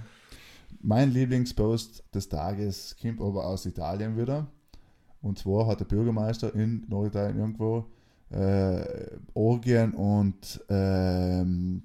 Mein 0.81 1.11
Lieblingspost 1.11 2.03
des 2.13 2.27
Tages 2.27 2.95
kommt 2.99 3.21
aber 3.21 3.45
aus 3.45 3.65
Italien 3.65 4.17
wieder. 4.17 4.47
Und 5.21 5.37
zwar 5.37 5.67
hat 5.67 5.79
der 5.79 5.85
Bürgermeister 5.85 6.53
in 6.55 6.85
Norditalien 6.87 7.37
irgendwo 7.37 7.85
äh, 8.29 9.17
Orgien 9.33 9.93
und 9.93 10.61
ähm, 10.69 11.83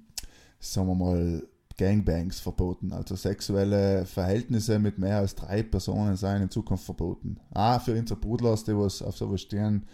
sagen 0.59 0.87
wir 0.87 0.95
mal 0.95 1.43
Gangbangs 1.77 2.39
verboten. 2.39 2.93
Also 2.93 3.15
sexuelle 3.15 4.05
Verhältnisse 4.05 4.79
mit 4.79 4.97
mehr 4.97 5.17
als 5.17 5.35
drei 5.35 5.63
Personen 5.63 6.15
seien 6.15 6.43
in 6.43 6.49
Zukunft 6.49 6.85
verboten. 6.85 7.39
Ah, 7.51 7.79
für 7.79 7.97
unsere 7.97 8.19
Brudlers, 8.19 8.63
die 8.63 8.77
was 8.77 9.01
auf 9.01 9.17
sowas 9.17 9.41
stehen, 9.41 9.87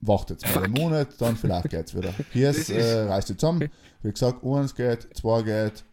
wartet 0.00 0.42
mal 0.54 0.64
einen 0.64 0.72
Monat, 0.72 1.08
dann 1.18 1.36
vielleicht 1.36 1.70
geht's 1.70 1.94
wieder. 1.94 2.14
Hier 2.32 2.50
ist, 2.50 2.70
äh, 2.70 3.02
reißt 3.02 3.30
ihr 3.30 3.38
zusammen. 3.38 3.68
Wie 4.02 4.12
gesagt, 4.12 4.44
eins 4.44 4.74
geht, 4.74 5.08
zwei 5.16 5.42
geht. 5.42 5.84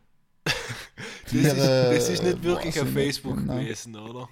Das, 1.26 1.34
ist, 1.34 1.58
das 1.58 2.10
ist 2.10 2.24
nicht 2.24 2.44
wirklich 2.44 2.80
auf 2.80 2.88
Facebook 2.90 3.36
genau. 3.38 3.56
gewesen, 3.56 3.96
oder? 3.96 4.30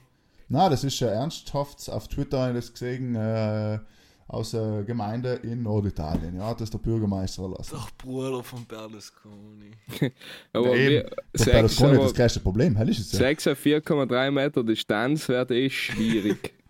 Na, 0.47 0.69
das 0.69 0.83
ist 0.83 0.99
ja 0.99 1.07
ernsthaft. 1.07 1.89
Auf 1.89 2.07
Twitter 2.07 2.49
ich 2.49 2.55
das 2.55 2.71
gesehen, 2.71 3.15
äh, 3.15 3.79
aus 4.27 4.51
der 4.51 4.83
Gemeinde 4.83 5.33
in 5.43 5.63
Norditalien. 5.63 6.37
Ja, 6.37 6.53
das 6.53 6.69
der 6.69 6.77
Bürgermeister 6.77 7.43
erlassen. 7.43 7.77
Der 7.77 7.87
Bruder 7.97 8.43
von 8.43 8.65
Berlusconi. 8.65 9.71
Aber 10.53 10.67
Ja, 10.67 10.73
wir, 10.73 11.05
eben. 11.05 11.09
Gar 11.33 11.63
nicht 11.63 11.81
aber 11.81 11.97
das 11.97 12.13
größte 12.13 12.39
Problem, 12.39 12.75
hell 12.75 12.89
ist 12.89 12.99
es 12.99 13.11
ja. 13.13 13.19
6 13.19 13.47
auf 13.47 13.63
4,3 13.63 14.31
Meter 14.31 14.63
Distanz 14.63 15.27
wird 15.27 15.51
eh 15.51 15.69
schwierig. 15.69 16.53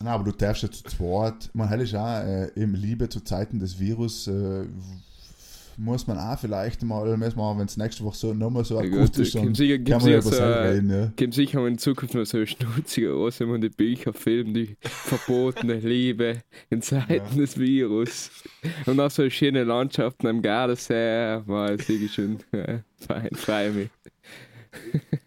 Nein, 0.00 0.12
aber 0.12 0.24
du 0.24 0.32
darfst 0.32 0.64
ja 0.64 0.70
zu 0.70 0.82
zweit, 0.84 1.50
man 1.54 1.68
hell 1.68 1.80
ist 1.80 1.94
auch 1.94 2.18
äh, 2.18 2.50
eben 2.60 2.74
Liebe 2.74 3.08
zu 3.08 3.20
Zeiten 3.20 3.58
des 3.58 3.78
Virus, 3.78 4.26
äh, 4.26 4.66
muss 5.76 6.06
man 6.06 6.18
auch 6.18 6.38
vielleicht 6.38 6.82
mal, 6.82 7.16
müssen 7.16 7.36
wir, 7.36 7.58
wenn 7.58 7.66
es 7.66 7.76
nächste 7.76 8.04
Woche 8.04 8.16
so 8.16 8.34
nochmal 8.34 8.64
so 8.64 8.78
akut 8.78 9.18
ist, 9.18 9.34
dann 9.34 9.54
sicher, 9.54 9.78
kann 9.78 10.00
man 10.00 10.10
ja 10.10 10.20
sicher 10.22 10.36
über 10.36 10.64
so, 10.66 10.70
reden, 10.70 10.90
ja. 10.90 11.12
gibt 11.16 11.34
sicher 11.34 11.66
in 11.66 11.78
Zukunft 11.78 12.14
noch 12.14 12.24
so 12.24 12.44
schnutzige 12.46 13.16
Ohren 13.16 13.50
und 13.50 13.60
die 13.60 13.68
Bücher 13.68 14.12
filmen, 14.12 14.54
die 14.54 14.76
verbotene 14.80 15.74
Liebe 15.74 16.42
in 16.70 16.82
Zeiten 16.82 17.12
Ja. 17.14 17.24
des 17.36 17.58
Virus. 17.58 18.30
Und 18.86 19.00
auch 19.00 19.10
so 19.10 19.28
schöne 19.30 19.64
Landschaften 19.64 20.26
am 20.26 20.42
Gardasee, 20.42 21.40
war 21.46 21.76
sicher 21.78 22.12
schon 22.12 22.38
äh, 22.52 22.78
fein, 22.96 23.30
freue 23.34 23.70
mich. 23.72 23.90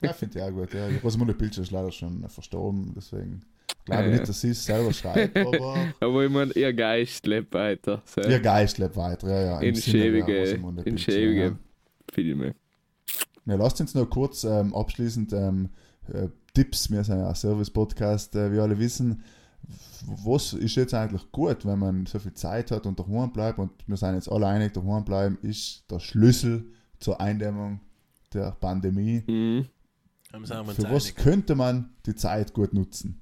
Ja, 0.01 0.13
finde 0.13 0.38
ich 0.38 0.43
auch 0.43 0.51
gut. 0.51 0.73
Ja. 0.73 0.88
Rosamunde 1.03 1.33
Pilcher 1.33 1.62
ist 1.62 1.71
leider 1.71 1.91
schon 1.91 2.27
verstorben, 2.29 2.93
deswegen 2.95 3.41
glaube 3.86 4.03
ich 4.03 4.07
Ja, 4.07 4.13
nicht, 4.13 4.29
dass 4.29 4.41
sie 4.41 4.49
es 4.49 4.63
selber 4.63 4.93
schreibt, 4.93 5.36
aber 5.47 5.93
Aber 5.99 6.25
ich 6.25 6.31
meine, 6.31 6.51
ihr 6.53 6.73
Geist 6.73 7.25
lebt 7.25 7.53
weiter. 7.53 8.01
So. 8.05 8.21
ihr 8.21 8.39
Geist 8.39 8.77
lebt 8.77 8.95
weiter. 8.95 9.27
Ja, 9.27 9.41
ja, 9.41 9.60
in 9.60 9.75
schäbige, 9.75 10.60
in 10.86 10.97
schäbige 10.97 11.43
ja. 11.45 11.57
Filme. 12.12 12.55
Ja, 13.45 13.55
lasst 13.55 13.79
uns 13.81 13.95
noch 13.95 14.10
kurz 14.10 14.43
ähm, 14.43 14.75
abschließend 14.75 15.33
ähm, 15.33 15.69
äh, 16.13 16.27
Tipps, 16.53 16.91
wir 16.91 17.03
sind 17.03 17.19
ja 17.19 17.29
ein 17.29 17.36
Service-Podcast, 17.36 18.36
äh, 18.36 18.51
wir 18.51 18.63
alle 18.63 18.77
wissen, 18.77 19.23
was 20.05 20.53
ist 20.53 20.75
jetzt 20.75 20.93
eigentlich 20.93 21.31
gut, 21.31 21.65
wenn 21.65 21.79
man 21.79 22.05
so 22.05 22.19
viel 22.19 22.33
Zeit 22.33 22.71
hat 22.71 22.86
und 22.86 22.99
daheim 22.99 23.31
bleibt 23.31 23.60
und 23.60 23.71
wir 23.88 23.97
sind 23.97 24.15
jetzt 24.15 24.31
alle 24.31 24.47
einig, 24.47 24.73
daheim 24.73 25.03
bleiben 25.03 25.38
ist 25.41 25.83
der 25.89 25.99
Schlüssel 25.99 26.65
zur 26.99 27.19
Eindämmung 27.21 27.79
der 28.33 28.51
Pandemie. 28.59 29.23
Mhm. 29.27 29.65
Für 30.31 30.89
was 30.89 31.05
einig. 31.05 31.15
könnte 31.15 31.55
man 31.55 31.89
die 32.05 32.15
Zeit 32.15 32.53
gut 32.53 32.73
nutzen? 32.73 33.21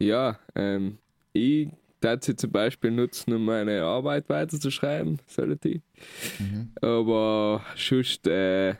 Ja, 0.00 0.38
ähm, 0.54 0.98
ich 1.32 1.68
darf 2.00 2.24
sie 2.24 2.36
zum 2.36 2.50
Beispiel 2.50 2.90
nutzen, 2.90 3.32
um 3.32 3.44
meine 3.44 3.82
Arbeit 3.82 4.28
weiterzuschreiben, 4.28 5.18
sollte 5.26 5.68
ich. 5.68 5.82
Mhm. 6.38 6.70
Aber 6.80 7.64
sonst, 7.76 8.26
äh, 8.26 8.74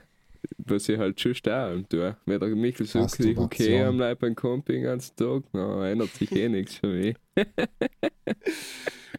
was 0.58 0.88
ich 0.88 0.98
halt 0.98 1.18
sonst 1.18 1.48
auch 1.48 1.80
tue. 1.88 2.16
Wenn 2.26 2.40
der 2.40 2.48
Michel 2.50 2.86
sagt, 2.86 3.18
ich 3.20 3.36
okay 3.36 3.82
am 3.82 3.98
Leib 3.98 4.20
beim 4.20 4.34
Camping 4.34 4.76
den 4.76 4.84
ganzen 4.84 5.16
Tag, 5.16 5.42
dann 5.52 5.82
ändert 5.82 6.10
sich 6.10 6.30
eh 6.32 6.48
nichts 6.48 6.76
für 6.76 6.88
mich. 6.88 7.16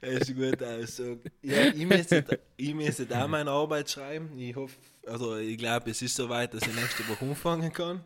Ist 0.02 0.36
gute 0.36 0.68
Aussage. 0.68 1.20
Ja, 1.42 1.68
ich 1.68 1.86
müsste, 1.86 2.40
ich 2.56 2.74
müsste 2.74 3.08
auch 3.22 3.28
meine 3.28 3.52
Arbeit 3.52 3.90
schreiben. 3.90 4.38
Ich 4.38 4.56
hoffe, 4.56 4.76
also 5.06 5.36
ich 5.38 5.58
glaube, 5.58 5.92
es 5.92 6.02
ist 6.02 6.16
soweit, 6.16 6.54
dass 6.54 6.62
ich 6.64 6.74
nächste 6.74 7.08
Woche 7.10 7.26
anfangen 7.26 7.74
kann. 7.74 8.04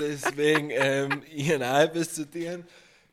Deswegen, 0.00 0.70
ähm, 0.70 1.22
ich 1.32 1.52
habe 1.52 1.70
auch 1.70 1.78
etwas 1.78 2.14
zu 2.14 2.28
tun. 2.28 2.64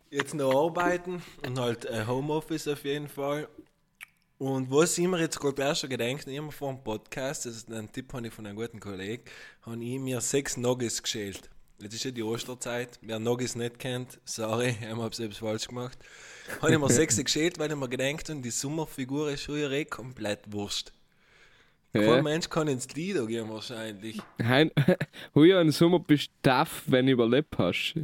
Jetzt 0.10 0.34
noch 0.34 0.68
arbeiten 0.68 1.22
und 1.46 1.60
halt 1.60 1.86
äh, 1.86 2.06
Homeoffice 2.06 2.68
auf 2.68 2.84
jeden 2.84 3.08
Fall. 3.08 3.48
Und 4.40 4.72
was 4.72 4.98
ich 4.98 5.08
mir 5.08 5.20
jetzt 5.20 5.40
gerade 5.40 5.72
auch 5.72 5.76
schon 5.76 5.92
gedacht 5.92 6.28
immer 6.28 6.52
vor 6.52 6.74
dem 6.74 6.84
Podcast, 6.84 7.46
das 7.46 7.58
ist 7.58 7.72
ein 7.72 7.92
Tipp 7.92 8.12
von 8.12 8.26
einem 8.26 8.56
guten 8.56 8.80
Kollegen, 8.80 9.24
habe 9.62 9.84
ich 9.84 10.00
mir 10.00 10.20
sechs 10.20 10.58
Nuggets 10.58 11.04
geschält. 11.04 11.50
Jetzt 11.82 11.96
ist 11.96 12.04
ja 12.04 12.12
die 12.12 12.24
Osterzeit. 12.24 13.00
Wer 13.02 13.20
Nuggets 13.20 13.56
nicht 13.56 13.80
kennt, 13.80 14.20
sorry, 14.24 14.78
ich 14.82 14.88
habe 14.88 15.16
selbst 15.16 15.40
falsch 15.40 15.68
gemacht. 15.68 15.98
Habe 16.62 16.74
ich 16.74 16.80
mir 16.80 16.90
sechs 16.90 17.18
geschält, 17.24 17.58
weil 17.60 17.72
ich 17.72 17.78
mir 17.78 17.90
gedacht 17.90 18.30
habe, 18.30 18.42
die 18.42 18.52
Sommerfigur 18.52 19.32
ist 19.32 19.44
schon 19.44 19.56
eh 19.56 19.86
komplett 19.86 20.52
Wurst. 20.52 20.94
Kein 21.94 22.04
Ja. 22.04 22.22
Mensch 22.22 22.50
kann 22.50 22.68
ins 22.68 22.88
Lieder 22.94 23.26
gehen 23.26 23.50
wahrscheinlich. 23.50 24.22
Hein, 24.42 24.72
heuer 25.36 25.60
im 25.60 25.72
Sommer 25.72 26.00
bist 26.00 26.30
du 26.42 26.50
tough, 26.50 26.84
wenn 26.86 27.08
du 27.08 27.12
überlebt 27.12 27.58
hast. 27.58 27.96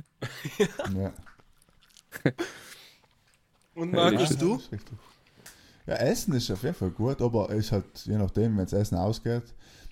Ja. 0.94 1.14
Und 3.76 3.94
Markus, 3.94 4.38
du? 4.38 4.62
Ja, 5.86 5.96
Essen 5.96 6.34
ist 6.34 6.52
auf 6.52 6.64
jeden 6.64 6.76
Fall 6.76 6.90
gut, 6.90 7.22
aber 7.22 7.50
es 7.52 7.68
ist 7.68 7.72
halt, 7.72 7.86
je 8.04 8.18
nachdem, 8.18 8.58
wenn 8.58 8.66
das 8.66 8.74
Essen 8.74 8.98
ausgeht. 8.98 9.44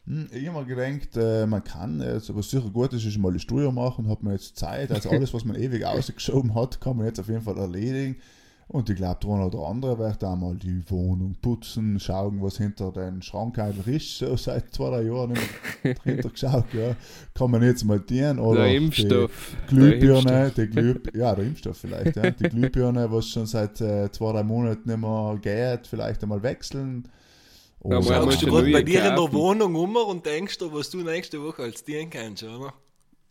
Hm, 0.07 0.27
ich 0.31 0.47
habe 0.47 0.59
mir 0.59 0.75
gedacht, 0.75 1.17
äh, 1.17 1.45
man 1.47 1.63
kann, 1.63 1.99
also 2.01 2.35
was 2.35 2.49
sicher 2.49 2.69
gut 2.69 2.93
ist, 2.93 3.05
ist 3.05 3.17
mal 3.17 3.33
die 3.33 3.39
Steuer 3.39 3.71
machen, 3.71 4.07
hat 4.09 4.21
man 4.23 4.33
jetzt 4.33 4.55
Zeit. 4.57 4.91
Also 4.91 5.09
alles, 5.09 5.33
was 5.33 5.45
man 5.45 5.55
ewig 5.55 5.85
ausgeschoben 5.85 6.53
hat, 6.55 6.79
kann 6.79 6.97
man 6.97 7.07
jetzt 7.07 7.19
auf 7.19 7.27
jeden 7.27 7.41
Fall 7.41 7.57
erledigen. 7.57 8.17
Und 8.67 8.89
ich 8.89 8.95
glaube, 8.95 9.19
der 9.23 9.29
eine 9.31 9.45
oder 9.45 9.59
andere 9.67 9.99
wird 9.99 10.23
auch 10.23 10.35
mal 10.35 10.55
die 10.55 10.81
Wohnung 10.89 11.35
putzen, 11.39 11.99
schauen, 11.99 12.41
was 12.41 12.57
hinter 12.57 12.91
den 12.91 13.21
Schrank 13.21 13.59
eigentlich 13.59 13.97
ist. 13.97 14.17
So 14.17 14.35
seit 14.37 14.73
zwei, 14.73 14.89
drei 14.89 15.03
Jahren 15.03 15.33
dahinter 15.83 16.29
geschaut, 16.29 16.73
ja. 16.73 16.95
Kann 17.35 17.51
man 17.51 17.61
jetzt 17.61 17.83
mal 17.83 17.99
dienen. 17.99 18.39
Oder 18.39 18.63
der 18.63 18.69
die- 18.71 18.75
Impfstoff. 18.77 19.55
der 19.61 19.67
Glühbirne, 19.67 20.45
Impfstoff. 20.45 20.55
die 20.55 20.67
Glüh 20.71 20.95
ja, 21.13 21.35
der 21.35 21.45
Impfstoff 21.45 21.77
vielleicht, 21.77 22.15
ja. 22.15 22.31
Die 22.31 22.49
Glühbirne, 22.49 23.11
was 23.11 23.27
schon 23.29 23.45
seit 23.45 23.79
äh, 23.81 24.11
zwei, 24.11 24.31
drei 24.31 24.43
Monaten 24.43 24.89
nicht 24.89 24.99
mehr 24.99 25.37
geht, 25.39 25.85
vielleicht 25.85 26.23
einmal 26.23 26.41
wechseln. 26.41 27.07
Mal 27.87 28.03
Schaust 28.03 28.41
du 28.41 28.47
gerade 28.47 28.71
bei 28.71 28.83
dir 28.83 28.99
in 28.99 29.03
der 29.05 29.15
kaufen. 29.15 29.33
Wohnung 29.33 29.75
um 29.75 29.95
und 29.95 30.25
denkst 30.25 30.57
du, 30.57 30.73
was 30.73 30.89
du 30.89 31.01
nächste 31.01 31.41
Woche 31.41 31.63
als 31.63 31.83
dienen 31.83 32.09
kannst, 32.09 32.43
oder? 32.43 32.73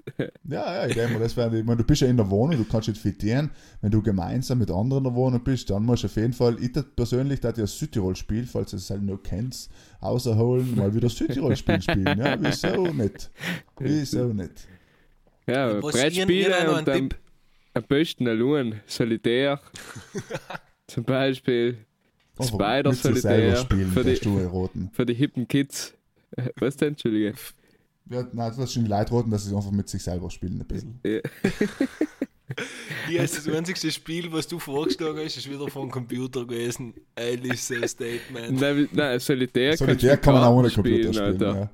ja, 0.18 0.28
ja, 0.44 0.86
ich 0.86 0.94
denke 0.94 1.14
mal, 1.14 1.18
das 1.20 1.36
wäre, 1.36 1.59
ich 1.59 1.64
meine, 1.64 1.78
du 1.78 1.84
bist 1.84 2.02
ja 2.02 2.09
in 2.09 2.16
der 2.16 2.28
Wohnung, 2.28 2.59
du 2.59 2.64
kannst 2.64 2.88
nicht 2.88 3.00
fitieren. 3.00 3.50
Wenn 3.80 3.90
du 3.90 4.02
gemeinsam 4.02 4.59
mit 4.59 4.70
anderen 4.70 5.05
in 5.05 5.11
der 5.11 5.14
Wohnung 5.14 5.42
bist, 5.42 5.70
dann 5.70 5.84
musst 5.84 6.02
du 6.02 6.07
auf 6.07 6.16
jeden 6.16 6.32
Fall, 6.32 6.57
ich 6.62 6.72
persönlich, 6.94 7.40
da 7.40 7.50
ja 7.50 7.66
Südtirol-Spiel, 7.66 8.46
falls 8.46 8.72
du 8.72 8.76
es 8.76 8.90
halt 8.90 9.02
noch 9.02 9.22
kennst, 9.22 9.70
außerholen, 10.00 10.76
mal 10.76 10.94
wieder 10.94 11.09
Südtirol-Spiel 11.09 11.80
spielen. 11.80 12.18
Ja, 12.18 12.36
wieso 12.38 12.86
nicht? 12.92 13.30
Wieso 13.78 14.24
nicht? 14.26 14.68
Ja, 15.46 15.80
Brettspiele 15.80 16.57
einen 16.57 16.68
und 16.70 16.88
dann 16.88 17.09
am 17.74 17.84
besten 17.88 18.28
allein, 18.28 18.80
Solitär. 18.86 19.61
Zum 20.86 21.05
Beispiel 21.05 21.78
Spider 22.43 22.93
sich 22.93 23.03
selber 23.03 23.20
Solitär 23.20 23.57
spielen, 23.57 23.93
für 23.93 24.05
die, 24.05 24.16
Stuhl 24.16 24.45
roten. 24.45 24.91
für 24.93 25.07
die 25.07 25.14
hippen 25.14 25.47
Kids. 25.47 25.95
Was 26.57 26.76
denn, 26.76 26.89
Entschuldige? 26.89 27.35
Ja, 28.11 28.22
nein, 28.32 28.49
das 28.51 28.59
ist 28.59 28.72
schon 28.72 28.85
die 28.85 28.91
Leute 28.91 29.11
roten, 29.11 29.30
dass 29.30 29.45
sie 29.45 29.55
einfach 29.55 29.70
mit 29.70 29.89
sich 29.89 30.03
selber 30.03 30.30
spielen 30.30 30.61
ein 30.61 30.66
bisschen. 30.66 31.01
Ja. 31.05 31.20
Ist 33.24 33.39
das 33.39 33.49
einzige 33.49 33.91
Spiel, 33.91 34.30
was 34.30 34.47
du 34.47 34.59
vorgeschlagen 34.59 35.18
hast, 35.24 35.39
ist 35.39 35.49
wieder 35.49 35.66
vom 35.68 35.91
Computer 35.91 36.45
gewesen. 36.45 36.93
Ehrlich, 37.16 37.62
so 37.62 37.74
ein 37.74 37.89
Statement. 37.89 38.61
Nein, 38.61 38.89
nein, 38.93 39.18
Solitär, 39.18 39.76
Solitär 39.78 40.18
kann 40.18 40.35
man 40.35 40.45
auch 40.45 40.55
ohne 40.55 40.70
Computer 40.70 41.12
spielen. 41.12 41.43
Alter. 41.43 41.57
ja. 41.57 41.70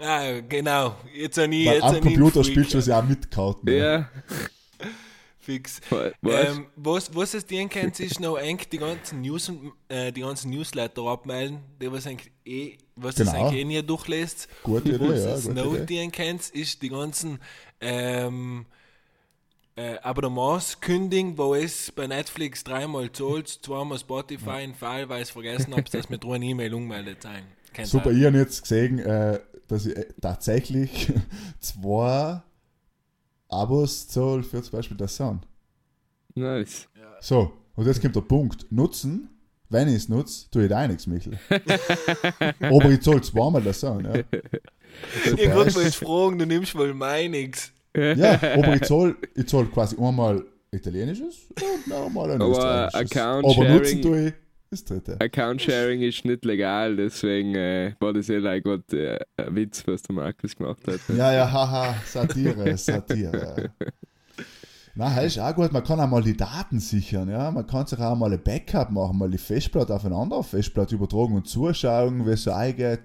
Ah, 0.00 0.40
genau. 0.48 0.96
Jetzt 1.14 1.38
habe 1.38 1.54
ich, 1.54 1.66
Weil 1.66 1.74
jetzt 1.74 1.84
am 1.84 2.00
Computer 2.00 2.42
spielst 2.42 2.74
du 2.74 2.78
es 2.78 2.86
ja 2.86 2.98
auch 2.98 3.06
mit 3.06 3.30
Karten. 3.30 3.70
Ja, 3.70 4.08
Fix. 5.40 5.80
weißt 5.90 6.56
Ähm, 6.56 6.66
was, 6.76 7.14
was 7.14 7.34
es 7.34 7.46
dir 7.46 7.66
kennt, 7.68 7.98
ist 7.98 8.20
noch 8.20 8.36
eng 8.36 8.60
die 8.70 8.78
ganzen 8.78 9.22
News 9.22 9.48
und 9.48 9.72
äh, 9.88 10.12
die 10.12 10.20
ganzen 10.20 10.50
Newsletter 10.50 11.02
abmelden, 11.02 11.60
die 11.80 11.90
was 11.90 12.06
eigentlich 12.06 12.30
eh, 12.44 12.76
was 12.94 13.14
Genau. 13.16 13.32
eigentlich 13.32 13.60
eh 13.60 13.64
nie 13.64 13.82
durchlässt. 13.82 14.48
Idee, 14.66 15.00
was 15.00 15.24
ja, 15.24 15.34
es 15.34 15.42
gute 15.44 15.54
noch 15.54 15.76
dir 15.86 16.10
kennt, 16.10 16.50
ist 16.50 16.82
die 16.82 16.90
ganzen 16.90 17.38
ähm, 17.80 18.66
äh, 19.76 19.96
Abonnements 20.02 20.80
kündigen, 20.80 21.38
wo 21.38 21.54
es 21.54 21.90
bei 21.90 22.06
Netflix 22.06 22.62
dreimal 22.62 23.10
zahlt, 23.10 23.48
zweimal 23.48 23.98
Spotify, 23.98 24.62
in 24.62 24.74
Fall, 24.74 25.08
weil 25.08 25.22
ich 25.22 25.28
es 25.28 25.30
vergessen 25.30 25.74
habe, 25.74 25.84
dass 25.84 26.10
mit 26.10 26.24
einer 26.26 26.42
E-Mail 26.44 26.74
umgemeldet 26.74 27.22
sein. 27.22 27.44
Super, 27.84 28.10
ich 28.10 28.24
habe 28.24 28.36
jetzt 28.36 28.62
gesehen, 28.62 28.98
äh, 28.98 29.40
dass 29.68 29.86
ich 29.86 29.96
äh, 29.96 30.06
tatsächlich 30.20 31.12
zwei 31.60 32.42
Abos 33.50 34.08
zahle 34.08 34.42
für 34.42 34.62
zum 34.62 34.72
Beispiel 34.72 34.96
das 34.96 35.16
Sound. 35.16 35.46
nice. 36.34 36.88
So, 37.20 37.52
und 37.74 37.86
jetzt 37.86 38.00
kommt 38.00 38.16
der 38.16 38.22
Punkt. 38.22 38.70
Nutzen, 38.70 39.28
wenn 39.68 39.88
ich 39.88 39.96
es 39.96 40.08
nutze, 40.08 40.50
tue 40.50 40.64
ich 40.64 40.68
da 40.68 40.86
nichts, 40.86 41.06
Michel. 41.06 41.38
Aber 42.60 42.90
ich 42.90 43.00
zahle 43.02 43.20
zweimal 43.20 43.62
das 43.62 43.80
Sound, 43.80 44.06
ja. 44.06 44.22
Ich 45.36 45.48
mal 45.48 45.66
jetzt 45.66 45.96
fragen, 45.96 46.38
du 46.38 46.46
nimmst 46.46 46.74
wohl 46.74 46.94
meiniges. 46.94 47.72
Ja, 47.94 48.34
aber 48.34 48.76
ich 48.76 48.82
zahle 48.82 49.16
ich 49.34 49.46
zahl 49.48 49.66
quasi 49.66 49.96
einmal 50.00 50.44
Italienisches 50.72 51.48
und 51.60 51.88
nochmal 51.88 52.30
ein 52.30 52.42
Aber 52.42 52.52
Österreichisches. 52.52 53.16
Account 53.16 53.44
Aber 53.44 53.68
nutzen 53.68 54.02
tue 54.02 54.28
ich 54.28 54.34
das 54.70 54.84
dritte. 54.84 55.16
Account 55.20 55.62
Sharing 55.62 56.00
ist 56.02 56.24
nicht 56.24 56.44
legal, 56.44 56.96
deswegen 56.96 57.54
äh, 57.54 57.94
war 57.98 58.12
das 58.12 58.28
eh 58.28 58.38
like 58.38 58.64
Gott 58.64 58.92
äh, 58.92 59.18
ein 59.36 59.54
Witz, 59.56 59.82
was 59.86 60.02
der 60.02 60.14
Markus 60.14 60.56
gemacht 60.56 60.86
hat. 60.86 61.00
Ja, 61.08 61.32
ja, 61.32 61.50
haha, 61.50 61.94
Satire, 62.06 62.76
Satire. 62.76 63.72
Na, 64.94 65.20
ist 65.20 65.38
auch 65.38 65.54
gut, 65.54 65.72
man 65.72 65.84
kann 65.84 66.00
auch 66.00 66.08
mal 66.08 66.22
die 66.22 66.36
Daten 66.36 66.78
sichern, 66.78 67.28
ja. 67.28 67.50
Man 67.50 67.66
kann 67.66 67.86
sich 67.86 67.98
auch 67.98 68.16
mal 68.16 68.32
ein 68.32 68.42
Backup 68.42 68.90
machen, 68.90 69.18
mal 69.18 69.30
die 69.30 69.38
Festplatte 69.38 69.94
auf 69.94 70.04
eine 70.04 70.16
andere 70.16 70.44
Festplatte 70.44 70.94
übertragen 70.94 71.34
und 71.34 71.48
zuschauen, 71.48 72.26
wie 72.26 72.30
es 72.30 72.44
so 72.44 72.52
eingeht. 72.52 73.00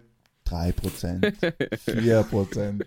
3%, 0.48 1.34
4%. 1.88 2.86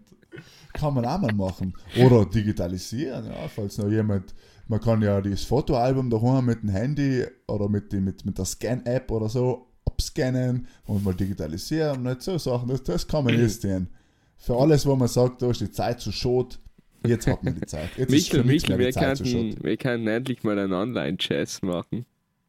Kann 0.72 0.95
man 0.95 1.05
auch 1.05 1.18
mal 1.18 1.33
machen. 1.33 1.74
Oder 1.99 2.24
digitalisieren, 2.24 3.26
ja, 3.26 3.49
falls 3.49 3.79
noch 3.79 3.89
jemand, 3.89 4.33
man 4.69 4.81
kann 4.81 5.03
ja 5.03 5.21
das 5.21 5.45
Fotoalbum 5.45 6.11
daheim 6.11 6.45
mit 6.45 6.62
dem 6.62 6.69
Handy 6.69 7.25
oder 7.47 7.69
mit, 7.69 7.93
die, 7.93 8.01
mit, 8.01 8.25
mit 8.25 8.39
der 8.39 8.45
Scan-App 8.45 9.11
oder 9.11 9.29
so 9.29 9.66
abscannen 9.87 10.69
und 10.87 11.05
mal 11.05 11.14
digitalisieren. 11.14 12.03
Nicht 12.03 12.23
so 12.23 12.37
Sachen, 12.39 12.69
das, 12.69 12.83
das 12.83 13.09
kann 13.09 13.25
man 13.25 13.39
jetzt 13.39 13.62
sehen. 13.62 13.89
Für 14.37 14.57
alles, 14.57 14.87
wo 14.87 14.95
man 14.95 15.09
sagt, 15.09 15.43
da 15.43 15.51
ist 15.51 15.61
die 15.61 15.71
Zeit 15.71 16.01
zu 16.01 16.12
schot, 16.12 16.61
jetzt 17.05 17.27
hat 17.27 17.43
man 17.43 17.55
die 17.55 17.66
Zeit. 17.66 17.91
Jetzt 17.97 18.12
ist 18.12 18.33
Michel, 18.33 18.45
Michel, 18.45 18.79
wir 18.79 18.87
die 18.87 18.93
Zeit 18.93 19.16
zu 19.16 19.25
könnten, 19.25 19.64
wir 19.64 19.77
könnten 19.77 20.07
endlich 20.07 20.45
mal 20.45 20.59
einen 20.59 20.73
Online-Chess 20.73 21.62
machen. 21.62 22.07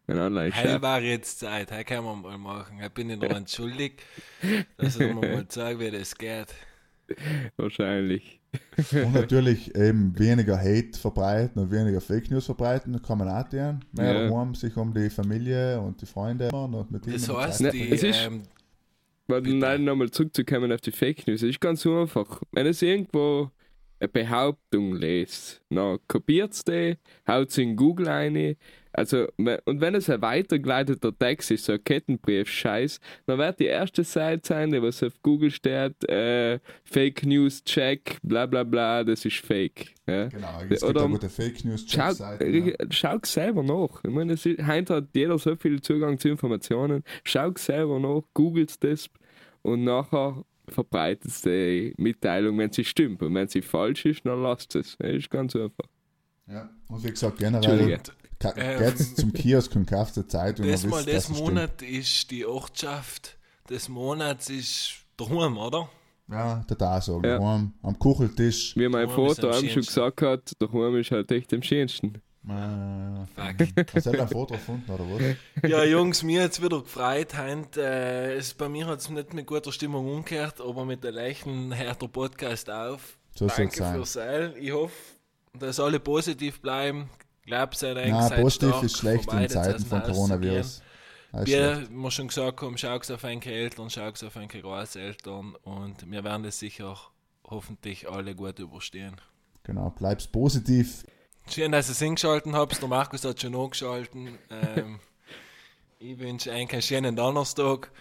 Ein 0.07 0.17
Heil 0.17 0.25
Online-Chat. 0.25 0.81
war 0.81 1.01
jetzt 1.01 1.39
Zeit, 1.39 1.71
heil 1.71 1.83
kann 1.83 2.03
man 2.03 2.21
mal 2.21 2.37
machen. 2.37 2.79
Ich 2.83 2.89
bin 2.89 3.09
Ihnen 3.09 3.19
daran 3.21 3.47
schuldig, 3.47 4.03
dass 4.77 4.99
ich 4.99 5.13
mir 5.13 5.15
mal 5.15 5.47
zeige, 5.47 5.79
wie 5.79 5.91
das 5.91 6.15
geht. 6.15 6.47
Wahrscheinlich. 7.57 8.39
Und 8.91 9.13
natürlich 9.13 9.75
eben 9.75 10.17
weniger 10.17 10.57
Hate 10.57 10.97
verbreiten 10.97 11.61
und 11.61 11.71
weniger 11.71 12.01
Fake 12.01 12.31
News 12.31 12.45
verbreiten, 12.45 12.99
kann 13.01 13.17
man 13.19 13.27
auch 13.29 13.47
tun. 13.47 13.79
Mehr 13.91 14.13
Ja. 14.23 14.27
daheim 14.29 14.55
sich 14.55 14.75
um 14.77 14.93
die 14.93 15.09
Familie 15.09 15.79
und 15.79 16.01
die 16.01 16.05
Freunde 16.05 16.49
und 16.51 16.91
mit 16.91 17.05
Das 17.05 17.27
ihnen 17.27 17.37
heißt, 17.37 17.73
die, 17.73 17.91
es 17.91 18.03
ist- 18.03 18.25
ähm, 18.25 18.41
nein, 19.59 19.83
nochmal 19.83 20.09
zurückzukommen 20.09 20.71
auf 20.71 20.81
die 20.81 20.91
Fake 20.91 21.27
News. 21.27 21.43
Es 21.43 21.49
ist 21.49 21.61
ganz 21.61 21.85
einfach. 21.85 22.41
Wenn 22.51 22.65
es 22.67 22.81
irgendwo 22.81 23.51
eine 23.99 24.07
Behauptung 24.09 24.95
lest, 24.95 25.61
dann 25.69 25.99
kopiert 26.07 26.53
es 26.53 26.63
die, 26.63 26.97
haut 27.27 27.49
es 27.49 27.57
in 27.57 27.75
Google 27.75 28.07
ein. 28.07 28.55
Also, 28.99 29.27
und 29.37 29.79
wenn 29.79 29.95
es 29.95 30.09
ein 30.09 30.21
weitergeleiteter 30.21 31.17
Text 31.17 31.51
ist, 31.51 31.63
so 31.63 31.71
ein 31.71 31.81
Kettenbrief-Scheiß, 31.83 32.99
dann 33.27 33.39
wird 33.39 33.59
die 33.61 33.65
erste 33.67 34.03
Seite 34.03 34.45
sein, 34.45 34.71
die 34.71 34.81
was 34.81 35.01
auf 35.03 35.13
Google 35.23 35.51
steht, 35.51 36.03
äh, 36.09 36.59
Fake 36.83 37.25
News 37.25 37.63
Check, 37.63 38.17
bla 38.23 38.45
bla 38.45 38.65
bla, 38.65 39.05
das 39.05 39.23
ist 39.23 39.37
Fake. 39.37 39.93
Ja? 40.05 40.27
Genau, 40.27 40.47
es 40.63 40.67
gibt 40.69 40.83
Oder- 40.83 41.03
auch 41.03 41.09
gute 41.09 41.29
Fake 41.29 41.63
News 41.63 41.85
Schau, 41.87 42.07
Checkseiten. 42.09 42.67
ja. 42.67 42.73
äh, 42.73 42.87
schau 42.89 43.17
selber 43.23 43.63
nach. 43.63 44.03
Ich 44.03 44.11
meine, 44.11 44.33
ist, 44.33 44.45
heute 44.45 44.95
hat 44.95 45.05
jeder 45.13 45.37
so 45.39 45.55
viel 45.55 45.81
Zugang 45.81 46.19
zu 46.19 46.27
Informationen. 46.27 47.03
Schau 47.23 47.53
selber 47.57 47.99
nach, 47.99 48.23
googelt 48.33 48.83
das 48.83 49.09
und 49.61 49.85
nachher 49.85 50.43
verbreitet 50.67 51.31
die 51.45 51.93
Mitteilung, 51.97 52.57
wenn 52.57 52.71
sie 52.73 52.83
stimmt. 52.83 53.23
Und 53.23 53.33
wenn 53.33 53.47
sie 53.47 53.61
falsch 53.61 54.05
ist, 54.05 54.25
dann 54.25 54.43
lasst 54.43 54.75
es. 54.75 54.97
Das 54.99 55.11
ist 55.13 55.29
ganz 55.29 55.55
einfach. 55.55 55.85
Ja. 56.47 56.69
Und 56.89 57.03
wie 57.03 57.11
gesagt, 57.11 57.37
generell. 57.37 57.97
Ka- 58.39 58.53
Ähm, 58.57 58.79
geht's 58.79 59.15
zum 59.15 59.33
Kiosk 59.33 59.75
und 59.75 59.85
kauft 59.85 60.17
eine 60.17 60.27
Zeitung. 60.27 60.67
Das 60.67 60.83
und 60.83 60.89
mal, 60.89 60.97
wisst, 61.05 61.07
das 61.09 61.15
es 61.15 61.23
stimmt. 61.25 61.39
Monat 61.39 61.81
ist 61.81 62.31
die 62.31 62.45
Ortschaft 62.45 63.37
des 63.69 63.89
Monats 63.89 64.49
ist 64.49 64.93
daheim, 65.17 65.57
oder? 65.57 65.89
Ja, 66.31 66.63
der 66.69 66.77
da 66.77 67.01
sagen. 67.01 67.23
Ja. 67.25 67.37
Daheim, 67.39 67.73
am 67.83 67.97
Kucheltisch. 67.99 68.75
Wie 68.77 68.87
mein 68.87 69.09
Vater 69.09 69.51
am 69.55 69.67
schon 69.67 69.81
gesagt 69.83 70.21
hat, 70.21 70.51
daheim 70.59 70.95
ist 70.97 71.11
halt 71.11 71.31
echt 71.31 71.53
am 71.53 71.61
schönsten. 71.63 72.21
Äh, 72.47 73.25
Fuck. 73.35 73.67
hast 73.93 74.05
du 74.05 74.11
ein 74.21 74.27
Foto 74.27 74.53
gefunden, 74.53 74.89
oder 74.89 75.03
was? 75.03 75.69
ja, 75.69 75.83
Jungs, 75.83 76.23
mir 76.23 76.43
hat 76.43 76.51
es 76.53 76.61
wieder 76.63 76.79
gefreut. 76.81 77.35
Heint, 77.35 77.77
äh, 77.77 78.35
es, 78.35 78.53
bei 78.53 78.69
mir 78.69 78.87
hat 78.87 78.99
es 78.99 79.09
nicht 79.09 79.33
mit 79.33 79.45
guter 79.45 79.71
Stimmung 79.71 80.07
umgekehrt, 80.07 80.61
aber 80.61 80.85
mit 80.85 81.03
der 81.03 81.11
leichten 81.11 81.71
härter 81.71 82.07
Podcast 82.07 82.69
auf. 82.69 83.17
So 83.35 83.47
soll 83.49 83.65
es 83.65 83.75
Danke 83.75 83.93
fürs 83.97 84.13
Sein. 84.13 84.53
Ich 84.59 84.71
hoffe, 84.71 84.93
dass 85.59 85.79
alle 85.79 85.99
positiv 85.99 86.61
bleiben. 86.61 87.09
Glaubt 87.49 87.75
seid 87.75 87.97
eng, 87.97 88.11
Nein, 88.11 88.41
positiv 88.43 88.83
ist 88.83 88.97
schlecht 88.99 89.33
in 89.33 89.49
Zeiten 89.49 89.81
es, 89.81 89.83
von. 89.83 90.03
Coronavirus. 90.03 90.83
Wir 91.45 91.87
schon 92.11 92.27
gesagt 92.27 92.61
haben, 92.61 92.77
schaut 92.77 93.09
auf 93.09 93.23
eure 93.23 93.45
Eltern, 93.45 93.89
schaut 93.89 94.23
auf 94.23 94.35
eure 94.35 94.47
Großeltern 94.47 95.55
und 95.63 96.11
wir 96.11 96.23
werden 96.23 96.43
das 96.43 96.59
sicher 96.59 96.95
hoffentlich 97.43 98.07
alle 98.07 98.35
gut 98.35 98.59
überstehen. 98.59 99.15
Genau, 99.63 99.89
bleibst 99.89 100.31
positiv. 100.31 101.03
Schön, 101.49 101.71
dass 101.71 101.89
ihr 101.89 101.93
es 101.93 102.03
eingeschaltet 102.03 102.53
habt. 102.53 102.79
Der 102.79 102.87
Markus 102.87 103.25
hat 103.25 103.41
schon 103.41 103.55
angeschalten. 103.55 104.37
Ähm, 104.51 104.99
ich 105.99 106.19
wünsche 106.19 106.51
euch 106.51 106.71
einen 106.71 106.81
schönen 106.83 107.15
Donnerstag 107.15 107.91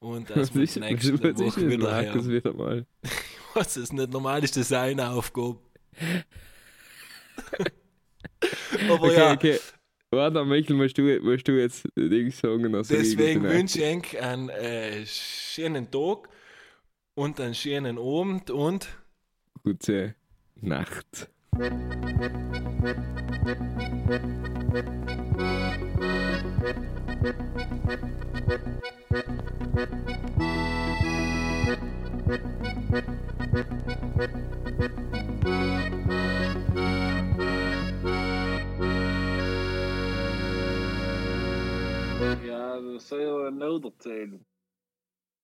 und 0.00 0.30
dass 0.30 0.52
wir 0.52 0.62
nächste 0.80 1.12
Woche 1.22 1.32
denn 1.32 1.70
wieder 1.70 1.90
Markus 1.92 2.24
hören. 2.24 2.28
wieder 2.28 2.52
mal? 2.54 2.86
Was 3.54 3.76
ist 3.76 3.92
nicht 3.92 4.10
normal, 4.10 4.42
ist 4.42 4.56
das 4.56 4.72
eine 4.72 5.10
Aufgabe. 5.10 5.60
Aber 8.90 9.02
Okay, 9.04 9.16
ja, 9.16 9.32
okay. 9.32 9.58
Warte, 10.10 10.44
Michael, 10.44 10.76
musst 10.76 10.96
du, 10.96 11.02
musst 11.20 11.48
du 11.48 11.52
jetzt 11.52 11.86
Dings 11.96 12.38
sagen? 12.38 12.74
Also 12.74 12.94
deswegen 12.94 13.42
wünsche 13.42 13.82
ich 13.82 14.14
euch 14.14 14.22
einen 14.22 14.48
äh, 14.50 15.04
schönen 15.04 15.90
Tag 15.90 16.28
und 17.14 17.40
einen 17.40 17.54
schönen 17.54 17.98
Abend 17.98 18.50
und 18.50 18.88
Gute 19.64 20.14
Nacht. 20.60 21.28
Ja, 42.76 43.80
dat 43.80 44.55